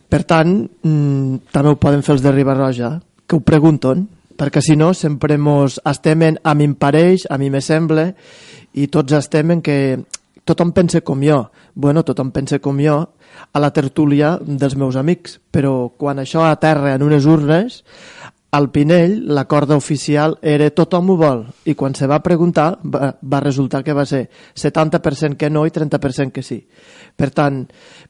Per 0.08 0.22
tant, 0.24 0.62
mm, 0.82 1.50
també 1.52 1.70
ho 1.70 1.76
poden 1.76 2.02
fer 2.02 2.14
els 2.16 2.22
de 2.24 2.32
Ribarroja, 2.32 3.00
que 3.26 3.36
ho 3.36 3.40
pregunten, 3.40 4.08
perquè 4.38 4.62
si 4.62 4.76
no 4.76 4.94
sempre 4.94 5.36
mos 5.36 5.80
estem 5.84 6.22
en 6.22 6.38
a 6.42 6.54
mi 6.54 6.64
em 6.64 6.74
pareix, 6.74 7.26
a 7.28 7.36
mi 7.36 7.50
me 7.50 7.60
sembla, 7.60 8.14
i 8.72 8.86
tots 8.86 9.12
estem 9.12 9.50
en 9.50 9.60
que 9.62 9.98
tothom 10.44 10.72
pensa 10.72 11.02
com 11.02 11.20
jo. 11.20 11.50
Bueno, 11.74 12.04
tothom 12.04 12.30
pensa 12.32 12.58
com 12.58 12.78
jo 12.80 13.02
a 13.52 13.60
la 13.60 13.70
tertúlia 13.70 14.38
dels 14.40 14.76
meus 14.76 14.96
amics, 14.96 15.40
però 15.52 15.90
quan 15.96 16.18
això 16.18 16.46
aterra 16.48 16.94
en 16.94 17.04
unes 17.04 17.26
urnes, 17.26 17.82
al 18.50 18.70
Pinell 18.70 19.26
la 19.28 19.44
corda 19.44 19.76
oficial 19.76 20.38
era 20.40 20.70
tothom 20.72 21.10
ho 21.12 21.16
vol 21.20 21.42
i 21.68 21.74
quan 21.76 21.94
se 21.94 22.06
va 22.08 22.22
preguntar 22.24 22.78
va, 22.80 23.10
va 23.20 23.40
resultar 23.44 23.82
que 23.84 23.92
va 23.92 24.06
ser 24.08 24.22
70% 24.56 25.36
que 25.36 25.50
no 25.50 25.66
i 25.66 25.72
30% 25.74 26.32
que 26.32 26.42
sí. 26.42 26.62
Per 27.16 27.28
tant, 27.34 27.66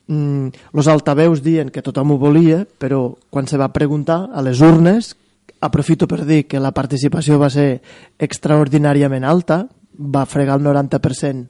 mm, 0.06 0.70
los 0.78 0.86
altaveus 0.86 1.42
diuen 1.42 1.72
que 1.74 1.82
tothom 1.82 2.14
ho 2.14 2.18
volia, 2.18 2.62
però 2.66 3.16
quan 3.30 3.48
se 3.50 3.58
va 3.58 3.72
preguntar 3.72 4.28
a 4.32 4.42
les 4.42 4.60
urnes, 4.60 5.16
aprofito 5.60 6.06
per 6.06 6.24
dir 6.24 6.46
que 6.46 6.60
la 6.62 6.70
participació 6.70 7.38
va 7.38 7.50
ser 7.50 7.80
extraordinàriament 8.18 9.24
alta, 9.24 9.64
va 9.98 10.26
fregar 10.26 10.58
el 10.58 10.62
90% 10.62 11.48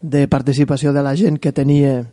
de 0.00 0.28
participació 0.28 0.92
de 0.92 1.02
la 1.02 1.16
gent 1.16 1.38
que 1.42 1.52
tenia 1.52 2.04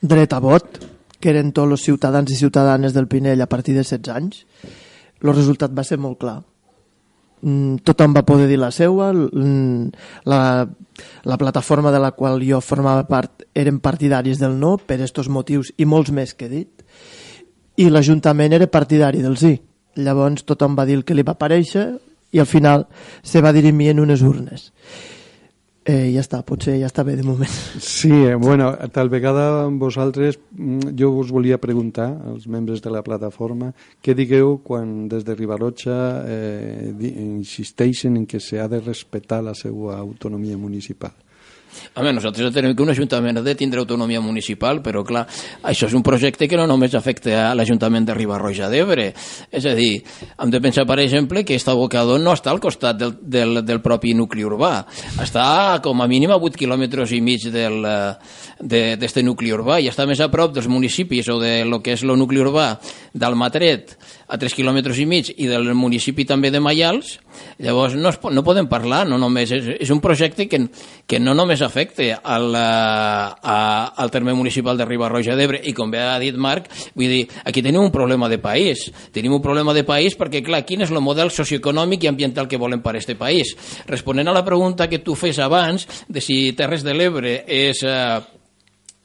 dret 0.00 0.32
a 0.32 0.38
vot, 0.38 0.78
que 1.18 1.32
eren 1.32 1.50
tots 1.56 1.72
els 1.72 1.82
ciutadans 1.82 2.30
i 2.30 2.36
ciutadanes 2.36 2.94
del 2.94 3.08
Pinell 3.08 3.42
a 3.42 3.48
partir 3.50 3.74
de 3.74 3.82
16 3.82 4.14
anys, 4.14 4.44
el 5.32 5.36
resultat 5.36 5.72
va 5.76 5.84
ser 5.84 5.98
molt 6.00 6.18
clar. 6.20 6.38
Mm, 7.44 7.82
tothom 7.84 8.14
va 8.16 8.24
poder 8.24 8.46
dir 8.48 8.56
la 8.56 8.70
seva, 8.72 9.10
mm, 9.12 9.90
la, 10.24 10.40
la 11.24 11.36
plataforma 11.36 11.92
de 11.92 12.00
la 12.00 12.12
qual 12.12 12.40
jo 12.40 12.60
formava 12.60 13.04
part 13.08 13.44
eren 13.54 13.80
partidaris 13.84 14.38
del 14.40 14.58
no 14.58 14.78
per 14.78 15.00
estos 15.04 15.28
motius 15.28 15.72
i 15.76 15.84
molts 15.84 16.10
més 16.10 16.32
que 16.34 16.46
he 16.46 16.52
dit, 16.52 16.84
i 17.76 17.90
l'Ajuntament 17.90 18.54
era 18.54 18.70
partidari 18.70 19.20
del 19.22 19.36
sí. 19.36 19.58
Llavors 19.96 20.46
tothom 20.46 20.74
va 20.78 20.86
dir 20.86 20.96
el 20.98 21.04
que 21.04 21.14
li 21.14 21.22
va 21.22 21.34
aparèixer 21.36 21.84
i 22.32 22.40
al 22.40 22.48
final 22.50 22.86
se 23.22 23.42
va 23.42 23.52
dirimir 23.52 23.92
en 23.92 24.00
unes 24.00 24.22
urnes. 24.22 24.72
Eh, 25.84 26.14
ja 26.14 26.22
està, 26.24 26.38
potser 26.48 26.78
ja 26.80 26.88
està 26.88 27.02
bé 27.04 27.12
de 27.18 27.24
moment. 27.26 27.56
Sí, 27.76 28.08
eh, 28.08 28.36
bueno, 28.40 28.70
tal 28.92 29.10
vegada 29.12 29.66
vosaltres, 29.68 30.38
mm, 30.56 30.94
jo 30.96 31.10
us 31.20 31.28
volia 31.28 31.60
preguntar 31.60 32.08
als 32.24 32.46
membres 32.48 32.80
de 32.80 32.90
la 32.90 33.02
plataforma 33.04 33.74
què 34.00 34.14
digueu 34.16 34.62
quan 34.64 35.08
des 35.12 35.26
de 35.28 35.34
Ribarotxa 35.36 35.98
eh, 36.24 36.94
insisteixen 37.12 38.16
en 38.16 38.24
que 38.24 38.40
s'ha 38.40 38.64
de 38.68 38.80
respectar 38.80 39.42
la 39.42 39.52
seva 39.52 39.98
autonomia 39.98 40.56
municipal. 40.56 41.12
Home, 41.94 42.12
nosaltres 42.16 42.52
tenim 42.54 42.74
que 42.74 42.82
un 42.82 42.92
ajuntament 42.92 43.38
ha 43.38 43.44
de 43.44 43.54
tindre 43.58 43.80
autonomia 43.82 44.20
municipal, 44.20 44.80
però 44.82 45.04
clar, 45.06 45.24
això 45.62 45.88
és 45.88 45.94
un 45.94 46.02
projecte 46.02 46.48
que 46.48 46.58
no 46.58 46.66
només 46.66 46.94
afecta 46.94 47.50
a 47.50 47.54
l'Ajuntament 47.54 48.06
de 48.08 48.16
Ribarroja 48.16 48.70
d'Ebre. 48.72 49.10
És 49.50 49.66
a 49.66 49.74
dir, 49.78 50.02
hem 50.38 50.50
de 50.50 50.60
pensar, 50.64 50.86
per 50.88 50.98
exemple, 51.02 51.44
que 51.44 51.54
aquest 51.54 51.70
abocador 51.70 52.20
no 52.20 52.34
està 52.34 52.52
al 52.52 52.62
costat 52.62 52.98
del, 52.98 53.14
del, 53.20 53.62
del 53.66 53.82
propi 53.84 54.14
nucli 54.14 54.44
urbà. 54.46 54.72
Està 55.22 55.80
com 55.84 56.02
a 56.02 56.08
mínim 56.10 56.34
a 56.34 56.38
8 56.40 56.58
quilòmetres 56.60 57.14
i 57.14 57.20
mig 57.24 57.46
d'aquest 57.50 59.16
de, 59.20 59.24
nucli 59.26 59.52
urbà 59.54 59.80
i 59.80 59.88
està 59.90 60.06
més 60.06 60.20
a 60.20 60.30
prop 60.32 60.54
dels 60.54 60.68
municipis 60.70 61.28
o 61.32 61.38
de 61.40 61.62
lo 61.68 61.80
que 61.82 61.94
és 61.94 62.04
el 62.04 62.14
nucli 62.18 62.42
urbà 62.42 62.74
d'Almatret, 63.14 63.96
a 64.26 64.38
3 64.40 64.54
quilòmetres 64.56 64.98
i 65.00 65.06
mig, 65.08 65.30
i 65.36 65.48
del 65.50 65.72
municipi 65.76 66.24
també 66.28 66.50
de 66.50 66.60
Maials, 66.62 67.18
llavors 67.62 67.96
no, 67.98 68.10
es, 68.12 68.18
no 68.32 68.44
podem 68.46 68.68
parlar, 68.70 69.04
no 69.08 69.18
només, 69.20 69.52
és, 69.52 69.70
és 69.84 69.92
un 69.92 70.00
projecte 70.04 70.46
que, 70.48 70.60
que 71.06 71.20
no 71.20 71.34
només 71.36 71.62
afecta 71.62 72.20
al, 72.22 72.50
a, 72.56 73.58
al 73.94 74.12
terme 74.14 74.34
municipal 74.34 74.78
de 74.78 74.86
Ribarroja 74.88 75.36
d'Ebre, 75.36 75.60
i 75.64 75.74
com 75.76 75.92
bé 75.92 76.02
ha 76.02 76.18
dit 76.22 76.36
Marc, 76.36 76.70
vull 76.94 77.10
dir, 77.10 77.22
aquí 77.44 77.62
tenim 77.62 77.82
un 77.84 77.92
problema 77.94 78.28
de 78.32 78.40
país, 78.42 78.86
tenim 79.12 79.34
un 79.36 79.42
problema 79.44 79.74
de 79.76 79.84
país 79.84 80.16
perquè, 80.18 80.44
clar, 80.44 80.64
quin 80.66 80.84
és 80.84 80.92
el 80.94 81.02
model 81.04 81.32
socioeconòmic 81.34 82.04
i 82.04 82.12
ambiental 82.12 82.48
que 82.48 82.60
volem 82.60 82.82
per 82.84 82.94
a 82.94 82.98
aquest 82.98 83.16
país? 83.20 83.54
Responent 83.90 84.30
a 84.30 84.36
la 84.36 84.44
pregunta 84.46 84.88
que 84.88 85.02
tu 85.04 85.16
fes 85.18 85.38
abans, 85.42 85.86
de 86.08 86.22
si 86.24 86.52
Terres 86.56 86.86
de 86.86 86.96
l'Ebre 86.96 87.42
és... 87.46 87.84
Eh, 87.84 88.42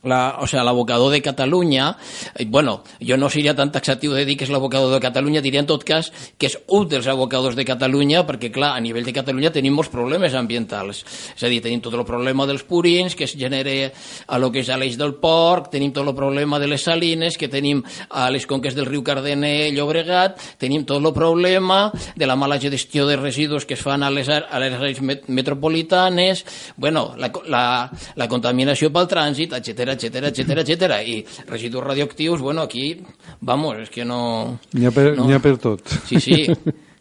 la, 0.04 0.38
o 0.40 0.48
sea, 0.48 0.64
l'abocador 0.64 1.12
de 1.12 1.22
Catalunya, 1.22 1.98
eh, 2.36 2.46
bueno, 2.46 2.84
jo 3.02 3.18
no 3.18 3.30
seria 3.30 3.56
tan 3.56 3.72
taxatiu 3.72 4.14
de 4.14 4.24
dir 4.26 4.38
que 4.38 4.46
és 4.48 4.52
l'abocador 4.52 4.94
de 4.94 5.02
Catalunya, 5.04 5.42
diria 5.44 5.60
en 5.60 5.68
tot 5.68 5.84
cas 5.84 6.12
que 6.40 6.48
és 6.48 6.56
un 6.68 6.88
dels 6.88 7.08
abocadors 7.12 7.58
de 7.58 7.66
Catalunya, 7.68 8.24
perquè, 8.28 8.52
clar, 8.52 8.76
a 8.78 8.80
nivell 8.80 9.04
de 9.04 9.14
Catalunya 9.14 9.52
tenim 9.52 9.76
molts 9.76 9.92
problemes 9.92 10.36
ambientals. 10.40 11.04
És 11.36 11.44
a 11.44 11.52
dir, 11.52 11.60
tenim 11.62 11.84
tot 11.84 11.98
el 11.98 12.06
problema 12.08 12.48
dels 12.48 12.64
purins, 12.64 13.16
que 13.16 13.28
es 13.28 13.36
genera 13.36 13.92
a 14.28 14.40
lo 14.40 14.52
que 14.52 14.64
és 14.64 14.70
a 14.70 14.78
l'eix 14.80 14.96
del 14.98 15.18
porc, 15.20 15.68
tenim 15.74 15.92
tot 15.92 16.08
el 16.08 16.16
problema 16.16 16.60
de 16.60 16.68
les 16.72 16.82
salines, 16.82 17.38
que 17.38 17.52
tenim 17.52 17.84
a 18.10 18.30
les 18.32 18.48
conques 18.48 18.76
del 18.76 18.88
riu 18.88 19.04
Cardener, 19.04 19.74
Llobregat, 19.76 20.40
tenim 20.58 20.86
tot 20.88 21.04
el 21.04 21.14
problema 21.14 21.92
de 22.16 22.26
la 22.26 22.38
mala 22.40 22.60
gestió 22.60 23.06
de 23.08 23.18
residus 23.18 23.66
que 23.66 23.76
es 23.76 23.84
fan 23.84 24.04
a 24.04 24.10
les, 24.10 24.30
a 24.30 24.60
les 24.60 25.02
metropolitanes, 25.28 26.46
bueno, 26.78 27.16
la, 27.18 27.32
la, 27.48 27.92
la 28.16 28.28
contaminació 28.32 28.94
pel 28.96 29.08
trànsit, 29.12 29.54
etc 29.60 29.89
etcétera, 29.94 30.30
etcétera, 30.34 30.62
etcétera, 30.62 31.02
i 31.04 31.24
residus 31.48 31.84
radioactius, 31.84 32.42
bueno, 32.42 32.62
aquí, 32.62 33.02
vamos, 33.42 33.78
és 33.86 33.90
que 33.90 34.06
no... 34.06 34.60
N'hi 34.74 34.90
ha, 34.90 34.92
per, 34.96 35.14
no. 35.18 35.30
ha 35.34 35.42
per 35.44 35.58
tot. 35.58 35.98
Sí, 36.10 36.22
sí. 36.22 36.46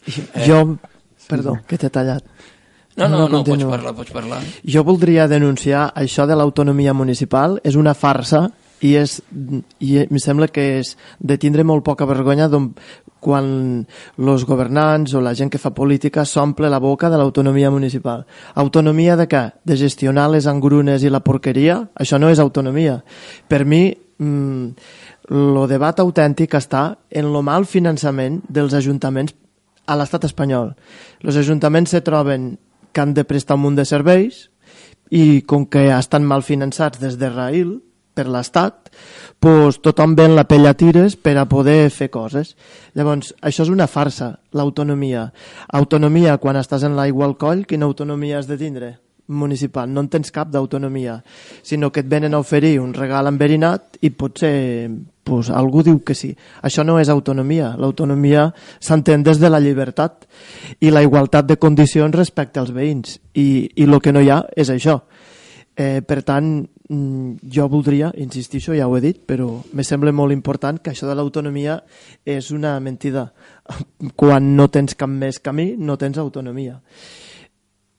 Eh. 0.08 0.46
Jo, 0.46 0.78
perdó, 1.28 1.58
que 1.68 1.76
t'he 1.76 1.90
tallat. 1.92 2.24
No, 2.96 3.10
no, 3.10 3.18
no, 3.18 3.26
no 3.28 3.40
pots 3.44 3.64
parlar, 3.68 3.92
pots 3.92 4.14
parlar. 4.14 4.38
Jo 4.64 4.80
voldria 4.88 5.26
denunciar 5.28 5.82
això 5.94 6.24
de 6.26 6.38
l'autonomia 6.38 6.94
municipal, 6.96 7.58
és 7.60 7.76
una 7.76 7.92
farsa 7.92 8.46
i, 8.80 8.94
és, 8.96 9.18
i 9.84 9.98
em 10.02 10.18
sembla 10.22 10.48
que 10.50 10.64
és 10.78 10.94
de 11.20 11.36
tindre 11.38 11.66
molt 11.66 11.84
poca 11.86 12.08
vergonya 12.08 12.48
quan 13.20 13.86
els 14.18 14.44
governants 14.46 15.14
o 15.14 15.22
la 15.22 15.34
gent 15.34 15.50
que 15.50 15.60
fa 15.60 15.72
política 15.74 16.24
s'omple 16.24 16.70
la 16.70 16.80
boca 16.82 17.10
de 17.10 17.18
l'autonomia 17.18 17.70
municipal. 17.70 18.24
Autonomia 18.54 19.16
de 19.16 19.28
què? 19.28 19.44
De 19.64 19.76
gestionar 19.76 20.28
les 20.30 20.46
engrunes 20.46 21.02
i 21.02 21.10
la 21.10 21.22
porqueria? 21.24 21.80
Això 21.94 22.18
no 22.18 22.30
és 22.30 22.38
autonomia. 22.38 23.00
Per 23.48 23.64
mi, 23.64 23.82
el 24.18 24.26
mm, 24.26 25.66
debat 25.70 26.00
autèntic 26.00 26.54
està 26.58 26.98
en 27.10 27.32
lo 27.32 27.42
mal 27.42 27.66
finançament 27.66 28.40
dels 28.48 28.74
ajuntaments 28.74 29.34
a 29.88 29.96
l'estat 29.96 30.26
espanyol. 30.28 30.74
Els 31.24 31.36
ajuntaments 31.40 31.96
se 31.96 32.04
troben 32.04 32.56
que 32.92 33.00
han 33.00 33.14
de 33.14 33.24
prestar 33.24 33.56
un 33.56 33.66
munt 33.66 33.78
de 33.78 33.86
serveis 33.88 34.48
i 35.10 35.40
com 35.48 35.64
que 35.66 35.88
estan 35.94 36.26
mal 36.28 36.42
finançats 36.44 37.00
des 37.00 37.16
de 37.16 37.30
Raïl, 37.32 37.78
per 38.18 38.26
l'Estat, 38.26 38.90
pues, 39.38 39.78
tothom 39.84 40.18
ven 40.18 40.34
la 40.34 40.48
pell 40.50 40.66
a 40.66 40.74
tires 40.74 41.14
per 41.16 41.36
a 41.38 41.46
poder 41.48 41.88
fer 41.94 42.10
coses. 42.10 42.56
Llavors, 42.98 43.34
això 43.40 43.62
és 43.62 43.70
una 43.70 43.86
farsa, 43.86 44.32
l'autonomia. 44.52 45.28
Autonomia 45.78 46.38
quan 46.42 46.58
estàs 46.58 46.82
en 46.88 46.98
l'aigua 46.98 47.28
al 47.28 47.38
coll, 47.38 47.66
quina 47.66 47.86
autonomia 47.86 48.40
has 48.40 48.50
de 48.50 48.58
tindre? 48.58 48.96
municipal, 49.28 49.92
no 49.92 50.00
en 50.00 50.08
tens 50.08 50.32
cap 50.32 50.48
d'autonomia, 50.48 51.18
sinó 51.62 51.92
que 51.92 52.00
et 52.00 52.08
venen 52.08 52.34
a 52.34 52.40
oferir 52.40 52.78
un 52.80 52.94
regal 52.96 53.28
enverinat 53.28 53.98
i 54.00 54.10
potser 54.16 54.88
pues, 55.22 55.50
algú 55.52 55.82
diu 55.84 56.00
que 56.00 56.16
sí. 56.16 56.30
Això 56.64 56.84
no 56.84 56.96
és 56.98 57.10
autonomia. 57.12 57.74
L'autonomia 57.76 58.48
s'entén 58.80 59.22
des 59.22 59.38
de 59.38 59.50
la 59.52 59.60
llibertat 59.60 60.24
i 60.80 60.90
la 60.90 61.04
igualtat 61.04 61.46
de 61.46 61.58
condicions 61.60 62.16
respecte 62.16 62.60
als 62.60 62.72
veïns. 62.72 63.18
I, 63.36 63.68
i 63.76 63.84
el 63.84 64.00
que 64.00 64.14
no 64.16 64.24
hi 64.24 64.32
ha 64.32 64.40
és 64.56 64.72
això. 64.72 65.02
Eh, 65.76 66.00
per 66.00 66.22
tant, 66.24 66.64
jo 66.88 67.68
voldria, 67.68 68.08
insistir 68.16 68.62
ja 68.78 68.86
ho 68.88 68.96
he 68.96 69.00
dit, 69.04 69.18
però 69.28 69.48
me 69.76 69.84
sembla 69.84 70.12
molt 70.12 70.32
important 70.32 70.80
que 70.80 70.94
això 70.94 71.08
de 71.08 71.16
l'autonomia 71.18 71.78
és 72.24 72.50
una 72.50 72.78
mentida. 72.80 73.28
Quan 74.20 74.54
no 74.56 74.68
tens 74.72 74.96
cap 74.96 75.10
més 75.10 75.40
camí, 75.44 75.74
no 75.76 75.98
tens 76.00 76.18
autonomia. 76.18 76.78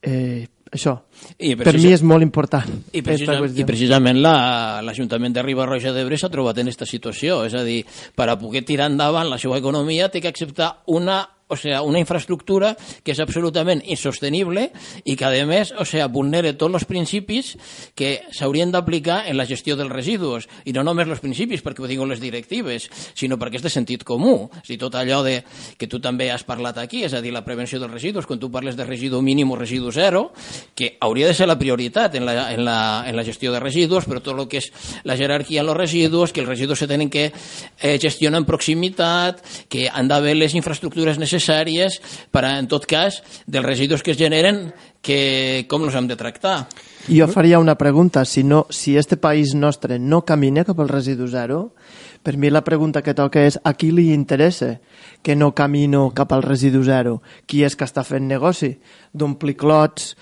Eh, 0.02 0.48
això, 0.72 0.96
I 1.38 1.54
per 1.60 1.76
mi 1.78 1.94
és 1.94 2.02
molt 2.02 2.26
important. 2.26 2.70
I, 2.94 3.04
precisa, 3.06 3.38
i 3.46 3.66
precisament 3.68 4.22
l'Ajuntament 4.24 5.34
la, 5.34 5.42
de 5.42 5.46
Riba-roja 5.46 5.94
d'Ebre 5.94 6.18
s'ha 6.18 6.32
trobat 6.34 6.58
en 6.58 6.70
aquesta 6.72 6.90
situació, 6.90 7.44
és 7.46 7.54
a 7.54 7.66
dir, 7.68 7.84
per 8.16 8.30
a 8.30 8.40
poder 8.42 8.64
tirar 8.66 8.90
endavant 8.90 9.30
la 9.30 9.38
seva 9.42 9.60
economia 9.62 10.10
té 10.10 10.22
que 10.22 10.34
acceptar 10.34 10.80
una 10.88 11.22
o 11.50 11.58
sea, 11.58 11.82
una 11.82 12.00
infraestructura 12.00 12.76
que 13.04 13.16
és 13.16 13.20
absolutament 13.20 13.82
insostenible 13.90 14.68
i 15.04 15.16
que, 15.18 15.26
a 15.26 15.46
més, 15.50 15.72
o 15.74 15.86
sea, 15.86 16.06
vulnera 16.08 16.54
tots 16.54 16.78
els 16.78 16.86
principis 16.86 17.56
que 17.98 18.20
s'haurien 18.30 18.70
d'aplicar 18.72 19.24
en 19.26 19.36
la 19.38 19.48
gestió 19.50 19.74
dels 19.76 19.90
residus. 19.90 20.46
I 20.70 20.76
no 20.78 20.84
només 20.86 21.10
els 21.10 21.24
principis, 21.24 21.64
perquè 21.66 21.82
ho 21.82 21.90
diuen 21.90 22.14
les 22.14 22.22
directives, 22.22 22.86
sinó 23.18 23.40
perquè 23.42 23.58
és 23.58 23.66
de 23.66 23.72
sentit 23.74 24.06
comú. 24.06 24.52
És 24.62 24.70
dir, 24.70 24.78
tot 24.78 24.94
allò 25.00 25.24
de, 25.26 25.40
que 25.78 25.90
tu 25.90 25.98
també 26.00 26.30
has 26.30 26.46
parlat 26.46 26.78
aquí, 26.78 27.02
és 27.08 27.18
a 27.18 27.24
dir, 27.26 27.34
la 27.34 27.42
prevenció 27.44 27.82
dels 27.82 27.98
residus, 27.98 28.30
quan 28.30 28.38
tu 28.38 28.52
parles 28.54 28.78
de 28.78 28.86
residu 28.86 29.24
mínim 29.26 29.50
o 29.50 29.58
residu 29.58 29.90
zero, 29.92 30.30
que 30.78 30.98
hauria 31.02 31.28
de 31.28 31.34
ser 31.34 31.50
la 31.50 31.58
prioritat 31.58 32.14
en 32.22 32.30
la, 32.30 32.38
en 32.54 32.64
la, 32.64 32.78
en 33.10 33.18
la 33.18 33.26
gestió 33.26 33.52
de 33.52 33.64
residus, 33.64 34.06
però 34.06 34.22
tot 34.22 34.38
el 34.38 34.46
que 34.46 34.62
és 34.62 34.70
la 35.02 35.18
jerarquia 35.18 35.66
en 35.66 35.74
els 35.74 35.82
residus, 35.82 36.30
que 36.30 36.46
els 36.46 36.54
residus 36.54 36.86
se 36.86 36.88
tenen 36.88 37.10
que 37.10 37.32
eh, 37.34 37.98
gestionar 37.98 38.44
en 38.44 38.46
proximitat, 38.46 39.42
que 39.66 39.90
han 39.90 40.06
d'haver 40.08 40.38
les 40.38 40.54
infraestructures 40.54 41.18
necessàries 41.18 41.39
necessàries 41.40 42.00
per, 42.32 42.44
en 42.46 42.68
tot 42.68 42.86
cas, 42.86 43.24
dels 43.48 43.66
residus 43.66 44.04
que 44.04 44.12
es 44.12 44.20
generen, 44.20 44.70
que 45.02 45.66
com 45.72 45.88
els 45.88 45.96
hem 45.96 46.10
de 46.10 46.18
tractar. 46.20 46.68
Jo 47.08 47.28
faria 47.32 47.60
una 47.60 47.78
pregunta. 47.80 48.26
Si, 48.26 48.44
no, 48.44 48.66
si 48.70 48.98
este 48.98 49.18
país 49.18 49.56
nostre 49.56 50.00
no 50.00 50.26
camina 50.26 50.66
cap 50.68 50.80
al 50.80 50.92
residu 50.92 51.28
zero, 51.28 51.74
per 52.22 52.36
mi 52.38 52.50
la 52.52 52.66
pregunta 52.66 53.02
que 53.02 53.16
toca 53.16 53.46
és 53.48 53.58
a 53.64 53.74
qui 53.80 53.94
li 53.96 54.10
interessa 54.12 54.76
que 55.24 55.36
no 55.36 55.54
camino 55.56 56.10
cap 56.16 56.34
al 56.36 56.44
residu 56.44 56.84
zero? 56.84 57.22
Qui 57.48 57.64
és 57.64 57.76
que 57.80 57.88
està 57.88 58.04
fent 58.04 58.28
negoci? 58.28 58.76
D'omplir 59.14 59.56
clots, 59.56 60.16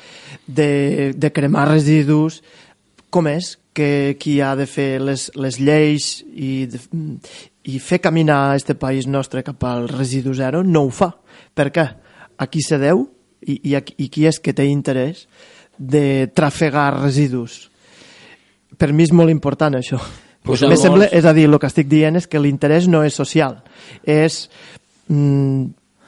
de, 0.45 1.13
de 1.15 1.34
cremar 1.34 1.70
residus... 1.74 2.41
Com 3.07 3.24
és 3.32 3.53
que 3.72 4.18
qui 4.20 4.34
ha 4.43 4.49
de 4.59 4.65
fer 4.68 4.99
les, 4.99 5.30
les 5.39 5.61
lleis 5.63 6.09
i, 6.28 6.68
i 7.68 7.80
fer 7.84 7.99
caminar 7.99 8.55
este 8.55 8.76
país 8.80 9.07
nostre 9.07 9.43
cap 9.43 9.63
al 9.68 9.89
residu 9.89 10.34
zero 10.34 10.63
no 10.63 10.86
ho 10.88 10.91
fa. 10.91 11.11
Per 11.53 11.68
què? 11.76 11.88
A 12.38 12.47
qui 12.47 12.61
se 12.63 12.80
deu 12.80 13.03
i, 13.43 13.59
i, 13.59 13.76
i 13.76 14.07
qui 14.07 14.28
és 14.30 14.39
que 14.39 14.55
té 14.55 14.68
interès 14.72 15.26
de 15.78 16.30
trafegar 16.34 16.93
residus? 17.01 17.65
Per 18.78 18.93
mi 18.93 19.03
és 19.03 19.11
molt 19.11 19.34
important 19.34 19.76
això. 19.76 19.99
Pues 20.47 20.63
Me 20.63 20.78
sembla, 20.80 21.09
és 21.11 21.26
a 21.28 21.34
dir, 21.36 21.49
el 21.49 21.59
que 21.59 21.68
estic 21.68 21.89
dient 21.91 22.15
és 22.15 22.28
que 22.32 22.39
l'interès 22.39 22.88
no 22.88 23.01
és 23.03 23.18
social, 23.20 23.57
és 24.07 24.45
mm, 25.11 25.65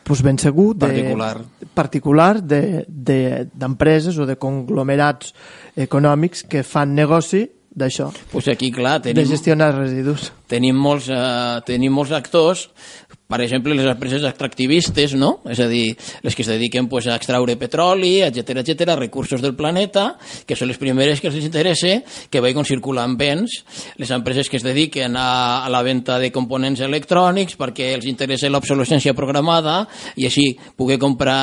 pues 0.07 0.23
ben 0.23 0.39
segur 0.39 0.71
de, 0.77 0.87
particular, 0.87 1.33
particular 1.75 2.29
d'empreses 2.39 4.13
de, 4.13 4.21
de, 4.21 4.23
o 4.23 4.29
de 4.29 4.37
conglomerats 4.39 5.33
econòmics 5.75 6.45
que 6.47 6.63
fan 6.63 6.95
negoci 6.95 7.43
d'això, 7.79 8.09
Pues 8.31 8.47
aquí, 8.51 8.69
clar, 8.75 8.99
de 9.01 9.13
tenim, 9.13 9.29
gestionar 9.31 9.71
residus. 9.77 10.31
tenim, 10.51 10.75
molts, 10.77 11.07
eh, 11.09 11.61
tenim 11.65 11.95
molts 11.95 12.11
actors 12.11 12.67
per 13.29 13.41
exemple, 13.45 13.75
les 13.77 13.85
empreses 13.85 14.23
extractivistes, 14.25 15.13
no? 15.13 15.35
És 15.45 15.59
a 15.61 15.67
dir, 15.69 15.93
les 16.25 16.33
que 16.35 16.41
es 16.41 16.47
dediquen 16.49 16.87
pues, 16.89 17.05
a 17.05 17.13
extraure 17.15 17.53
petroli, 17.61 18.23
etc 18.25 18.63
etc 18.63 18.95
recursos 18.97 19.39
del 19.43 19.53
planeta, 19.55 20.15
que 20.49 20.55
són 20.57 20.67
les 20.71 20.79
primeres 20.81 21.21
que 21.21 21.29
els 21.29 21.37
interessa 21.37 21.99
que 22.33 22.41
vagin 22.41 22.65
circulant 22.65 23.13
béns, 23.19 23.59
les 24.01 24.09
empreses 24.11 24.49
que 24.49 24.57
es 24.57 24.63
dediquen 24.65 25.13
a, 25.15 25.61
a 25.63 25.69
la 25.69 25.83
venda 25.85 26.17
de 26.17 26.31
components 26.33 26.81
electrònics 26.81 27.53
perquè 27.59 27.91
els 27.99 28.07
interessa 28.09 28.49
l'obsolescència 28.49 29.13
programada 29.13 29.83
i 30.17 30.25
així 30.25 30.47
poder 30.75 30.97
comprar 30.97 31.37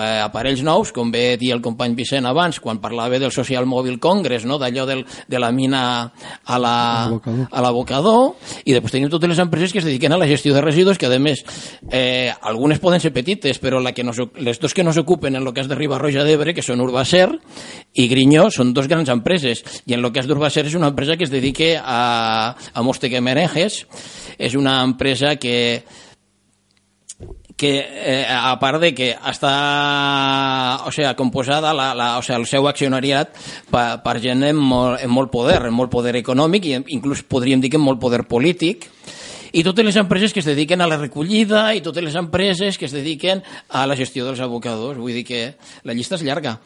eh, 0.00 0.20
aparells 0.24 0.62
nous, 0.64 0.92
com 0.96 1.12
ve 1.12 1.36
dir 1.40 1.52
el 1.54 1.60
company 1.62 1.94
Vicent 1.94 2.24
abans, 2.26 2.58
quan 2.64 2.80
parlava 2.80 3.18
del 3.20 3.32
Social 3.36 3.66
Mobile 3.68 3.98
Congress, 4.00 4.46
no? 4.48 4.56
d'allò 4.58 4.86
del- 4.88 5.04
de 5.28 5.38
la 5.38 5.52
mina 5.52 6.10
a 6.44 6.58
la- 6.58 6.72
L'abocador. 7.10 7.46
a 7.52 7.60
l'abocador, 7.60 8.34
i 8.64 8.72
després 8.72 8.92
tenim 8.96 9.10
totes 9.12 9.28
les 9.28 9.38
empreses 9.44 9.72
que 9.72 9.78
es 9.80 9.84
dediquen 9.84 10.12
a 10.12 10.18
la 10.18 10.26
gestió 10.26 10.53
de 10.54 10.62
residus, 10.62 10.96
que 10.98 11.06
a 11.10 11.18
més, 11.18 11.42
eh, 11.90 12.32
algunes 12.42 12.78
poden 12.80 13.02
ser 13.02 13.12
petites, 13.12 13.60
però 13.60 13.82
la 13.82 13.92
que 13.92 14.04
no, 14.06 14.14
s'oc- 14.14 14.38
les 14.38 14.60
dos 14.62 14.72
que 14.72 14.84
no 14.86 14.92
s'ocupen 14.94 15.34
en 15.36 15.42
el 15.46 15.52
cas 15.52 15.68
de 15.68 15.74
Riba-roja 15.74 16.24
d'Ebre, 16.24 16.54
que 16.54 16.62
són 16.62 16.80
Urbacer 16.80 17.26
i 17.94 18.08
Grinyó, 18.08 18.48
són 18.54 18.72
dos 18.72 18.88
grans 18.88 19.10
empreses, 19.12 19.64
i 19.86 19.94
en 19.98 20.04
el 20.04 20.12
cas 20.14 20.26
d'Urbacer 20.30 20.64
és 20.66 20.78
una 20.78 20.88
empresa 20.94 21.18
que 21.18 21.24
es 21.28 21.34
dedica 21.34 21.82
a, 21.84 22.00
a 22.72 22.82
Mosteque 22.86 23.20
Merenges, 23.20 23.82
és 24.38 24.54
una 24.54 24.80
empresa 24.82 25.36
que 25.36 25.84
que 27.56 27.78
eh, 27.78 28.26
a 28.28 28.58
part 28.58 28.80
de 28.82 28.90
que 28.92 29.12
està 29.14 30.82
o 30.84 30.90
sea, 30.90 31.14
composada 31.14 31.70
la, 31.72 31.92
la, 31.94 32.18
o 32.18 32.22
sea, 32.22 32.34
el 32.36 32.48
seu 32.50 32.66
accionariat 32.66 33.30
per, 33.70 34.00
per 34.02 34.16
gent 34.18 34.42
amb 34.48 34.58
molt, 34.58 34.98
amb 35.06 35.14
molt 35.14 35.30
poder, 35.30 35.60
amb 35.68 35.78
molt 35.78 35.92
poder 35.92 36.16
econòmic 36.18 36.66
i 36.66 36.74
inclús 36.96 37.22
podríem 37.22 37.62
dir 37.62 37.70
que 37.70 37.78
amb 37.78 37.86
molt 37.86 38.02
poder 38.02 38.24
polític 38.26 38.88
i 39.54 39.62
totes 39.62 39.86
les 39.86 39.96
empreses 40.00 40.32
que 40.34 40.42
es 40.42 40.48
dediquen 40.48 40.82
a 40.82 40.88
la 40.90 40.98
recollida 40.98 41.68
i 41.78 41.82
totes 41.82 42.02
les 42.02 42.16
empreses 42.18 42.78
que 42.78 42.88
es 42.88 42.94
dediquen 42.94 43.44
a 43.70 43.86
la 43.86 43.94
gestió 43.94 44.26
dels 44.26 44.42
abocadors. 44.42 44.98
Vull 44.98 45.14
dir 45.14 45.24
que 45.28 45.42
la 45.86 45.94
llista 45.94 46.18
és 46.18 46.24
llarga. 46.26 46.56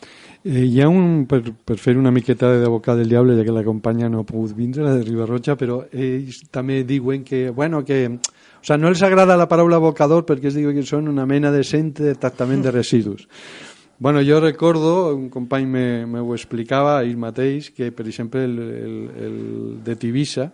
Eh, 0.40 0.64
hi 0.64 0.80
ha 0.80 0.88
un, 0.88 1.26
per, 1.28 1.42
per 1.52 1.76
fer 1.82 1.98
una 2.00 2.12
miqueta 2.14 2.54
d'advocat 2.62 3.02
del 3.02 3.10
diable, 3.12 3.36
ja 3.36 3.44
que 3.44 3.52
la 3.52 3.64
companya 3.66 4.08
no 4.08 4.22
ha 4.22 4.28
pogut 4.28 4.54
vindre, 4.56 4.86
la 4.86 4.94
de 4.96 5.04
Ribarroja, 5.04 5.58
però 5.60 5.82
ells 5.92 6.46
també 6.54 6.80
diuen 6.88 7.26
que, 7.26 7.50
bueno, 7.50 7.82
que 7.84 8.06
o 8.08 8.64
sea, 8.64 8.78
no 8.78 8.88
els 8.88 9.02
agrada 9.04 9.36
la 9.36 9.48
paraula 9.50 9.76
abocador 9.76 10.24
perquè 10.26 10.48
es 10.48 10.56
diuen 10.56 10.78
que 10.78 10.86
són 10.86 11.10
una 11.12 11.26
mena 11.28 11.52
de 11.52 11.64
centre 11.68 12.06
de 12.08 12.16
tractament 12.16 12.64
de 12.64 12.72
residus. 12.72 13.26
Bueno, 13.98 14.22
jo 14.22 14.38
recordo, 14.40 15.12
un 15.12 15.28
company 15.28 15.66
me, 15.66 15.84
me 16.06 16.22
ho 16.22 16.32
explicava 16.32 16.96
ahir 17.00 17.18
mateix, 17.18 17.68
que, 17.74 17.90
per 17.92 18.06
exemple, 18.06 18.44
el, 18.46 18.56
el, 18.62 18.96
el 19.26 19.38
de 19.84 19.96
Tivissa 19.98 20.52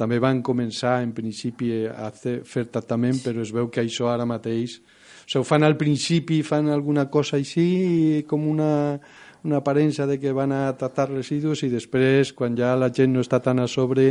també 0.00 0.18
van 0.22 0.40
començar, 0.42 0.98
en 1.04 1.12
principi, 1.16 1.84
a 1.86 2.08
fer, 2.16 2.40
tractament, 2.72 3.20
però 3.22 3.44
es 3.44 3.52
veu 3.52 3.68
que 3.70 3.84
això 3.84 4.08
ara 4.12 4.24
mateix... 4.28 4.80
O 4.80 5.30
sigui, 5.30 5.44
ho 5.44 5.46
fan 5.46 5.62
al 5.62 5.76
principi, 5.78 6.40
fan 6.42 6.66
alguna 6.74 7.04
cosa 7.12 7.36
així, 7.38 8.24
com 8.26 8.48
una, 8.50 8.98
una 9.46 9.60
aparença 9.60 10.02
de 10.08 10.16
que 10.18 10.32
van 10.34 10.50
a 10.50 10.72
tractar 10.76 11.04
residus 11.12 11.62
i 11.62 11.68
després, 11.70 12.32
quan 12.34 12.56
ja 12.58 12.72
la 12.74 12.88
gent 12.90 13.12
no 13.14 13.22
està 13.22 13.38
tan 13.44 13.60
a 13.62 13.68
sobre, 13.70 14.08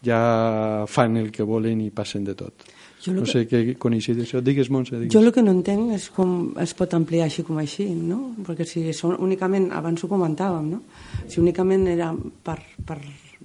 ja 0.00 0.86
fan 0.88 1.18
el 1.20 1.28
que 1.34 1.44
volen 1.44 1.82
i 1.84 1.90
passen 1.92 2.24
de 2.24 2.34
tot. 2.38 2.64
Jo 3.04 3.12
no 3.12 3.24
que- 3.26 3.32
sé 3.34 3.42
què 3.50 3.60
coneixes 3.82 4.16
d'això. 4.16 4.40
Digues, 4.40 4.70
Montse, 4.70 4.96
digues. 4.96 5.12
Jo 5.12 5.20
el 5.20 5.32
que 5.34 5.42
no 5.44 5.52
entenc 5.52 5.92
és 5.98 6.08
com 6.14 6.54
es 6.62 6.72
pot 6.78 6.94
ampliar 6.96 7.26
així 7.28 7.42
com 7.44 7.58
així, 7.60 7.90
no? 7.92 8.30
Perquè 8.46 8.64
si 8.64 8.84
són 8.96 9.18
únicament, 9.20 9.68
abans 9.76 10.00
ho 10.04 10.08
comentàvem, 10.08 10.70
no? 10.72 10.80
Si 11.28 11.42
únicament 11.42 11.84
era 11.90 12.12
per, 12.46 12.56
per, 12.86 12.96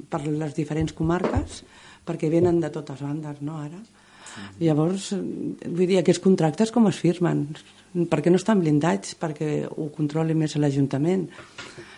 per 0.07 0.21
les 0.29 0.53
diferents 0.55 0.93
comarques, 0.95 1.63
perquè 2.07 2.31
venen 2.31 2.61
de 2.63 2.71
totes 2.73 3.03
bandes, 3.03 3.41
no, 3.45 3.59
ara? 3.61 3.81
Llavors, 4.61 5.11
eh, 5.13 5.21
vull 5.67 5.87
dir, 5.87 5.99
aquests 6.01 6.23
contractes 6.23 6.71
com 6.73 6.87
es 6.89 6.99
firmen? 7.01 7.47
Per 8.11 8.21
què 8.21 8.31
no 8.31 8.39
estan 8.39 8.61
blindats? 8.61 9.15
Perquè 9.19 9.67
ho 9.69 9.89
controli 9.95 10.35
més 10.37 10.55
l'Ajuntament? 10.57 11.27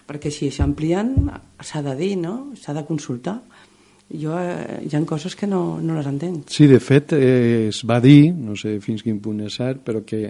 Perquè 0.09 0.31
si 0.33 0.49
s'amplien, 0.51 1.15
s'ha 1.61 1.81
de 1.85 1.95
dir, 1.99 2.15
no? 2.17 2.53
S'ha 2.59 2.73
de 2.73 2.85
consultar. 2.87 3.39
Jo, 4.09 4.33
eh, 4.41 4.79
hi 4.89 4.95
ha 4.95 5.01
coses 5.05 5.35
que 5.37 5.45
no, 5.45 5.79
no 5.85 5.93
les 5.93 6.07
entenc. 6.09 6.47
Sí, 6.49 6.65
de 6.67 6.79
fet, 6.81 7.13
eh, 7.13 7.67
es 7.69 7.83
va 7.85 7.99
dir, 8.01 8.33
no 8.33 8.55
sé 8.57 8.79
fins 8.81 9.03
quin 9.05 9.19
punt 9.21 9.43
és 9.45 9.59
cert, 9.59 9.83
però 9.85 10.01
que 10.01 10.23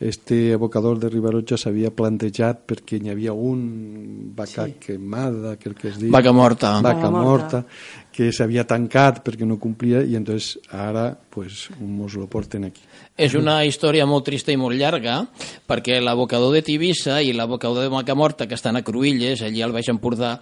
este 0.00 0.54
abocador 0.54 0.98
de 0.98 1.10
Ribarotja 1.12 1.58
s'havia 1.60 1.90
plantejat 1.92 2.62
perquè 2.66 2.98
n'hi 3.02 3.10
havia 3.12 3.34
un 3.36 4.32
vaca 4.34 4.64
Sí. 4.66 4.74
quemada, 4.80 5.56
crec 5.60 5.76
que 5.78 5.88
es 5.88 5.98
diu. 6.00 6.10
Vaca 6.10 6.32
morta. 6.32 6.80
Vaca 6.80 6.94
Vaca 6.96 7.10
morta. 7.10 7.58
morta, 7.60 7.64
que 8.10 8.32
s'havia 8.32 8.64
tancat 8.66 9.20
perquè 9.22 9.44
no 9.46 9.58
complia 9.60 10.00
i 10.02 10.16
entonces 10.16 10.58
ara 10.72 11.12
pues, 11.30 11.68
mos 11.78 12.14
lo 12.14 12.26
porten 12.26 12.64
aquí. 12.64 12.80
És 13.16 13.34
una 13.34 13.64
història 13.66 14.06
molt 14.06 14.24
trista 14.24 14.50
i 14.50 14.56
molt 14.56 14.74
llarga, 14.80 15.26
perquè 15.68 16.00
l'abocador 16.00 16.54
de 16.54 16.62
Tivissa 16.62 17.20
i 17.22 17.34
l'abocador 17.36 17.82
de 17.84 17.90
Macamorta, 17.92 18.48
que 18.48 18.54
estan 18.56 18.76
a 18.76 18.82
Cruïlles, 18.82 19.42
allí 19.42 19.60
al 19.62 19.72
Baix 19.72 19.88
Empordà, 19.92 20.40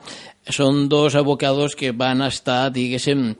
són 0.48 0.88
dos 0.88 1.16
abocadors 1.18 1.74
que 1.74 1.90
van 1.92 2.22
estar, 2.22 2.70
diguéssim, 2.72 3.34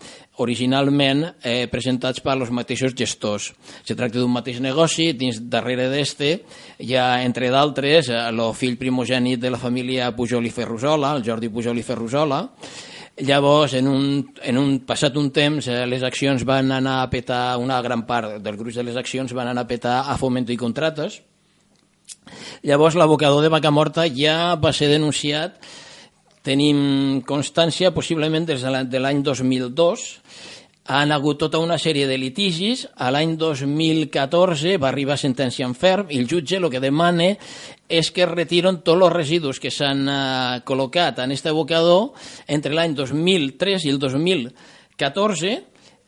originalment 0.44 1.24
eh, 1.42 1.66
presentats 1.70 2.22
per 2.24 2.36
els 2.36 2.52
mateixos 2.54 2.94
gestors. 2.98 3.50
Se 3.84 3.96
tracta 3.98 4.20
d'un 4.20 4.32
mateix 4.32 4.60
negoci, 4.64 5.12
dins 5.18 5.40
darrere 5.50 5.88
d'este 5.92 6.34
hi 6.78 6.94
ha, 6.94 7.22
entre 7.24 7.50
d'altres, 7.54 8.12
eh, 8.12 8.20
el 8.30 8.44
fill 8.54 8.78
primogènit 8.80 9.40
de 9.42 9.50
la 9.54 9.60
família 9.60 10.12
Pujol 10.16 10.46
i 10.46 10.54
Ferrusola, 10.54 11.16
el 11.16 11.26
Jordi 11.26 11.50
Pujol 11.52 11.80
i 11.80 11.86
Ferrusola, 11.86 12.44
Llavors, 13.18 13.72
en 13.74 13.88
un, 13.90 14.02
en 14.46 14.58
un 14.60 14.76
passat 14.86 15.16
un 15.18 15.32
temps, 15.34 15.66
eh, 15.66 15.80
les 15.90 16.04
accions 16.06 16.44
van 16.46 16.70
anar 16.70 17.00
a 17.02 17.08
petar, 17.10 17.56
una 17.58 17.80
gran 17.82 18.04
part 18.06 18.36
del 18.44 18.56
gruix 18.56 18.78
de 18.78 18.84
les 18.86 18.96
accions 18.96 19.34
van 19.34 19.50
anar 19.50 19.64
a 19.66 19.70
petar 19.70 19.96
a 20.06 20.14
Fomento 20.20 20.54
i 20.54 20.60
Contrates. 20.60 21.18
Llavors, 22.62 22.94
l'abocador 22.94 23.42
de 23.42 23.50
Vaca 23.50 23.72
Morta 23.74 24.06
ja 24.06 24.54
va 24.54 24.70
ser 24.72 24.86
denunciat, 24.92 25.58
tenim 26.48 27.20
constància, 27.28 27.92
possiblement 27.92 28.46
des 28.48 28.62
de 28.64 28.70
la- 28.72 28.84
de 28.84 28.98
l'any 28.98 29.20
2002, 29.22 30.20
han 30.88 31.12
hagut 31.12 31.36
tota 31.38 31.58
una 31.60 31.76
sèrie 31.76 32.06
de 32.08 32.16
litigis. 32.16 32.86
A 32.96 33.10
l'any 33.12 33.36
2014 33.36 34.78
va 34.80 34.88
arribar 34.88 35.18
sentència 35.20 35.66
en 35.68 35.74
ferm. 35.76 36.08
I 36.08 36.16
el 36.22 36.28
jutge 36.30 36.56
el 36.56 36.70
que 36.72 36.80
demana 36.80 37.34
és 37.88 38.10
que 38.10 38.24
retiren 38.26 38.80
tots 38.80 39.02
els 39.02 39.12
residus 39.12 39.60
que 39.60 39.70
s'han 39.70 40.08
eh, 40.08 40.62
col·locat 40.64 41.20
en 41.24 41.32
este 41.32 41.52
abocador 41.52 42.14
entre 42.46 42.72
l'any 42.72 42.94
2003 42.96 43.84
i 43.84 43.92
el 43.92 43.98
2014, 44.00 45.52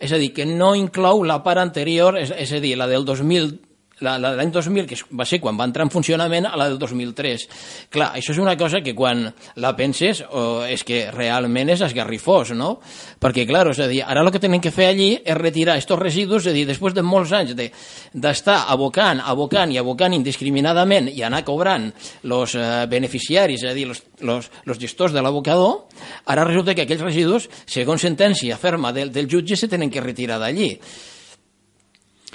és 0.01 0.12
a 0.12 0.16
dir, 0.16 0.32
que 0.32 0.47
no 0.47 0.74
inclou 0.74 1.22
la 1.28 1.43
part 1.45 1.61
anterior, 1.61 2.16
és, 2.16 2.32
és 2.32 2.53
a 2.57 2.61
dir, 2.61 2.72
la 2.80 2.88
del 2.88 3.05
2000 3.05 3.59
la, 4.01 4.17
la 4.19 4.33
de 4.33 4.41
l'any 4.41 4.53
2000, 4.53 4.87
que 4.89 4.99
va 5.17 5.27
ser 5.29 5.41
quan 5.43 5.59
va 5.59 5.67
entrar 5.69 5.85
en 5.87 5.93
funcionament, 5.93 6.47
a 6.49 6.57
la 6.59 6.69
del 6.71 6.79
2003. 6.81 7.47
Clar, 7.93 8.11
això 8.19 8.35
és 8.35 8.41
una 8.43 8.57
cosa 8.61 8.81
que 8.85 8.95
quan 8.97 9.27
la 9.61 9.73
penses 9.77 10.23
oh, 10.31 10.63
és 10.65 10.85
que 10.87 11.03
realment 11.15 11.73
és 11.75 11.85
esgarrifós, 11.85 12.55
no? 12.57 12.73
Perquè, 13.21 13.47
clar, 13.49 13.67
és 13.71 13.83
a 13.83 13.89
dir, 13.91 14.03
ara 14.07 14.25
el 14.25 14.33
que 14.33 14.43
tenen 14.43 14.63
que 14.63 14.73
fer 14.75 14.91
allí 14.91 15.11
és 15.21 15.37
retirar 15.39 15.77
aquests 15.77 15.99
residus, 16.01 16.47
és 16.47 16.53
a 16.53 16.57
dir, 16.57 16.67
després 16.69 16.97
de 16.97 17.05
molts 17.05 17.35
anys 17.37 17.55
de- 17.59 17.71
d'estar 18.15 18.59
de, 18.65 18.73
abocant, 18.75 19.23
abocant 19.25 19.73
i 19.73 19.79
abocant 19.81 20.17
indiscriminadament 20.17 21.11
i 21.13 21.25
anar 21.27 21.45
cobrant 21.45 21.91
els 22.25 22.57
eh, 22.57 22.67
beneficiaris, 22.91 23.65
és 23.65 23.71
a 23.71 23.77
dir, 23.77 23.89
els 23.91 24.81
gestors 24.81 25.13
de 25.13 25.23
l'abocador, 25.23 25.87
ara 26.27 26.45
resulta 26.49 26.75
que 26.75 26.87
aquells 26.87 27.05
residus, 27.05 27.49
segons 27.67 28.03
sentència 28.03 28.59
ferma 28.61 28.93
del, 28.97 29.13
del 29.13 29.29
jutge, 29.31 29.57
se 29.57 29.69
tenen 29.69 29.91
que 29.91 30.01
retirar 30.05 30.41
d'allí. 30.41 30.77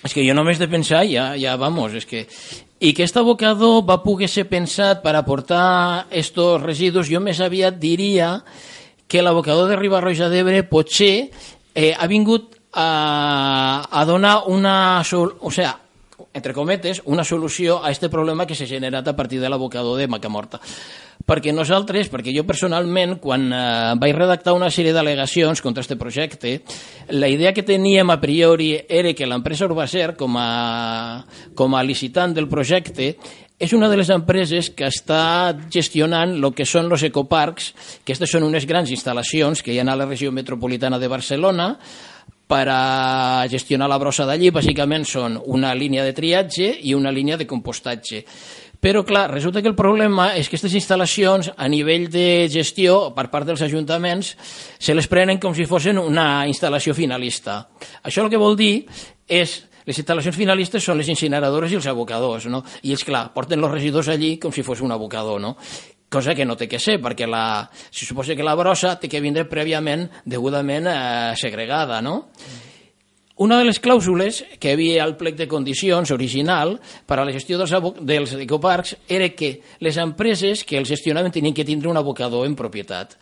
És 0.06 0.14
que 0.14 0.22
jo 0.22 0.36
només 0.38 0.60
de 0.62 0.68
pensar, 0.70 1.02
ja, 1.10 1.34
ja 1.40 1.56
vamos, 1.58 1.96
és 1.98 2.06
que... 2.06 2.28
I 2.76 2.92
que 2.92 3.06
aquest 3.06 3.16
abocador 3.18 3.80
va 3.88 4.02
poder 4.04 4.28
ser 4.30 4.44
pensat 4.52 5.00
per 5.02 5.16
aportar 5.16 6.06
estos 6.14 6.60
residus, 6.62 7.08
jo 7.10 7.22
més 7.24 7.40
aviat 7.42 7.80
diria 7.80 8.44
que 9.08 9.24
l'abocador 9.24 9.72
de 9.72 9.78
Riba-roja 9.80 10.28
d'Ebre 10.30 10.60
potser 10.68 11.32
eh, 11.74 11.94
ha 11.96 12.08
vingut 12.12 12.54
a, 12.76 13.88
a 13.90 14.06
donar 14.06 14.44
una... 14.52 15.02
O 15.40 15.52
sea, 15.56 15.72
entre 16.36 16.54
cometes, 16.54 17.02
una 17.06 17.24
solució 17.24 17.80
a 17.82 17.90
este 17.96 18.10
problema 18.12 18.46
que 18.46 18.58
s'ha 18.60 18.68
generat 18.68 19.08
a 19.08 19.16
partir 19.16 19.40
de 19.40 19.50
l'abocador 19.50 19.96
de 19.98 20.10
Macamorta. 20.12 20.60
Perquè 21.26 21.54
nosaltres, 21.56 22.10
perquè 22.12 22.34
jo 22.36 22.44
personalment, 22.46 23.16
quan 23.24 23.48
eh, 23.48 23.94
vaig 23.98 24.14
redactar 24.14 24.54
una 24.54 24.68
sèrie 24.70 24.92
d'al·legacions 24.94 25.64
contra 25.64 25.82
este 25.82 25.96
projecte, 25.96 26.60
la 27.16 27.30
idea 27.32 27.54
que 27.56 27.64
teníem 27.64 28.12
a 28.12 28.20
priori 28.20 28.76
era 28.84 29.14
que 29.16 29.26
l'empresa 29.26 29.66
Urbacer, 29.66 30.12
com 30.20 30.36
a, 30.38 31.24
com 31.56 31.74
a 31.74 31.84
licitant 31.88 32.36
del 32.36 32.52
projecte, 32.52 33.16
és 33.58 33.72
una 33.72 33.88
de 33.88 33.96
les 33.96 34.12
empreses 34.12 34.70
que 34.76 34.90
està 34.92 35.56
gestionant 35.72 36.36
el 36.36 36.52
que 36.52 36.68
són 36.68 36.92
els 36.92 37.08
ecoparcs, 37.08 37.72
que 38.04 38.12
aquestes 38.12 38.36
són 38.36 38.44
unes 38.44 38.68
grans 38.68 38.92
instal·lacions 38.92 39.64
que 39.64 39.72
hi 39.72 39.80
ha 39.80 39.88
a 39.88 39.96
la 39.96 40.10
regió 40.10 40.36
metropolitana 40.36 41.00
de 41.00 41.08
Barcelona, 41.08 41.78
per 42.48 42.68
a 42.70 43.48
gestionar 43.50 43.90
la 43.90 43.98
brossa 43.98 44.26
d'allí, 44.28 44.52
bàsicament 44.54 45.06
són 45.10 45.40
una 45.46 45.74
línia 45.74 46.06
de 46.06 46.14
triatge 46.14 46.70
i 46.86 46.94
una 46.94 47.14
línia 47.14 47.38
de 47.38 47.48
compostatge. 47.50 48.24
Però, 48.86 49.02
clar, 49.02 49.32
resulta 49.32 49.64
que 49.64 49.72
el 49.72 49.78
problema 49.78 50.36
és 50.38 50.46
que 50.46 50.60
aquestes 50.60 50.76
instal·lacions, 50.78 51.50
a 51.58 51.68
nivell 51.72 52.06
de 52.14 52.46
gestió, 52.54 53.16
per 53.16 53.32
part 53.34 53.48
dels 53.50 53.64
ajuntaments, 53.66 54.36
se 54.78 54.94
les 54.94 55.08
prenen 55.10 55.40
com 55.42 55.56
si 55.58 55.66
fossin 55.66 55.98
una 55.98 56.46
instal·lació 56.46 56.94
finalista. 56.94 57.64
Això 58.04 58.22
el 58.22 58.30
que 58.30 58.42
vol 58.42 58.54
dir 58.60 58.84
és 59.26 59.64
les 59.86 59.98
instal·lacions 60.02 60.38
finalistes 60.38 60.86
són 60.86 61.00
les 61.02 61.10
incineradores 61.10 61.74
i 61.74 61.80
els 61.80 61.88
abocadors, 61.90 62.46
no? 62.50 62.64
I 62.84 62.94
ells, 62.94 63.06
clar, 63.06 63.28
porten 63.34 63.62
els 63.64 63.74
residus 63.74 64.10
allí 64.10 64.36
com 64.42 64.54
si 64.54 64.66
fos 64.66 64.82
un 64.86 64.94
abocador, 64.94 65.42
no? 65.42 65.56
Cosa 66.10 66.36
que 66.36 66.46
no 66.46 66.56
té 66.56 66.68
que 66.72 66.80
ser, 66.80 67.00
perquè 67.04 67.28
la, 67.28 67.66
si 67.92 68.06
suposa 68.06 68.36
que 68.36 68.46
la 68.46 68.56
brossa 68.56 68.96
té 69.00 69.10
que 69.12 69.24
vindre 69.24 69.48
prèviament 69.50 70.08
degudament 70.26 70.88
eh, 70.92 71.34
segregada, 71.40 72.02
no? 72.02 72.22
Una 73.36 73.58
de 73.60 73.66
les 73.68 73.82
clàusules 73.84 74.38
que 74.64 74.72
havia 74.72 75.02
al 75.04 75.18
plec 75.20 75.36
de 75.36 75.50
condicions 75.52 76.14
original 76.16 76.78
per 77.04 77.18
a 77.20 77.26
la 77.28 77.34
gestió 77.36 77.58
dels, 77.60 77.74
dels 78.00 78.32
ecoparcs 78.46 78.94
era 79.12 79.28
que 79.36 79.58
les 79.84 79.98
empreses 80.00 80.64
que 80.64 80.78
els 80.80 80.88
gestionaven 80.88 81.36
tenien 81.36 81.54
que 81.54 81.68
tindre 81.68 81.92
un 81.92 82.00
abocador 82.00 82.48
en 82.48 82.56
propietat. 82.56 83.18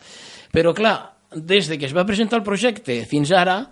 Però, 0.54 0.70
clar, 0.70 0.94
des 1.34 1.66
de 1.66 1.80
que 1.80 1.90
es 1.90 1.96
va 1.96 2.06
presentar 2.06 2.38
el 2.38 2.46
projecte 2.46 3.00
fins 3.10 3.34
ara, 3.34 3.64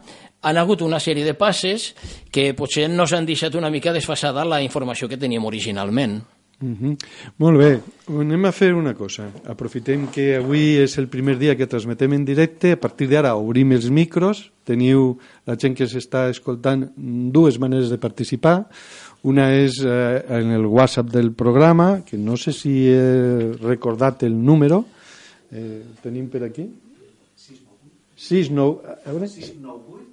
han 0.42 0.58
hagut 0.58 0.82
una 0.82 0.98
sèrie 0.98 1.22
de 1.22 1.38
passes 1.38 1.92
que 2.34 2.50
potser 2.58 2.88
no 2.90 3.06
s'han 3.06 3.28
deixat 3.28 3.54
una 3.54 3.70
mica 3.70 3.94
desfasada 3.94 4.42
la 4.42 4.58
informació 4.66 5.06
que 5.06 5.20
teníem 5.20 5.46
originalment. 5.46 6.18
Mm 6.62 6.76
-hmm. 6.80 6.96
Molt 7.38 7.58
bé, 7.58 7.80
anem 8.06 8.44
a 8.44 8.52
fer 8.52 8.72
una 8.74 8.94
cosa. 8.94 9.28
Aprofitem 9.46 10.06
que 10.06 10.36
avui 10.36 10.78
és 10.78 10.96
el 10.98 11.08
primer 11.08 11.36
dia 11.38 11.56
que 11.56 11.66
transmetem 11.66 12.12
en 12.12 12.24
directe. 12.24 12.72
A 12.72 12.76
partir 12.76 13.08
d'ara 13.08 13.34
obrim 13.34 13.72
els 13.72 13.90
micros. 13.90 14.52
Teniu 14.64 15.18
la 15.44 15.56
gent 15.56 15.74
que 15.74 15.86
s'està 15.86 16.30
escoltant 16.30 16.92
dues 16.96 17.58
maneres 17.58 17.90
de 17.90 17.98
participar. 17.98 18.68
Una 19.22 19.52
és 19.54 19.82
eh, 19.84 20.24
en 20.28 20.50
el 20.50 20.66
WhatsApp 20.66 21.10
del 21.10 21.32
programa, 21.32 22.04
que 22.04 22.16
no 22.16 22.36
sé 22.36 22.52
si 22.52 22.88
he 22.88 23.52
recordat 23.60 24.22
el 24.22 24.32
número. 24.32 24.84
Eh, 25.50 25.82
tenim 26.02 26.28
per 26.28 26.44
aquí? 26.44 26.70
698. 28.16 29.02
698 29.04 30.11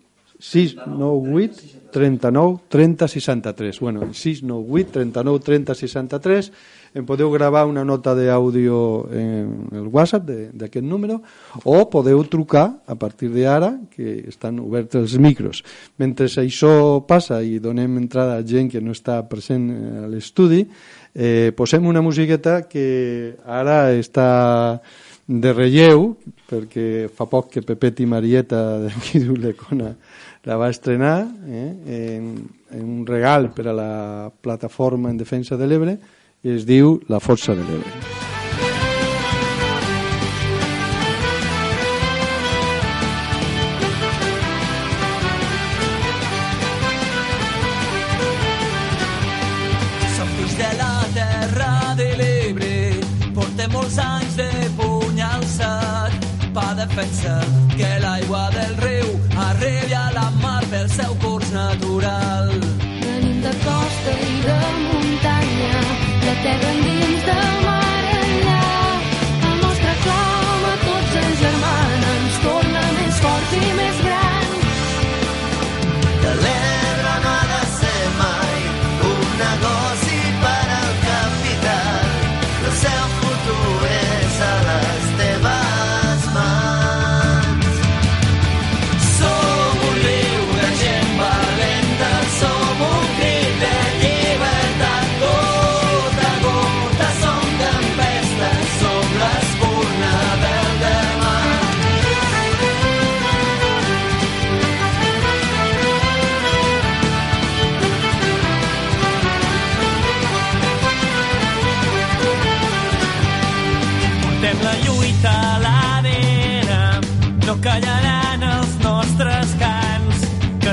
39 1.91 2.59
30 2.69 3.07
63. 3.07 3.79
Bueno, 3.79 4.13
698 4.13 4.91
39 4.91 5.39
30 5.39 5.75
63. 5.75 6.51
Em 6.95 7.05
podeu 7.05 7.29
gravar 7.29 7.67
una 7.69 7.83
nota 7.85 8.15
d'àudio 8.17 9.05
en 9.13 9.67
el 9.77 9.89
WhatsApp 9.93 10.31
d'aquest 10.57 10.85
número 10.85 11.19
o 11.61 11.83
podeu 11.91 12.23
trucar 12.25 12.79
a 12.87 12.95
partir 12.95 13.29
d'ara, 13.29 13.75
que 13.93 14.23
estan 14.31 14.57
oberts 14.63 14.97
els 14.97 15.17
micros. 15.21 15.61
Mentre 16.01 16.25
això 16.25 17.03
passa 17.05 17.43
i 17.43 17.59
donem 17.59 17.99
entrada 17.99 18.39
a 18.39 18.45
gent 18.47 18.71
que 18.71 18.81
no 18.81 18.95
està 18.95 19.19
present 19.29 19.69
a 19.69 20.07
l'estudi, 20.09 20.63
eh, 21.13 21.51
posem 21.53 21.85
una 21.85 22.01
musiqueta 22.01 22.63
que 22.65 23.35
ara 23.45 23.91
està 23.93 24.79
de 25.29 25.53
relleu, 25.53 26.15
perquè 26.49 27.05
fa 27.13 27.27
poc 27.29 27.51
que 27.53 27.61
Pepet 27.61 27.99
i 28.01 28.07
Marieta 28.09 28.79
d'aquí 28.87 29.21
d'Ulecona 29.21 29.93
la 30.43 30.55
va 30.55 30.69
estrenar 30.69 31.27
eh, 31.47 32.17
en, 32.17 32.47
en 32.71 32.83
un 32.83 33.05
regal 33.07 33.49
per 33.51 33.67
a 33.67 33.73
la 33.73 34.31
plataforma 34.41 35.09
en 35.09 35.17
defensa 35.17 35.57
de 35.57 35.67
l'Ebre 35.67 35.97
i 36.43 36.55
es 36.55 36.65
diu 36.65 36.99
La 37.09 37.19
Força 37.19 37.55
de 37.55 37.65
l'Ebre. 37.65 37.91
Som 50.15 50.31
de 50.55 50.71
la 50.79 50.95
terra 51.17 51.73
de 51.99 52.09
l'Ebre, 52.21 52.73
portem 53.35 53.75
molts 53.75 53.99
anys 53.99 54.18
alçat 56.59 56.69
pa 56.69 56.73
defensar 56.73 57.43
que 57.77 57.99
l'aigua 57.99 58.49
del 58.51 58.75
riu 58.77 59.07
arribi 59.47 59.93
a 59.93 60.11
la 60.13 60.29
mar 60.41 60.63
pel 60.71 60.89
seu 60.89 61.15
curs 61.21 61.51
natural. 61.51 62.49
Venim 63.01 63.41
de 63.41 63.53
costa 63.65 64.11
i 64.11 64.35
de 64.47 64.59
muntanya, 64.83 65.81
de 66.25 66.33
terra 66.43 66.71
endins 66.75 67.25
de 67.25 67.41
mar 67.63 67.68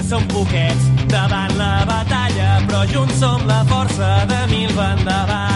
som 0.07 0.23
poquets 0.29 0.87
davant 1.11 1.57
la 1.59 1.83
batalla, 1.89 2.63
però 2.69 2.85
junts 2.93 3.19
som 3.19 3.43
la 3.47 3.65
força 3.67 4.25
de 4.31 4.41
mil 4.55 4.73
vendavals. 4.79 5.56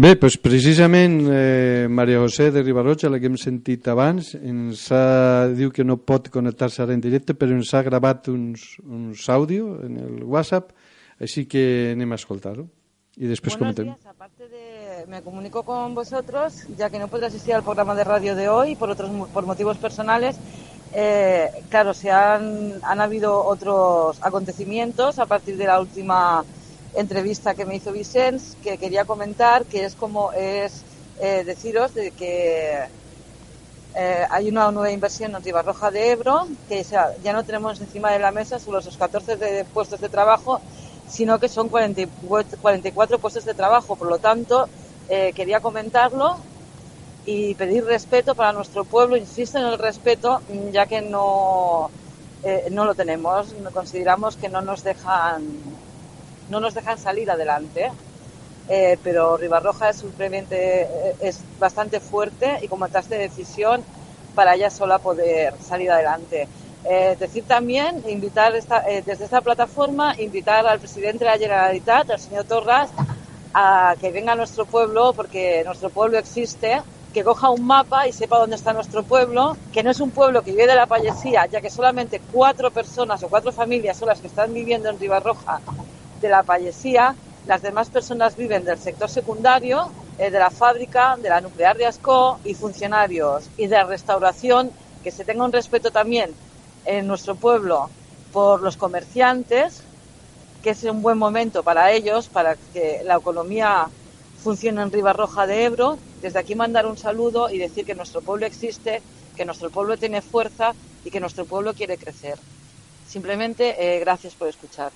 Bé, 0.00 0.14
doncs 0.16 0.38
precisament 0.40 1.26
eh, 1.28 1.86
Maria 1.90 2.22
José 2.22 2.46
de 2.54 2.62
Ribarroja, 2.62 3.10
la 3.12 3.18
que 3.20 3.28
hem 3.28 3.34
sentit 3.36 3.84
abans, 3.92 4.30
ens 4.38 4.86
ha, 4.96 5.48
diu 5.52 5.68
que 5.76 5.84
no 5.84 5.98
pot 6.00 6.30
connectar-se 6.32 6.80
ara 6.80 6.94
en 6.96 7.02
directe, 7.04 7.34
però 7.36 7.52
ens 7.52 7.74
ha 7.76 7.82
gravat 7.84 8.30
uns, 8.32 8.78
uns 8.80 9.26
àudio 9.28 9.74
en 9.84 9.98
el 10.00 10.22
WhatsApp, 10.24 10.70
així 11.20 11.44
que 11.44 11.64
anem 11.92 12.14
a 12.14 12.18
escoltar-ho 12.22 12.64
i 13.18 13.28
després 13.28 13.58
Buenos 13.58 13.76
comentem. 13.76 13.90
días, 13.90 14.06
aparte 14.08 14.48
de 14.48 15.04
me 15.10 15.20
comunico 15.20 15.64
con 15.64 15.94
vosotros, 15.94 16.64
ya 16.78 16.88
que 16.88 16.98
no 16.98 17.08
podré 17.08 17.26
asistir 17.26 17.52
al 17.52 17.62
programa 17.62 17.94
de 17.94 18.04
radio 18.04 18.34
de 18.36 18.48
hoy 18.48 18.76
por 18.76 18.88
otros 18.88 19.10
por 19.34 19.44
motivos 19.44 19.76
personales. 19.76 20.36
Eh, 20.94 21.50
claro, 21.68 21.92
se 21.92 22.10
han, 22.10 22.80
han 22.82 23.00
habido 23.02 23.44
otros 23.44 24.16
acontecimientos 24.22 25.18
a 25.18 25.26
partir 25.26 25.58
de 25.58 25.66
la 25.66 25.78
última 25.78 26.42
entrevista 26.94 27.54
que 27.54 27.64
me 27.64 27.76
hizo 27.76 27.92
Vicens, 27.92 28.56
que 28.62 28.78
quería 28.78 29.04
comentar, 29.04 29.64
que 29.64 29.84
es 29.84 29.94
como 29.94 30.32
es 30.32 30.82
eh, 31.20 31.44
deciros 31.44 31.94
de 31.94 32.10
que 32.12 32.84
eh, 33.94 34.26
hay 34.30 34.48
una 34.48 34.70
nueva 34.70 34.90
inversión 34.90 35.34
en 35.34 35.42
Ribarroja 35.42 35.90
de 35.90 36.12
Ebro, 36.12 36.46
que 36.68 36.82
ya, 36.82 37.12
ya 37.22 37.32
no 37.32 37.44
tenemos 37.44 37.80
encima 37.80 38.12
de 38.12 38.18
la 38.18 38.30
mesa 38.30 38.58
solo 38.58 38.78
esos 38.78 38.96
14 38.96 39.36
de 39.36 39.64
puestos 39.64 40.00
de 40.00 40.08
trabajo, 40.08 40.60
sino 41.08 41.38
que 41.40 41.48
son 41.48 41.68
44 41.68 42.58
44 42.60 43.18
puestos 43.18 43.44
de 43.44 43.54
trabajo. 43.54 43.96
Por 43.96 44.08
lo 44.08 44.18
tanto, 44.18 44.68
eh, 45.08 45.32
quería 45.34 45.60
comentarlo 45.60 46.36
y 47.26 47.54
pedir 47.56 47.84
respeto 47.84 48.34
para 48.34 48.52
nuestro 48.52 48.84
pueblo. 48.84 49.16
Insisto 49.16 49.58
en 49.58 49.66
el 49.66 49.78
respeto, 49.78 50.40
ya 50.72 50.86
que 50.86 51.02
no, 51.02 51.90
eh, 52.44 52.68
no 52.70 52.84
lo 52.84 52.94
tenemos. 52.94 53.54
Consideramos 53.74 54.36
que 54.36 54.48
no 54.48 54.60
nos 54.62 54.84
dejan, 54.84 55.42
no 56.50 56.60
nos 56.60 56.74
dejan 56.74 56.98
salir 56.98 57.30
adelante. 57.30 57.90
Eh, 58.68 58.98
pero 59.02 59.36
Ribarroja 59.36 59.88
es 59.90 60.04
eh, 60.50 61.16
es 61.20 61.44
bastante 61.58 62.00
fuerte 62.00 62.58
y 62.62 62.68
con 62.68 62.78
bastante 62.78 63.16
decisión 63.18 63.84
para 64.34 64.54
ella 64.54 64.70
sola 64.70 64.98
poder 65.00 65.54
salir 65.60 65.90
adelante. 65.90 66.48
Eh, 66.84 67.16
decir 67.18 67.44
también, 67.44 68.02
invitar 68.08 68.54
esta- 68.54 68.82
desde 69.04 69.24
esta 69.24 69.40
plataforma, 69.40 70.14
invitar 70.18 70.66
al 70.66 70.78
presidente 70.78 71.24
de 71.24 71.30
la 71.30 71.38
Generalitat, 71.38 72.10
al 72.10 72.18
señor 72.20 72.44
Torras, 72.44 72.90
a 73.52 73.96
que 74.00 74.12
venga 74.12 74.32
a 74.32 74.36
nuestro 74.36 74.64
pueblo, 74.66 75.12
porque 75.14 75.62
nuestro 75.64 75.90
pueblo 75.90 76.18
existe, 76.18 76.80
que 77.12 77.24
coja 77.24 77.50
un 77.50 77.66
mapa 77.66 78.06
y 78.06 78.12
sepa 78.12 78.38
dónde 78.38 78.54
está 78.56 78.72
nuestro 78.72 79.02
pueblo, 79.02 79.56
que 79.72 79.82
no 79.82 79.90
es 79.90 80.00
un 80.00 80.12
pueblo 80.12 80.42
que 80.42 80.52
vive 80.52 80.68
de 80.68 80.76
la 80.76 80.86
payesía, 80.86 81.46
ya 81.46 81.60
que 81.60 81.68
solamente 81.70 82.20
cuatro 82.32 82.70
personas 82.70 83.22
o 83.24 83.28
cuatro 83.28 83.50
familias 83.52 83.96
son 83.98 84.08
las 84.08 84.20
que 84.20 84.28
están 84.28 84.52
viviendo 84.54 84.88
en 84.88 84.98
Ribarroja 84.98 85.60
de 86.20 86.28
la 86.28 86.42
payesía, 86.42 87.14
las 87.46 87.62
demás 87.62 87.88
personas 87.88 88.36
viven 88.36 88.64
del 88.64 88.78
sector 88.78 89.08
secundario, 89.08 89.90
eh, 90.18 90.30
de 90.30 90.38
la 90.38 90.50
fábrica, 90.50 91.16
de 91.16 91.28
la 91.28 91.40
nuclear 91.40 91.76
de 91.76 91.86
Ascó 91.86 92.38
y 92.44 92.54
funcionarios 92.54 93.48
y 93.56 93.66
de 93.66 93.82
restauración, 93.84 94.70
que 95.02 95.10
se 95.10 95.24
tenga 95.24 95.44
un 95.44 95.52
respeto 95.52 95.90
también 95.90 96.34
en 96.84 97.06
nuestro 97.06 97.34
pueblo 97.34 97.88
por 98.32 98.62
los 98.62 98.76
comerciantes, 98.76 99.82
que 100.62 100.70
es 100.70 100.84
un 100.84 101.02
buen 101.02 101.16
momento 101.16 101.62
para 101.62 101.90
ellos, 101.92 102.28
para 102.28 102.56
que 102.72 103.00
la 103.04 103.16
economía 103.16 103.88
funcione 104.42 104.82
en 104.82 104.92
Ribarroja 104.92 105.46
de 105.46 105.64
Ebro. 105.64 105.98
Desde 106.20 106.38
aquí 106.38 106.54
mandar 106.54 106.86
un 106.86 106.98
saludo 106.98 107.48
y 107.50 107.58
decir 107.58 107.86
que 107.86 107.94
nuestro 107.94 108.20
pueblo 108.20 108.46
existe, 108.46 109.02
que 109.36 109.44
nuestro 109.46 109.70
pueblo 109.70 109.96
tiene 109.96 110.20
fuerza 110.20 110.74
y 111.04 111.10
que 111.10 111.20
nuestro 111.20 111.46
pueblo 111.46 111.72
quiere 111.72 111.96
crecer. 111.96 112.38
Simplemente, 113.08 113.74
eh, 113.78 114.00
gracias 114.00 114.34
por 114.34 114.48
escuchar. 114.48 114.92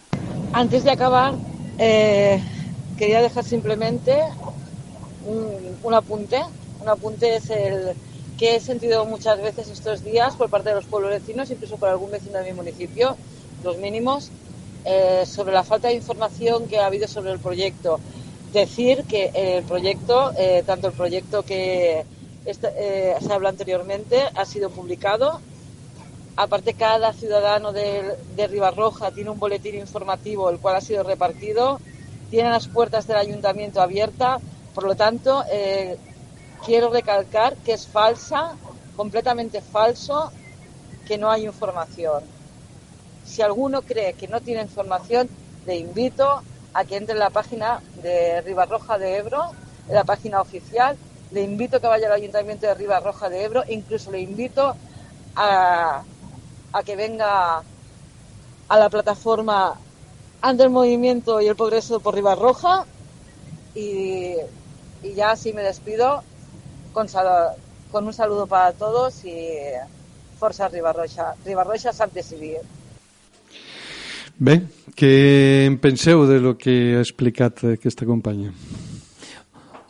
Antes 0.57 0.85
de 0.85 0.93
acabar, 0.93 1.35
eh, 1.79 2.41
quería 2.97 3.21
dejar 3.21 3.43
simplemente 3.43 4.17
un, 5.27 5.77
un 5.83 5.95
apunte. 5.95 6.41
Un 6.81 6.89
apunte 6.89 7.35
es 7.35 7.51
el 7.51 7.93
que 8.39 8.55
he 8.55 8.61
sentido 8.61 9.05
muchas 9.05 9.43
veces 9.43 9.69
estos 9.69 10.05
días 10.05 10.37
por 10.37 10.51
parte 10.51 10.69
de 10.69 10.77
los 10.77 10.85
pueblos 10.85 11.11
vecinos, 11.11 11.51
incluso 11.51 11.77
por 11.77 11.89
algún 11.89 12.13
vecino 12.13 12.39
de 12.39 12.45
mi 12.45 12.53
municipio, 12.53 13.17
los 13.65 13.79
mínimos, 13.79 14.31
eh, 14.85 15.25
sobre 15.27 15.53
la 15.53 15.65
falta 15.65 15.89
de 15.89 15.95
información 15.95 16.69
que 16.69 16.79
ha 16.79 16.87
habido 16.87 17.09
sobre 17.09 17.33
el 17.33 17.41
proyecto. 17.41 17.99
Decir 18.53 19.03
que 19.09 19.33
el 19.35 19.65
proyecto, 19.65 20.31
eh, 20.39 20.63
tanto 20.65 20.87
el 20.87 20.93
proyecto 20.93 21.43
que 21.43 22.05
eh, 22.45 23.17
se 23.21 23.33
habló 23.33 23.49
anteriormente, 23.49 24.23
ha 24.37 24.45
sido 24.45 24.71
publicado 24.71 25.41
Aparte, 26.37 26.75
cada 26.75 27.13
ciudadano 27.13 27.73
de, 27.73 28.17
Ribarroja 28.37 29.13
tiene 29.13 29.31
un 29.31 29.39
boletín 29.39 29.77
informativo, 29.77 30.51
el 30.51 30.59
cual 30.59 30.77
ha 30.77 30.81
sido 30.81 31.05
repartido. 31.05 31.81
Tiene 32.31 32.51
las 32.51 32.67
puertas 32.67 33.07
del 33.07 33.19
ayuntamiento 33.19 33.81
abiertas. 33.81 34.43
Por 34.75 34.85
lo 34.85 34.97
tanto, 34.97 35.45
eh, 35.51 35.97
quiero 36.67 36.91
recalcar 36.91 37.57
que 37.59 37.75
es 37.75 37.87
falsa, 37.87 38.57
completamente 38.97 39.61
falso, 39.61 40.33
que 41.07 41.19
no 41.19 41.31
hay 41.31 41.45
información. 41.45 42.25
Si 43.25 43.41
alguno 43.41 43.83
cree 43.83 44.15
que 44.15 44.27
no 44.27 44.41
tiene 44.41 44.63
información, 44.63 45.29
le 45.67 45.77
invito 45.77 46.43
a 46.73 46.85
que 46.85 46.97
entre 46.97 47.13
en 47.13 47.21
la 47.21 47.31
página 47.31 47.81
de 48.03 48.41
Ribarroja 48.43 48.99
de 48.99 49.19
Ebro, 49.19 49.53
en 49.89 49.95
la 49.95 50.05
página 50.05 50.41
oficial. 50.41 50.97
Le 51.31 51.43
invito 51.43 51.77
a 51.77 51.81
que 51.81 51.87
vaya 51.87 52.07
al 52.09 52.13
ayuntamiento 52.13 52.67
de 52.67 52.75
Ribarroja 52.75 53.29
de 53.29 53.45
Ebro. 53.45 53.63
Incluso 53.69 54.11
le 54.11 54.21
invito 54.21 54.75
a, 55.37 56.03
a 56.75 56.83
que 56.83 56.97
venga 56.97 57.63
a 58.69 58.77
la 58.79 58.89
plataforma 58.91 59.75
ante 60.43 60.65
el 60.65 60.71
movimiento 60.71 61.41
y 61.41 61.47
el 61.47 61.55
progreso 61.57 62.01
por 62.01 62.15
Ribarroja 62.15 62.85
y, 63.75 64.35
y 65.03 65.15
ya 65.15 65.31
así 65.31 65.53
me 65.53 65.63
despido 65.63 66.23
con, 66.93 67.09
sal- 67.09 67.55
con 67.93 68.07
un 68.07 68.13
saludo 68.13 68.47
para 68.47 68.73
todos 68.73 69.25
y 69.25 69.39
Forza 70.39 70.69
Ribarroja. 70.69 71.35
Ribarroja 71.47 71.93
s'ha 71.95 72.07
de 72.11 72.21
decidir. 72.21 72.59
Bé, 74.37 74.57
què 74.99 75.15
de 76.27 76.41
lo 76.43 76.57
que 76.59 76.97
ha 76.99 77.03
explicat 77.07 77.63
aquesta 77.77 78.05
companya? 78.05 78.51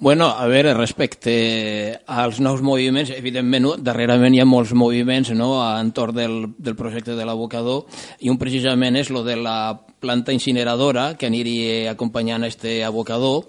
Bueno, 0.05 0.27
a 0.27 0.45
veure, 0.47 0.75
respecte 0.75 1.99
als 2.05 2.37
nous 2.39 2.61
moviments, 2.61 3.09
evidentment, 3.09 3.71
darrerament 3.81 4.35
hi 4.37 4.43
ha 4.43 4.45
molts 4.45 4.75
moviments 4.77 5.31
no, 5.33 5.55
entorn 5.65 6.19
del, 6.19 6.35
del 6.61 6.77
projecte 6.77 7.17
de 7.17 7.25
l'abocador 7.25 7.87
i 8.21 8.29
un 8.29 8.37
precisament 8.37 9.01
és 9.01 9.09
lo 9.09 9.23
de 9.25 9.39
la 9.41 9.73
planta 9.73 10.37
incineradora 10.37 11.15
que 11.17 11.31
aniria 11.33 11.95
acompanyant 11.95 12.45
este 12.45 12.83
abocador 12.85 13.49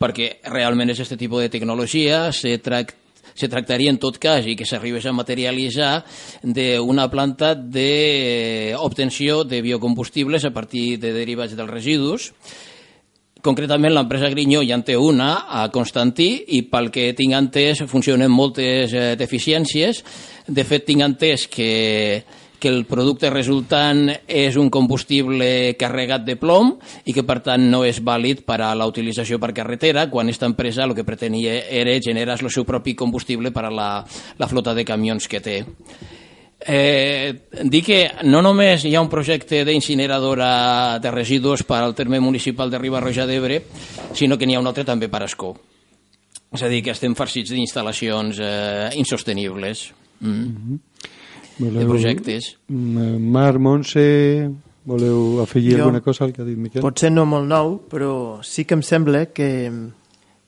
perquè 0.00 0.38
realment 0.48 0.96
és 0.96 1.04
aquest 1.04 1.20
tipus 1.20 1.44
de 1.44 1.52
tecnologia, 1.52 2.24
se, 2.32 2.56
trac, 2.56 2.96
se 3.36 3.52
tractaria 3.52 3.92
en 3.92 4.00
tot 4.00 4.16
cas 4.16 4.48
i 4.48 4.56
que 4.56 4.64
s'arribés 4.64 5.04
a 5.04 5.12
materialitzar 5.12 5.92
d'una 6.40 7.10
planta 7.12 7.52
d'obtenció 7.52 9.42
de 9.44 9.60
biocombustibles 9.60 10.48
a 10.48 10.56
partir 10.56 10.96
de 11.04 11.12
derivats 11.20 11.52
dels 11.52 11.76
residus 11.76 12.32
Concretament, 13.42 13.90
l'empresa 13.90 14.28
Grinyó 14.30 14.60
ja 14.62 14.76
en 14.78 14.84
té 14.86 14.94
una 14.94 15.48
a 15.50 15.64
Constantí 15.74 16.28
i 16.54 16.60
pel 16.70 16.92
que 16.94 17.08
tinc 17.18 17.34
entès 17.34 17.80
funcionen 17.90 18.30
moltes 18.30 18.94
eh, 18.94 19.16
deficiències. 19.18 19.98
De 20.46 20.62
fet, 20.62 20.84
tinc 20.86 21.02
entès 21.02 21.48
que, 21.50 22.22
que 22.62 22.70
el 22.70 22.84
producte 22.86 23.32
resultant 23.34 24.04
és 24.30 24.54
un 24.54 24.70
combustible 24.70 25.74
carregat 25.74 26.22
de 26.22 26.38
plom 26.38 26.76
i 27.02 27.16
que, 27.16 27.26
per 27.26 27.40
tant, 27.42 27.66
no 27.66 27.82
és 27.82 27.98
vàlid 27.98 28.46
per 28.46 28.60
a 28.62 28.70
la 28.78 28.86
utilització 28.86 29.42
per 29.42 29.50
carretera, 29.58 30.06
quan 30.06 30.30
aquesta 30.30 30.46
empresa 30.46 30.86
el 30.86 30.94
que 30.94 31.02
pretenia 31.02 31.64
era 31.66 31.98
generar 31.98 32.38
el 32.38 32.54
seu 32.54 32.62
propi 32.62 32.94
combustible 32.94 33.50
per 33.50 33.66
a 33.66 33.74
la, 33.74 33.92
la 34.38 34.54
flota 34.54 34.78
de 34.78 34.86
camions 34.86 35.26
que 35.26 35.42
té. 35.42 35.64
Eh, 36.66 37.34
dir 37.64 37.82
que 37.82 37.98
no 38.24 38.40
només 38.42 38.84
hi 38.86 38.94
ha 38.94 39.00
un 39.02 39.08
projecte 39.10 39.64
d'incineradora 39.66 40.98
de 41.02 41.10
residus 41.10 41.64
per 41.66 41.80
al 41.82 41.94
terme 41.94 42.20
municipal 42.20 42.70
de 42.70 42.78
Riba-roja 42.78 43.26
d'Ebre, 43.26 43.62
sinó 44.14 44.38
que 44.38 44.46
n'hi 44.46 44.54
ha 44.54 44.60
un 44.62 44.66
altre 44.70 44.84
també 44.84 45.08
per 45.10 45.22
Escó. 45.26 45.52
És 46.52 46.62
a 46.62 46.68
dir, 46.68 46.82
que 46.84 46.92
estem 46.92 47.14
farcits 47.16 47.50
d'instal·lacions 47.50 48.38
eh, 48.38 48.90
insostenibles. 49.00 49.88
Mm. 50.20 50.76
De 51.58 51.86
projectes. 51.86 52.56
Mm, 52.68 53.18
Mar, 53.32 53.58
Montse, 53.58 54.50
voleu 54.84 55.40
afegir 55.42 55.76
Jo- 55.78 55.84
alguna 55.84 56.00
cosa 56.00 56.24
al 56.24 56.32
que 56.32 56.42
ha 56.42 56.44
dit 56.44 56.58
Miquel? 56.58 56.82
Potser 56.82 57.10
no 57.12 57.24
molt 57.26 57.48
nou, 57.48 57.76
però 57.90 58.42
sí 58.44 58.64
que 58.64 58.74
em 58.78 58.82
sembla 58.82 59.26
que... 59.32 59.48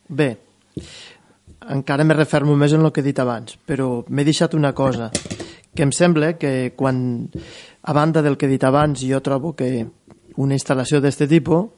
Bé, 0.08 0.36
encara 1.70 2.04
me 2.04 2.14
refermo 2.14 2.54
més 2.60 2.72
en 2.76 2.84
el 2.84 2.92
que 2.92 3.00
he 3.00 3.06
dit 3.06 3.18
abans, 3.22 3.56
però 3.66 4.04
m'he 4.08 4.24
deixat 4.26 4.52
una 4.54 4.74
cosa, 4.76 5.10
que 5.74 5.82
em 5.82 5.92
sembla 5.92 6.34
que 6.38 6.72
quan, 6.76 7.30
a 7.82 7.92
banda 7.92 8.22
del 8.22 8.38
que 8.38 8.46
he 8.46 8.54
dit 8.54 8.64
abans, 8.64 9.02
jo 9.02 9.20
trobo 9.22 9.54
que 9.58 9.86
una 10.36 10.56
instal·lació 10.56 11.00
d'aquest 11.00 11.28
tipus 11.30 11.70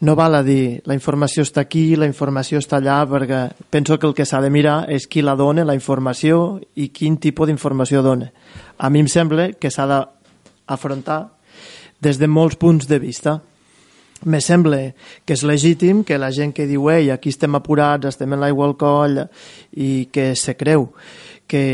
no 0.00 0.14
val 0.16 0.34
a 0.36 0.42
dir 0.44 0.82
la 0.84 0.94
informació 0.94 1.44
està 1.46 1.62
aquí, 1.64 1.96
la 1.96 2.08
informació 2.08 2.60
està 2.60 2.76
allà, 2.76 2.98
perquè 3.08 3.46
penso 3.72 3.96
que 3.98 4.06
el 4.06 4.14
que 4.14 4.26
s'ha 4.28 4.42
de 4.44 4.50
mirar 4.52 4.84
és 4.92 5.06
qui 5.08 5.22
la 5.24 5.36
dona, 5.36 5.64
la 5.64 5.76
informació, 5.76 6.60
i 6.76 6.90
quin 6.92 7.16
tipus 7.16 7.48
d'informació 7.48 8.02
dona. 8.04 8.28
A 8.76 8.90
mi 8.90 9.00
em 9.00 9.08
sembla 9.08 9.54
que 9.56 9.72
s'ha 9.72 9.86
d'afrontar 9.88 11.20
des 12.00 12.20
de 12.20 12.28
molts 12.28 12.60
punts 12.60 12.88
de 12.88 12.98
vista. 13.00 13.40
Me 14.24 14.40
sembla 14.40 14.92
que 15.24 15.32
és 15.32 15.44
legítim 15.44 16.02
que 16.04 16.18
la 16.18 16.30
gent 16.32 16.52
que 16.52 16.68
diu 16.68 16.90
ei, 16.92 17.10
aquí 17.10 17.32
estem 17.32 17.56
apurats, 17.56 18.08
estem 18.08 18.32
en 18.32 18.40
l'aigua 18.40 18.68
al 18.68 18.76
coll 18.76 19.22
i 19.72 20.08
que 20.12 20.34
se 20.36 20.56
creu 20.56 20.90
que 21.48 21.64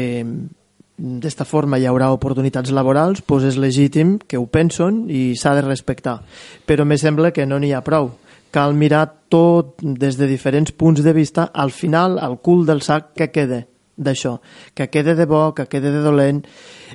d'esta 1.03 1.45
forma 1.45 1.81
hi 1.81 1.87
haurà 1.91 2.13
oportunitats 2.15 2.71
laborals, 2.71 3.25
doncs 3.27 3.49
és 3.51 3.59
legítim 3.59 4.19
que 4.23 4.39
ho 4.39 4.47
pensen 4.47 5.09
i 5.11 5.35
s'ha 5.35 5.57
de 5.59 5.65
respectar. 5.67 6.21
Però 6.67 6.87
me 6.87 6.99
sembla 6.99 7.33
que 7.35 7.47
no 7.47 7.59
n'hi 7.59 7.73
ha 7.75 7.83
prou, 7.83 8.13
cal 8.55 8.77
mirar 8.79 9.09
tot 9.33 9.81
des 9.83 10.17
de 10.21 10.29
diferents 10.31 10.71
punts 10.71 11.03
de 11.03 11.13
vista, 11.13 11.51
al 11.53 11.73
final, 11.75 12.21
al 12.23 12.39
cul 12.39 12.67
del 12.69 12.85
sac, 12.87 13.11
què 13.19 13.33
queda 13.33 13.65
d'això? 13.97 14.39
Que 14.75 14.89
quede 14.91 15.17
de 15.19 15.27
bo, 15.27 15.51
que 15.55 15.67
quede 15.67 15.91
de 15.91 16.05
dolent... 16.05 16.47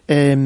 Eh, 0.08 0.38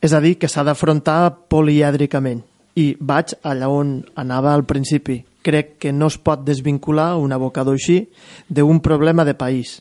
és 0.00 0.12
a 0.12 0.20
dir, 0.20 0.36
que 0.38 0.48
s'ha 0.48 0.64
d'afrontar 0.66 1.48
polièdricament. 1.50 2.42
I 2.76 2.90
vaig 3.00 3.32
allà 3.48 3.70
on 3.72 3.96
anava 4.20 4.52
al 4.52 4.66
principi. 4.68 5.22
Crec 5.42 5.76
que 5.80 5.92
no 5.92 6.10
es 6.12 6.18
pot 6.18 6.42
desvincular 6.44 7.14
un 7.16 7.32
abocador 7.32 7.78
així 7.78 8.02
d'un 8.48 8.82
problema 8.84 9.24
de 9.24 9.34
país. 9.34 9.80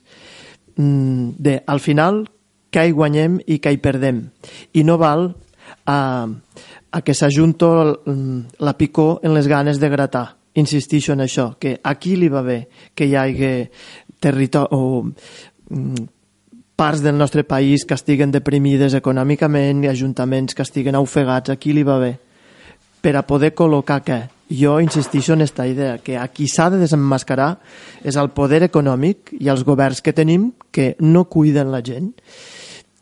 Mm, 0.78 1.36
De, 1.38 1.64
al 1.68 1.80
final, 1.80 2.24
què 2.76 2.84
hi 2.90 2.96
guanyem 2.96 3.40
i 3.48 3.62
què 3.64 3.72
hi 3.72 3.80
perdem. 3.80 4.26
I 4.76 4.84
no 4.84 4.98
val 5.00 5.30
a, 5.88 6.00
a 6.92 7.02
que 7.02 7.16
s'ajunto 7.16 7.70
la 8.60 8.76
picor 8.76 9.22
en 9.24 9.34
les 9.34 9.48
ganes 9.48 9.80
de 9.80 9.90
gratar. 9.90 10.28
Insistixo 10.60 11.16
en 11.16 11.24
això, 11.24 11.54
que 11.60 11.78
aquí 11.84 12.16
li 12.20 12.28
va 12.32 12.44
bé 12.44 12.62
que 12.96 13.08
hi 13.08 13.16
hagi 13.20 13.54
territori 14.24 14.72
o 14.72 15.04
mm, 15.04 16.06
parts 16.76 17.02
del 17.04 17.18
nostre 17.18 17.44
país 17.44 17.84
que 17.88 17.96
estiguen 17.96 18.32
deprimides 18.32 18.96
econòmicament 18.96 19.84
i 19.84 19.92
ajuntaments 19.92 20.56
que 20.56 20.64
estiguen 20.64 20.96
ofegats, 21.00 21.52
aquí 21.52 21.74
li 21.76 21.84
va 21.88 22.00
bé 22.00 22.14
per 23.06 23.14
a 23.20 23.26
poder 23.28 23.52
col·locar 23.54 24.00
què? 24.02 24.20
Jo 24.50 24.80
insistixo 24.82 25.34
en 25.34 25.44
aquesta 25.44 25.66
idea, 25.70 25.98
que 26.02 26.18
a 26.18 26.28
qui 26.34 26.48
s'ha 26.50 26.72
de 26.74 26.80
desenmascarar 26.82 27.56
és 28.04 28.18
el 28.18 28.32
poder 28.34 28.64
econòmic 28.66 29.32
i 29.40 29.50
els 29.50 29.64
governs 29.66 30.02
que 30.02 30.14
tenim 30.14 30.52
que 30.72 30.96
no 31.00 31.26
cuiden 31.30 31.72
la 31.74 31.84
gent 31.86 32.12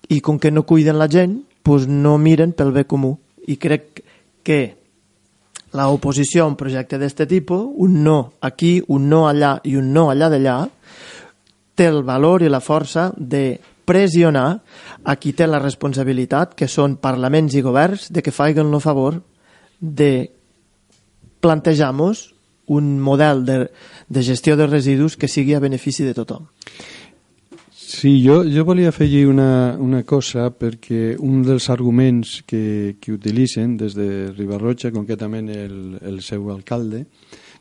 i 0.10 0.20
com 0.22 0.40
que 0.40 0.52
no 0.52 0.66
cuiden 0.68 1.00
la 1.00 1.10
gent, 1.10 1.42
doncs 1.64 1.88
no 1.88 2.18
miren 2.18 2.54
pel 2.58 2.74
bé 2.76 2.86
comú. 2.90 3.16
I 3.48 3.58
crec 3.58 4.04
que 4.44 4.60
la 5.74 5.88
oposició 5.90 6.44
a 6.44 6.48
un 6.52 6.56
projecte 6.56 7.00
d'aquest 7.00 7.26
tipus, 7.30 7.66
un 7.82 8.04
no 8.04 8.34
aquí, 8.42 8.78
un 8.88 9.10
no 9.10 9.26
allà 9.28 9.58
i 9.64 9.76
un 9.80 9.92
no 9.94 10.10
allà 10.12 10.30
d'allà, 10.30 10.58
té 11.74 11.88
el 11.90 12.04
valor 12.06 12.44
i 12.44 12.52
la 12.52 12.62
força 12.62 13.10
de 13.18 13.60
pressionar 13.84 14.62
a 15.04 15.16
qui 15.20 15.34
té 15.34 15.48
la 15.48 15.60
responsabilitat, 15.60 16.54
que 16.56 16.70
són 16.70 16.98
parlaments 17.02 17.56
i 17.58 17.64
governs, 17.66 18.12
de 18.14 18.22
que 18.22 18.32
faiguen 18.32 18.72
el 18.72 18.82
favor 18.82 19.20
de 19.80 20.32
plantejar-nos 21.44 22.30
un 22.72 23.00
model 23.02 23.44
de, 23.46 23.58
de 24.08 24.24
gestió 24.24 24.56
de 24.56 24.68
residus 24.68 25.18
que 25.18 25.28
sigui 25.28 25.54
a 25.54 25.60
benefici 25.60 26.06
de 26.08 26.14
tothom. 26.16 26.48
Sí, 27.94 28.24
jo, 28.26 28.42
jo 28.50 28.64
volia 28.66 28.90
afegir 28.90 29.28
una, 29.30 29.78
una 29.78 30.00
cosa 30.02 30.48
perquè 30.50 31.14
un 31.22 31.44
dels 31.46 31.68
arguments 31.70 32.40
que, 32.50 32.98
que 32.98 33.14
utilitzen 33.14 33.76
des 33.78 33.94
de 33.94 34.08
Ribarroja, 34.34 34.90
concretament 34.92 35.52
el, 35.54 35.76
el 36.02 36.18
seu 36.26 36.50
alcalde, 36.50 37.04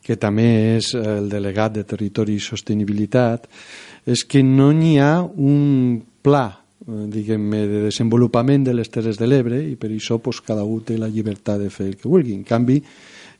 que 0.00 0.16
també 0.16 0.46
és 0.78 0.94
el 0.96 1.28
delegat 1.28 1.76
de 1.76 1.84
Territori 1.84 2.38
i 2.40 2.42
Sostenibilitat, 2.42 3.44
és 4.08 4.24
que 4.24 4.40
no 4.40 4.70
n'hi 4.72 4.96
ha 5.04 5.20
un 5.20 6.00
pla 6.24 6.46
eh, 6.48 7.04
diguem 7.12 7.52
de 7.52 7.84
desenvolupament 7.90 8.64
de 8.64 8.78
les 8.80 8.88
Terres 8.88 9.20
de 9.20 9.28
l'Ebre 9.28 9.60
i 9.60 9.76
per 9.76 9.92
això 9.92 10.16
pues, 10.16 10.40
cada 10.40 10.64
un 10.64 10.80
té 10.80 10.96
la 10.96 11.12
llibertat 11.12 11.60
de 11.60 11.68
fer 11.68 11.90
el 11.92 11.98
que 12.00 12.08
vulgui. 12.08 12.32
En 12.40 12.48
canvi, 12.48 12.80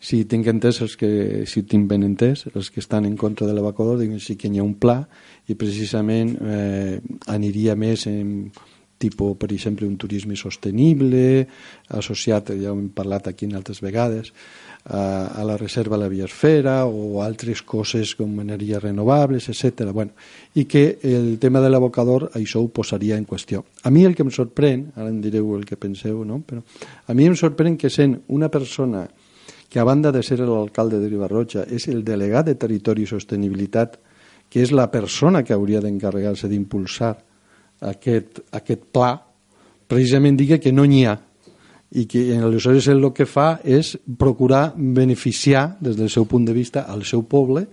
si 0.02 0.24
tinc 0.26 0.48
entès 0.50 0.80
els 0.82 0.96
que, 0.98 1.12
si 1.46 1.62
tinc 1.70 1.86
ben 1.90 2.02
entès, 2.02 2.48
els 2.50 2.72
que 2.74 2.82
estan 2.82 3.06
en 3.06 3.14
contra 3.16 3.46
de 3.46 3.54
l'evacuador 3.54 4.00
diuen 4.00 4.18
sí 4.20 4.34
que 4.34 4.50
hi 4.50 4.58
ha 4.58 4.66
un 4.66 4.74
pla 4.82 4.98
i 5.46 5.54
precisament 5.54 6.34
eh, 6.42 6.98
aniria 7.30 7.78
més 7.78 8.08
en 8.10 8.50
tipus, 9.02 9.36
per 9.38 9.50
exemple, 9.50 9.86
un 9.86 9.96
turisme 9.98 10.36
sostenible, 10.38 11.46
associat, 11.98 12.52
ja 12.58 12.70
hem 12.70 12.88
parlat 12.94 13.30
aquí 13.30 13.48
en 13.48 13.56
altres 13.58 13.82
vegades, 13.82 14.30
a, 14.84 15.02
a 15.38 15.46
la 15.46 15.56
reserva 15.58 15.96
de 15.96 16.04
la 16.04 16.10
biosfera 16.10 16.76
o 16.86 17.22
altres 17.22 17.62
coses 17.62 18.14
com 18.18 18.40
energies 18.42 18.82
renovables, 18.82 19.48
etc. 19.50 19.90
Bueno, 19.90 20.12
I 20.54 20.66
que 20.66 20.98
el 21.02 21.38
tema 21.42 21.62
de 21.62 21.70
l'abocador 21.70 22.30
això 22.38 22.62
ho 22.62 22.70
posaria 22.74 23.18
en 23.18 23.26
qüestió. 23.26 23.64
A 23.82 23.90
mi 23.90 24.06
el 24.06 24.14
que 24.18 24.26
em 24.26 24.34
sorprèn, 24.34 24.88
ara 24.96 25.10
em 25.10 25.20
direu 25.22 25.54
el 25.56 25.66
que 25.66 25.78
penseu, 25.78 26.24
no? 26.26 26.42
però 26.46 26.62
a 26.62 27.14
mi 27.14 27.30
em 27.30 27.38
sorprèn 27.38 27.78
que 27.78 27.90
sent 27.90 28.20
una 28.34 28.50
persona 28.50 29.06
que 29.72 29.80
a 29.80 29.84
banda 29.88 30.12
de 30.12 30.20
ser 30.20 30.36
l'alcalde 30.44 30.98
de 31.00 31.08
Ribarroja 31.08 31.62
és 31.64 31.86
el 31.88 32.02
delegat 32.04 32.50
de 32.50 32.58
Territori 32.60 33.06
i 33.06 33.08
Sostenibilitat, 33.08 33.94
que 34.52 34.60
és 34.60 34.68
la 34.68 34.90
persona 34.92 35.40
que 35.40 35.54
hauria 35.56 35.80
d'encarregar-se 35.80 36.50
d'impulsar 36.50 37.14
aquest, 37.88 38.42
aquest 38.52 38.82
pla, 38.92 39.14
precisament 39.88 40.36
digue 40.36 40.58
que 40.60 40.74
no 40.76 40.84
n'hi 40.84 41.06
ha 41.08 41.14
i 41.96 42.04
que 42.04 42.20
aleshores 42.36 42.90
el 42.92 43.06
que 43.16 43.24
fa 43.24 43.62
és 43.64 43.94
procurar 44.20 44.74
beneficiar 44.76 45.78
des 45.80 45.96
del 45.96 46.10
seu 46.12 46.28
punt 46.28 46.44
de 46.44 46.52
vista 46.52 46.84
al 46.84 47.06
seu 47.08 47.24
poble 47.24 47.64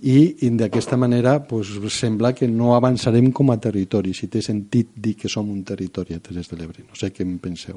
i, 0.00 0.16
i 0.40 0.50
d'aquesta 0.56 0.96
manera 0.96 1.42
pues, 1.44 1.74
sembla 1.92 2.32
que 2.32 2.48
no 2.48 2.72
avançarem 2.76 3.28
com 3.28 3.52
a 3.52 3.58
territori, 3.60 4.16
si 4.16 4.28
té 4.32 4.40
sentit 4.40 4.96
dir 4.96 5.18
que 5.20 5.28
som 5.28 5.52
un 5.52 5.60
territori 5.68 6.16
a 6.16 6.20
Terres 6.24 6.48
de 6.48 6.56
l'Ebre. 6.56 6.88
No 6.88 6.96
sé 6.96 7.12
què 7.12 7.28
en 7.28 7.36
penseu. 7.44 7.76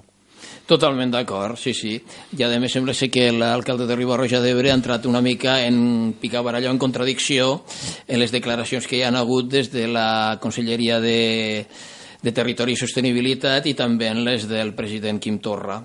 Totalment 0.70 1.12
d'acord, 1.12 1.58
sí, 1.58 1.74
sí. 1.74 1.96
I 2.38 2.44
a 2.46 2.50
més 2.62 2.74
sembla 2.76 2.94
ser 2.94 3.10
que 3.10 3.32
l'alcalde 3.34 3.88
de 3.90 3.96
Ribarroja 3.98 4.42
d'Ebre 4.44 4.70
ha 4.70 4.78
entrat 4.78 5.08
una 5.10 5.22
mica 5.22 5.60
en 5.66 6.14
picabaralló, 6.22 6.70
en 6.70 6.78
contradicció 6.78 7.64
en 8.08 8.20
les 8.20 8.32
declaracions 8.32 8.86
que 8.86 9.00
hi 9.00 9.06
han 9.08 9.18
hagut 9.18 9.50
des 9.50 9.72
de 9.74 9.88
la 9.88 10.38
Conselleria 10.42 11.00
de, 11.02 11.66
de 12.22 12.32
Territori 12.32 12.78
i 12.78 12.80
Sostenibilitat 12.80 13.66
i 13.66 13.74
també 13.74 14.12
en 14.14 14.24
les 14.28 14.46
del 14.48 14.76
president 14.78 15.20
Quim 15.20 15.40
Torra. 15.40 15.82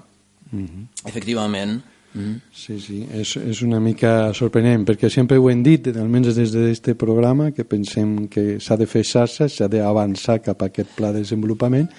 Mm 0.51 0.67
-hmm. 0.67 1.09
Efectivament. 1.09 1.83
Mm. 2.15 2.37
Sí, 2.55 2.79
sí, 2.79 3.01
és, 3.11 3.35
és 3.37 3.61
una 3.63 3.81
mica 3.83 4.33
sorprenent, 4.33 4.85
perquè 4.87 5.09
sempre 5.11 5.37
ho 5.37 5.49
hem 5.51 5.65
dit, 5.67 5.89
almenys 5.99 6.37
des 6.37 6.53
d'aquest 6.55 6.93
programa, 6.95 7.51
que 7.51 7.65
pensem 7.65 8.29
que 8.31 8.61
s'ha 8.63 8.77
de 8.79 8.87
fer 8.87 9.03
xarxa, 9.03 9.49
s'ha 9.49 9.67
d'avançar 9.69 10.39
cap 10.41 10.63
a 10.63 10.67
aquest 10.71 10.95
pla 10.95 11.11
de 11.11 11.25
desenvolupament, 11.25 11.91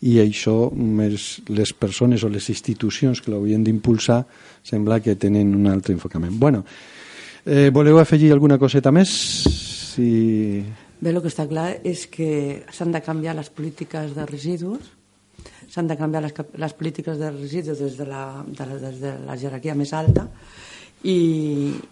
i 0.00 0.16
això 0.22 0.70
més 0.72 1.40
les 1.52 1.72
persones 1.76 2.24
o 2.24 2.30
les 2.32 2.46
institucions 2.52 3.20
que 3.20 3.32
l'haurien 3.32 3.64
d'impulsar 3.64 4.22
sembla 4.64 5.00
que 5.04 5.16
tenen 5.20 5.52
un 5.54 5.66
altre 5.68 5.92
enfocament. 5.94 6.38
Bueno, 6.40 6.64
eh, 7.44 7.68
voleu 7.72 8.00
afegir 8.00 8.32
alguna 8.32 8.58
coseta 8.58 8.92
més? 8.92 9.10
Si... 9.92 10.62
Bé, 11.00 11.12
el 11.12 11.20
que 11.20 11.32
està 11.32 11.46
clar 11.48 11.68
és 11.84 12.06
que 12.12 12.62
s'han 12.72 12.92
de 12.92 13.00
canviar 13.04 13.36
les 13.36 13.52
polítiques 13.52 14.14
de 14.16 14.24
residus, 14.28 14.90
s'han 15.70 15.88
de 15.88 15.96
canviar 15.96 16.24
les, 16.24 16.34
les 16.56 16.74
polítiques 16.76 17.20
de 17.20 17.30
residus 17.36 17.78
des 17.80 17.96
de 18.00 18.08
la, 18.08 18.24
de 18.46 18.66
la, 18.66 18.80
des 18.80 19.00
de 19.04 19.14
la 19.26 19.36
jerarquia 19.40 19.76
més 19.76 19.92
alta 19.96 20.26
i, 21.04 21.16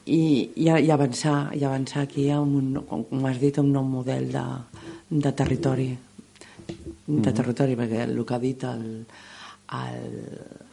i, 0.05 0.21
i, 0.57 0.67
i 0.69 0.91
avançar 0.93 1.55
i 1.57 1.65
avançar 1.65 2.05
aquí 2.05 2.29
amb 2.33 2.59
un, 2.59 2.75
com 2.89 3.25
has 3.29 3.41
dit, 3.41 3.57
un 3.63 3.73
nou 3.73 3.87
model 3.89 4.29
de, 4.35 4.45
de 5.09 5.33
territori 5.33 5.89
de 6.69 6.75
Mhm. 7.31 7.35
territori, 7.35 7.75
perquè 7.77 8.03
el 8.05 8.25
que 8.25 8.35
ha 8.35 8.39
dit 8.39 8.65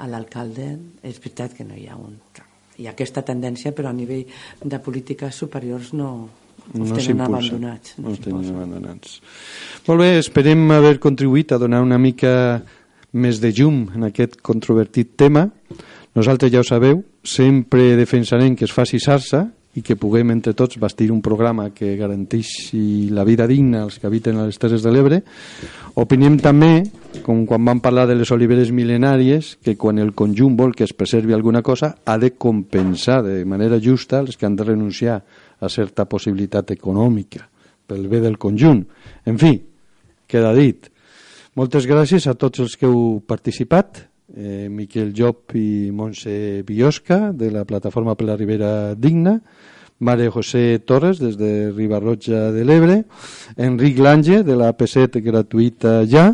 l'alcalde 0.07 0.77
és 1.03 1.19
veritat 1.19 1.53
que 1.55 1.63
no 1.63 1.75
hi 1.75 1.87
ha 1.87 1.95
un 1.95 2.19
hi 2.77 2.87
ha 2.87 2.91
aquesta 2.91 3.21
tendència, 3.23 3.71
però 3.71 3.87
a 3.89 3.93
nivell 3.95 4.25
de 4.63 4.79
polítiques 4.83 5.35
superiors 5.35 5.93
no, 5.93 6.27
no 6.73 6.87
tenen 6.91 7.21
abandonats. 7.23 7.93
No 8.03 8.11
els 8.11 8.19
tenen 8.19 8.49
abandonats. 8.51 9.21
Molt 9.87 10.01
bé, 10.01 10.09
esperem 10.19 10.65
haver 10.75 10.97
contribuït 10.99 11.53
a 11.55 11.57
donar 11.61 11.81
una 11.85 11.97
mica 11.97 12.61
més 13.15 13.39
de 13.39 13.53
llum 13.55 13.85
en 13.95 14.03
aquest 14.09 14.41
controvertit 14.43 15.15
tema. 15.15 15.47
Nosaltres 16.15 16.51
ja 16.51 16.59
ho 16.59 16.67
sabeu, 16.67 17.03
sempre 17.23 17.95
defensarem 17.95 18.55
que 18.59 18.67
es 18.67 18.75
faci 18.75 18.99
xarxa 18.99 19.45
i 19.75 19.83
que 19.83 19.97
puguem 19.99 20.31
entre 20.31 20.53
tots 20.55 20.79
bastir 20.79 21.09
un 21.11 21.21
programa 21.21 21.69
que 21.75 21.95
garanteixi 21.99 23.09
la 23.11 23.25
vida 23.27 23.47
digna 23.47 23.83
als 23.83 23.99
que 23.99 24.07
habiten 24.07 24.39
a 24.39 24.45
les 24.47 24.59
Terres 24.59 24.83
de 24.85 24.93
l'Ebre. 24.93 25.19
Opinem 25.99 26.37
també, 26.39 26.85
com 27.25 27.43
quan 27.47 27.65
vam 27.67 27.81
parlar 27.83 28.07
de 28.07 28.15
les 28.15 28.31
oliveres 28.31 28.71
mil·lenàries, 28.71 29.57
que 29.63 29.75
quan 29.75 29.99
el 29.99 30.13
conjunt 30.15 30.55
vol 30.55 30.75
que 30.75 30.87
es 30.87 30.95
preservi 30.95 31.35
alguna 31.35 31.61
cosa, 31.61 31.97
ha 32.05 32.17
de 32.17 32.31
compensar 32.39 33.21
de 33.27 33.43
manera 33.43 33.79
justa 33.83 34.23
els 34.23 34.39
que 34.39 34.47
han 34.47 34.55
de 34.55 34.63
renunciar 34.63 35.19
a 35.59 35.69
certa 35.69 36.07
possibilitat 36.07 36.71
econòmica 36.71 37.43
pel 37.85 38.07
bé 38.07 38.23
del 38.23 38.39
conjunt. 38.39 38.85
En 39.27 39.37
fi, 39.37 39.57
queda 40.27 40.53
dit. 40.55 40.89
Moltes 41.55 41.85
gràcies 41.87 42.25
a 42.27 42.35
tots 42.35 42.63
els 42.63 42.75
que 42.79 42.87
heu 42.87 43.21
participat, 43.27 44.05
eh, 44.33 44.67
Miquel 44.69 45.13
Job 45.13 45.53
i 45.53 45.91
Montse 45.91 46.63
Biosca, 46.65 47.31
de 47.31 47.51
la 47.51 47.65
Plataforma 47.65 48.15
per 48.15 48.27
la 48.27 48.37
Ribera 48.37 48.95
Digna, 48.95 49.41
Mare 49.99 50.29
José 50.29 50.79
Torres, 50.79 51.19
des 51.19 51.37
de 51.37 51.71
Ribarroja 51.71 52.51
de 52.51 52.65
l'Ebre, 52.65 53.05
Enric 53.55 53.99
Lange, 53.99 54.43
de 54.43 54.55
la 54.55 54.73
P7 54.75 55.21
gratuïta 55.23 56.01
ja, 56.05 56.33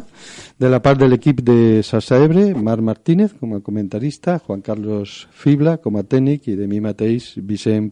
de 0.58 0.70
la 0.70 0.82
part 0.82 0.98
de 0.98 1.10
l'equip 1.10 1.44
de 1.46 1.82
Sassa 1.84 2.18
Ebre, 2.24 2.56
Marc 2.56 2.82
Martínez, 2.82 3.36
com 3.40 3.54
a 3.54 3.62
comentarista, 3.62 4.40
Juan 4.40 4.62
Carlos 4.66 5.28
Fibla, 5.32 5.78
com 5.78 5.98
a 5.98 6.04
tècnic, 6.04 6.50
i 6.50 6.58
de 6.58 6.68
mi 6.68 6.82
mateix, 6.82 7.36
Vicent 7.38 7.92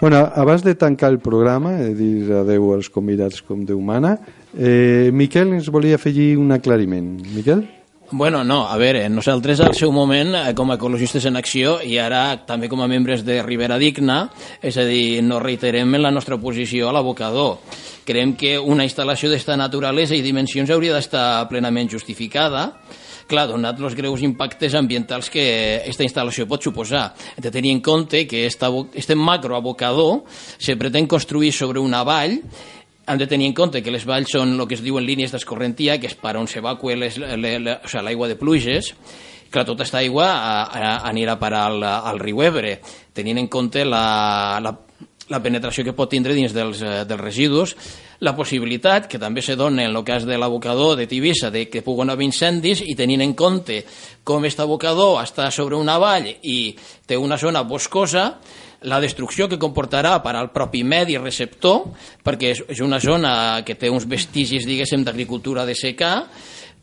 Bueno, 0.00 0.30
abans 0.34 0.62
de 0.62 0.74
tancar 0.74 1.10
el 1.10 1.18
programa, 1.18 1.72
de 1.72 1.94
dir 1.94 2.30
adeu 2.32 2.70
als 2.72 2.86
convidats 2.88 3.42
com 3.42 3.64
Déu 3.66 3.80
mana, 3.82 4.14
eh, 4.54 5.10
Miquel 5.12 5.50
ens 5.56 5.66
volia 5.74 5.98
afegir 5.98 6.36
un 6.38 6.54
aclariment. 6.54 7.18
Miquel? 7.34 7.66
Bueno, 8.10 8.42
no, 8.42 8.66
a 8.66 8.76
veure, 8.80 9.02
nosaltres 9.12 9.60
al 9.60 9.74
seu 9.76 9.90
moment, 9.92 10.30
eh, 10.32 10.54
com 10.56 10.70
a 10.70 10.78
ecologistes 10.78 11.26
en 11.28 11.36
acció, 11.36 11.74
i 11.84 11.98
ara 12.00 12.38
també 12.48 12.70
com 12.72 12.80
a 12.80 12.86
membres 12.88 13.20
de 13.20 13.42
Ribera 13.44 13.76
Digna, 13.76 14.30
és 14.64 14.78
a 14.80 14.86
dir, 14.88 15.20
no 15.20 15.36
reiterem 15.42 15.92
la 16.00 16.10
nostra 16.10 16.38
posició 16.40 16.88
a 16.88 16.94
l'abocador. 16.96 17.58
Creiem 18.08 18.32
que 18.32 18.54
una 18.58 18.86
instal·lació 18.88 19.28
d'esta 19.28 19.58
naturalesa 19.60 20.16
i 20.16 20.24
dimensions 20.24 20.72
hauria 20.72 20.94
d'estar 20.96 21.50
plenament 21.50 21.92
justificada, 21.92 22.70
clar, 23.28 23.44
donat 23.50 23.76
els 23.76 23.92
greus 23.92 24.24
impactes 24.24 24.72
ambientals 24.72 25.28
que 25.28 25.44
aquesta 25.82 26.06
instal·lació 26.08 26.48
pot 26.48 26.64
suposar. 26.64 27.10
Hem 27.36 27.44
de 27.44 27.52
tenir 27.52 27.74
en 27.76 27.84
compte 27.84 28.24
que 28.26 28.46
esta, 28.46 28.72
este 28.94 29.14
macroabocador 29.20 30.22
se 30.56 30.80
pretén 30.80 31.06
construir 31.06 31.52
sobre 31.52 31.78
una 31.78 32.02
vall 32.08 32.40
hem 33.08 33.18
de 33.18 33.26
tenir 33.26 33.48
en 33.48 33.56
compte 33.56 33.82
que 33.82 33.94
les 33.94 34.04
valls 34.06 34.30
són 34.36 34.54
el 34.58 34.66
que 34.68 34.76
es 34.76 34.84
diuen 34.84 35.06
línies 35.06 35.32
d'escorrentia, 35.32 35.98
que 35.98 36.10
és 36.10 36.16
per 36.18 36.36
on 36.36 36.46
s'evacua 36.46 36.96
l'aigua 36.98 37.78
o 37.82 37.88
sigui, 37.88 38.28
de 38.28 38.38
pluges, 38.38 38.94
Clar, 39.48 39.64
tota 39.64 39.80
aquesta 39.80 40.02
aigua 40.02 40.26
a, 40.28 40.56
a, 40.68 40.88
anirà 41.08 41.38
parar 41.40 41.62
al, 41.70 41.80
al 41.80 42.18
riu 42.20 42.42
Ebre, 42.44 42.74
tenint 43.16 43.38
en 43.40 43.46
compte 43.48 43.80
la, 43.80 44.60
la, 44.60 44.74
la 45.32 45.40
penetració 45.40 45.86
que 45.86 45.94
pot 45.96 46.10
tindre 46.12 46.36
dins 46.36 46.52
dels, 46.52 46.82
eh, 46.84 47.06
dels 47.08 47.22
residus, 47.22 47.72
la 48.20 48.34
possibilitat, 48.36 49.06
que 49.08 49.20
també 49.22 49.40
se 49.40 49.56
dona 49.56 49.86
en 49.86 49.96
el 49.96 50.04
cas 50.04 50.26
de 50.28 50.36
l'abocador 50.36 50.96
de 50.98 51.06
Tivissa, 51.08 51.52
de 51.54 51.64
que 51.70 51.84
puguen 51.86 52.10
haver 52.10 52.26
incendis 52.28 52.82
i 52.84 52.96
tenint 52.98 53.24
en 53.24 53.32
compte 53.38 53.80
com 54.26 54.42
aquest 54.42 54.60
abocador 54.60 55.22
està 55.22 55.48
sobre 55.54 55.80
una 55.80 55.96
vall 56.02 56.28
i 56.42 56.74
té 57.06 57.16
una 57.16 57.38
zona 57.40 57.62
boscosa, 57.64 58.34
la 58.82 59.00
destrucció 59.00 59.48
que 59.48 59.58
comportarà 59.58 60.18
per 60.22 60.34
al 60.36 60.52
propi 60.54 60.84
medi 60.86 61.16
receptor, 61.18 61.88
perquè 62.24 62.52
és, 62.54 62.62
és 62.76 62.82
una 62.84 63.00
zona 63.02 63.62
que 63.66 63.74
té 63.74 63.90
uns 63.90 64.06
vestigis, 64.06 64.66
diguéssim, 64.68 65.02
d'agricultura 65.06 65.66
de 65.66 65.74
secà, 65.74 66.12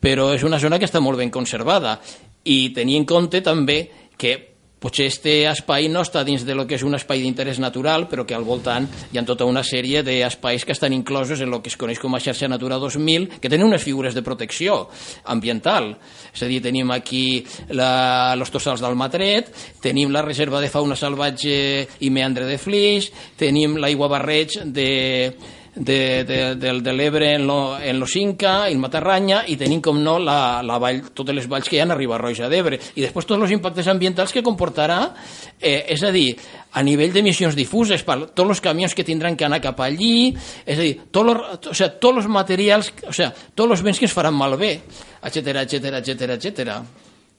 però 0.01 0.33
és 0.35 0.43
una 0.43 0.59
zona 0.59 0.79
que 0.79 0.89
està 0.89 0.99
molt 0.99 1.21
ben 1.21 1.31
conservada. 1.31 1.99
I 2.45 2.73
tenir 2.75 2.99
en 2.99 3.07
compte 3.09 3.41
també 3.41 3.79
que 4.17 4.54
potser 4.85 5.07
este 5.09 5.33
espai 5.49 5.87
no 5.89 6.03
està 6.05 6.21
dins 6.25 6.43
de 6.45 6.53
lo 6.53 6.67
que 6.69 6.77
és 6.77 6.85
un 6.85 6.93
espai 6.93 7.23
d'interès 7.23 7.57
natural, 7.63 8.05
però 8.11 8.25
que 8.27 8.35
al 8.37 8.45
voltant 8.45 8.85
hi 9.09 9.17
ha 9.17 9.25
tota 9.25 9.47
una 9.49 9.63
sèrie 9.65 10.03
d'espais 10.05 10.65
que 10.65 10.75
estan 10.75 10.93
inclosos 10.93 11.41
en 11.41 11.49
el 11.49 11.63
que 11.65 11.71
es 11.73 11.77
coneix 11.79 11.97
com 12.01 12.13
a 12.13 12.21
xarxa 12.21 12.49
Natura 12.51 12.77
2000, 12.81 13.39
que 13.41 13.49
tenen 13.49 13.65
unes 13.65 13.81
figures 13.81 14.13
de 14.13 14.21
protecció 14.21 14.83
ambiental. 15.25 15.95
És 16.29 16.45
a 16.45 16.51
dir, 16.51 16.61
tenim 16.61 16.93
aquí 16.93 17.41
la, 17.73 18.35
los 18.37 18.53
tossals 18.53 18.83
del 18.83 18.97
Matret, 18.99 19.49
tenim 19.81 20.13
la 20.13 20.21
reserva 20.25 20.61
de 20.61 20.69
fauna 20.69 20.97
salvatge 20.99 21.57
i 22.05 22.13
meandre 22.13 22.45
de 22.45 22.59
Flix, 22.61 23.09
tenim 23.39 23.79
l'aigua 23.81 24.11
barreig 24.11 24.59
de, 24.69 24.89
de, 25.75 26.23
de, 26.23 26.55
de, 26.55 26.73
de 26.81 26.93
l'Ebre 26.93 27.33
en, 27.35 27.45
lo, 27.47 27.77
en 27.79 27.99
lo 27.99 28.07
Cinca, 28.07 28.67
el 28.69 28.79
Matarranya, 28.79 29.43
i 29.51 29.57
tenim, 29.59 29.81
com 29.83 29.99
no, 30.01 30.17
la, 30.23 30.61
la 30.63 30.77
vall, 30.81 31.01
totes 31.13 31.35
les 31.35 31.49
valls 31.51 31.67
que 31.69 31.77
hi 31.77 31.81
ha 31.83 31.87
a 31.89 31.97
Ribarroja 31.97 32.49
d'Ebre. 32.51 32.79
I 32.95 33.03
després 33.03 33.27
tots 33.27 33.41
els 33.41 33.53
impactes 33.55 33.89
ambientals 33.91 34.33
que 34.33 34.43
comportarà, 34.45 34.99
eh, 35.59 35.83
és 35.93 36.03
a 36.03 36.11
dir, 36.15 36.29
a 36.75 36.83
nivell 36.83 37.13
d'emissions 37.15 37.55
difuses, 37.55 38.03
per 38.07 38.17
tots 38.31 38.55
els 38.55 38.63
camions 38.63 38.95
que 38.95 39.07
tindran 39.07 39.35
que 39.35 39.47
anar 39.47 39.61
cap 39.63 39.79
allí, 39.83 40.33
és 40.65 40.79
a 40.79 40.81
dir, 40.81 40.95
tots 41.11 41.27
los, 41.31 41.57
o 41.71 41.75
sea, 41.75 41.91
tots 41.99 42.23
els 42.23 42.29
materials, 42.31 42.93
o 43.07 43.13
sea, 43.15 43.31
tots 43.31 43.77
els 43.77 43.83
béns 43.83 43.99
que 43.99 44.07
es 44.07 44.15
faran 44.15 44.35
malbé, 44.35 44.77
etc 45.23 45.65
etc 45.65 45.99
etc 45.99 46.39
etc. 46.39 46.79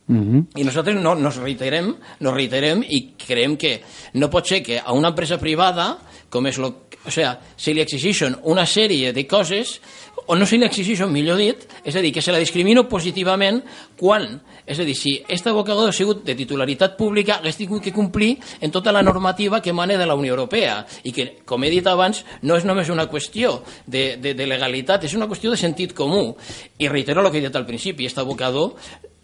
Mm 0.09 0.22
-hmm. 0.22 0.46
I 0.54 0.64
nosaltres 0.64 0.96
no, 0.96 1.14
nos 1.14 1.36
reiterem, 1.36 1.96
nos 2.20 2.34
reiterem 2.34 2.84
i 2.88 3.14
creiem 3.16 3.57
que 3.57 3.82
no 4.14 4.30
pot 4.30 4.46
ser 4.46 4.62
que 4.62 4.78
a 4.78 4.92
una 4.92 5.09
empresa 5.09 5.38
privada, 5.38 5.98
com 6.30 6.46
és 6.46 6.59
lo, 6.59 6.86
o 7.04 7.11
sea, 7.11 7.40
se 7.57 7.74
li 7.74 7.80
exigeixen 7.80 8.36
una 8.42 8.66
sèrie 8.66 9.12
de 9.12 9.26
coses 9.26 9.80
o 10.26 10.34
no 10.34 10.46
se 10.46 10.59
li 10.59 10.64
exigeixen, 10.64 11.11
millor 11.12 11.38
dit, 11.38 11.57
és 11.84 11.94
a 11.94 12.00
dir, 12.00 12.12
que 12.12 12.22
se 12.22 12.32
la 12.32 12.38
discrimino 12.38 12.88
positivament 12.88 13.62
quan, 13.96 14.40
és 14.66 14.78
a 14.78 14.84
dir, 14.84 14.94
si 14.98 15.22
aquest 15.22 15.46
abocador 15.46 15.88
ha 15.88 15.94
sigut 15.94 16.24
de 16.26 16.34
titularitat 16.34 16.96
pública, 16.96 17.38
hagués 17.38 17.57
tingut 17.57 17.82
que 17.82 17.92
complir 17.94 18.38
en 18.61 18.70
tota 18.70 18.92
la 18.92 19.02
normativa 19.02 19.62
que 19.62 19.70
emana 19.70 19.96
de 19.96 20.07
la 20.07 20.14
Unió 20.14 20.34
Europea 20.34 20.84
i 21.04 21.12
que, 21.12 21.38
com 21.44 21.62
he 21.62 21.70
dit 21.70 21.86
abans, 21.86 22.24
no 22.42 22.57
és 22.57 22.64
només 22.64 22.90
una 22.90 23.07
qüestió 23.07 23.62
de, 23.86 24.16
de, 24.18 24.34
de 24.34 24.46
legalitat, 24.46 25.04
és 25.04 25.14
una 25.14 25.28
qüestió 25.30 25.50
de 25.50 25.61
sentit 25.61 25.94
comú. 25.94 26.34
I 26.78 26.88
reitero 26.88 27.22
el 27.22 27.30
que 27.30 27.38
he 27.38 27.46
dit 27.46 27.57
al 27.57 27.66
principi, 27.66 28.07
aquest 28.07 28.18
abocador 28.18 28.74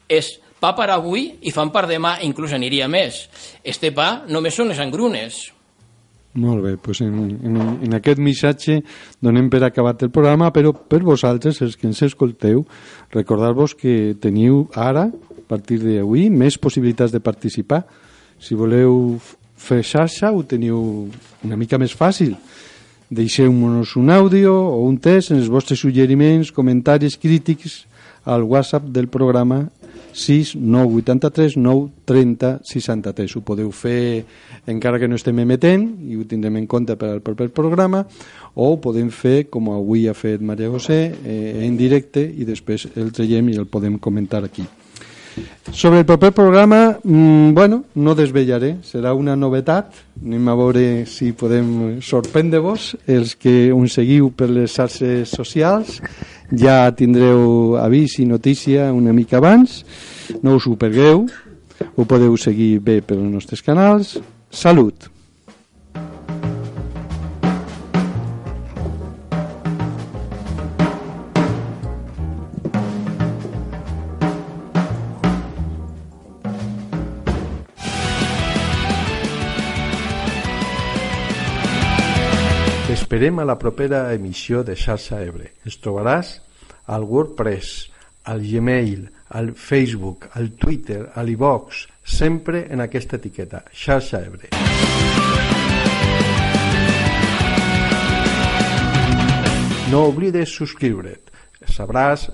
és 0.08 0.38
pa 0.62 0.70
per 0.78 0.92
avui 0.94 1.26
i 1.42 1.50
fan 1.54 1.72
per 1.74 1.88
demà, 1.90 2.20
inclús 2.22 2.54
aniria 2.54 2.86
més. 2.88 3.26
Este 3.66 3.90
pa 3.94 4.22
només 4.30 4.54
són 4.54 4.70
les 4.70 4.80
engrunes. 4.82 5.48
Molt 6.32 6.62
bé, 6.64 6.76
doncs 6.80 7.02
en, 7.04 7.16
en, 7.44 7.56
en 7.84 7.96
aquest 7.98 8.20
missatge 8.22 8.78
donem 9.20 9.50
per 9.52 9.60
acabat 9.66 10.06
el 10.06 10.12
programa, 10.14 10.48
però 10.54 10.72
per 10.72 11.02
vosaltres, 11.04 11.60
els 11.60 11.76
que 11.76 11.90
ens 11.90 12.00
escolteu, 12.06 12.62
recordar-vos 13.12 13.74
que 13.76 14.14
teniu 14.22 14.62
ara, 14.72 15.10
a 15.12 15.44
partir 15.50 15.82
d'avui, 15.82 16.30
més 16.32 16.56
possibilitats 16.56 17.12
de 17.12 17.20
participar. 17.20 17.82
Si 18.40 18.56
voleu 18.56 19.18
fer 19.60 19.82
xarxa, 19.84 20.32
ho 20.32 20.40
teniu 20.48 20.80
una 21.44 21.58
mica 21.60 21.76
més 21.78 21.92
fàcil. 21.92 22.32
Deixeu-nos 23.12 23.92
un 24.00 24.08
àudio 24.08 24.54
o 24.56 24.86
un 24.86 24.96
test 24.96 25.34
en 25.34 25.42
els 25.42 25.52
vostres 25.52 25.84
suggeriments, 25.84 26.54
comentaris, 26.54 27.18
crítics 27.20 27.82
al 28.24 28.46
WhatsApp 28.48 28.88
del 28.88 29.10
programa 29.12 29.66
6 30.12 30.56
983 30.56 31.56
9 31.56 31.88
30 32.04 32.52
63. 32.64 33.36
Ho 33.36 33.42
podeu 33.46 33.72
fer 33.72 34.24
encara 34.66 35.00
que 35.00 35.08
no 35.08 35.18
estem 35.18 35.40
emetent 35.42 35.88
i 36.08 36.16
ho 36.16 36.26
tindrem 36.28 36.60
en 36.60 36.68
compte 36.70 36.96
per 37.00 37.14
al 37.16 37.24
proper 37.24 37.48
programa 37.50 38.04
o 38.54 38.72
ho 38.72 38.78
podem 38.80 39.10
fer 39.10 39.48
com 39.50 39.72
avui 39.72 40.06
ha 40.08 40.14
fet 40.14 40.44
Maria 40.44 40.70
José 40.70 41.00
eh, 41.24 41.64
en 41.66 41.76
directe 41.80 42.22
i 42.22 42.46
després 42.48 42.88
el 42.96 43.12
traiem 43.12 43.48
i 43.48 43.58
el 43.58 43.66
podem 43.66 43.98
comentar 43.98 44.44
aquí. 44.44 44.66
Sobre 45.70 46.00
el 46.00 46.04
proper 46.04 46.32
programa, 46.32 46.98
mmm, 47.02 47.54
bueno, 47.54 47.84
no 47.94 48.14
desvellaré, 48.14 48.76
serà 48.84 49.14
una 49.16 49.36
novetat. 49.36 49.94
Anem 50.20 50.48
a 50.48 50.56
veure 50.58 50.82
si 51.08 51.30
podem 51.32 52.02
sorprendre-vos. 52.04 52.90
Els 53.08 53.32
que 53.40 53.72
uns 53.72 53.96
seguiu 53.96 54.28
per 54.36 54.50
les 54.52 54.74
xarxes 54.76 55.32
socials 55.32 56.02
ja 56.58 56.90
tindreu 56.96 57.76
avís 57.80 58.18
i 58.20 58.26
notícia 58.28 58.92
una 58.92 59.12
mica 59.12 59.38
abans. 59.40 59.82
No 60.42 60.56
us 60.56 60.66
ho 60.66 60.76
pergueu, 60.76 61.26
ho 61.96 62.04
podeu 62.08 62.36
seguir 62.36 62.78
bé 62.80 63.00
pels 63.04 63.24
nostres 63.28 63.64
canals. 63.64 64.18
Salut! 64.50 65.11
T'esperem 83.12 83.40
a 83.40 83.44
la 83.44 83.58
propera 83.60 84.14
emissió 84.14 84.62
de 84.64 84.72
Xarxa 84.72 85.18
Ebre. 85.20 85.50
Ens 85.68 85.74
trobaràs 85.84 86.28
al 86.88 87.02
WordPress, 87.04 87.90
al 88.24 88.40
Gmail, 88.40 89.02
al 89.36 89.50
Facebook, 89.52 90.30
al 90.32 90.48
Twitter, 90.56 91.10
a 91.12 91.20
l'Ivox, 91.20 91.82
sempre 92.08 92.62
en 92.72 92.80
aquesta 92.80 93.18
etiqueta, 93.20 93.60
Xarxa 93.68 94.22
Ebre. 94.24 94.48
No 99.92 100.06
oblides 100.06 100.56
subscriure't. 100.56 101.28
Sabràs 101.68 102.30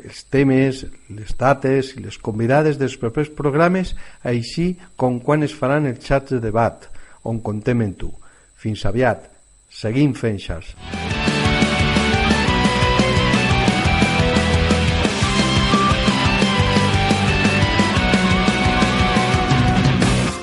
els 0.00 0.24
temes, 0.32 0.86
les 1.12 1.36
dates 1.36 1.92
i 1.98 2.06
les 2.06 2.16
convidades 2.16 2.80
dels 2.80 2.96
propers 2.96 3.28
programes, 3.28 3.92
així 4.24 4.70
com 4.96 5.20
quan 5.20 5.44
es 5.44 5.52
faran 5.52 5.92
els 5.92 6.00
xats 6.00 6.32
de 6.32 6.40
debat, 6.48 6.88
on 7.28 7.44
contem 7.44 7.84
en 7.84 7.92
tu. 8.00 8.12
Fins 8.56 8.88
aviat. 8.88 9.33
Seguim 9.74 10.12
fent 10.14 10.38
xarxa. 10.38 11.23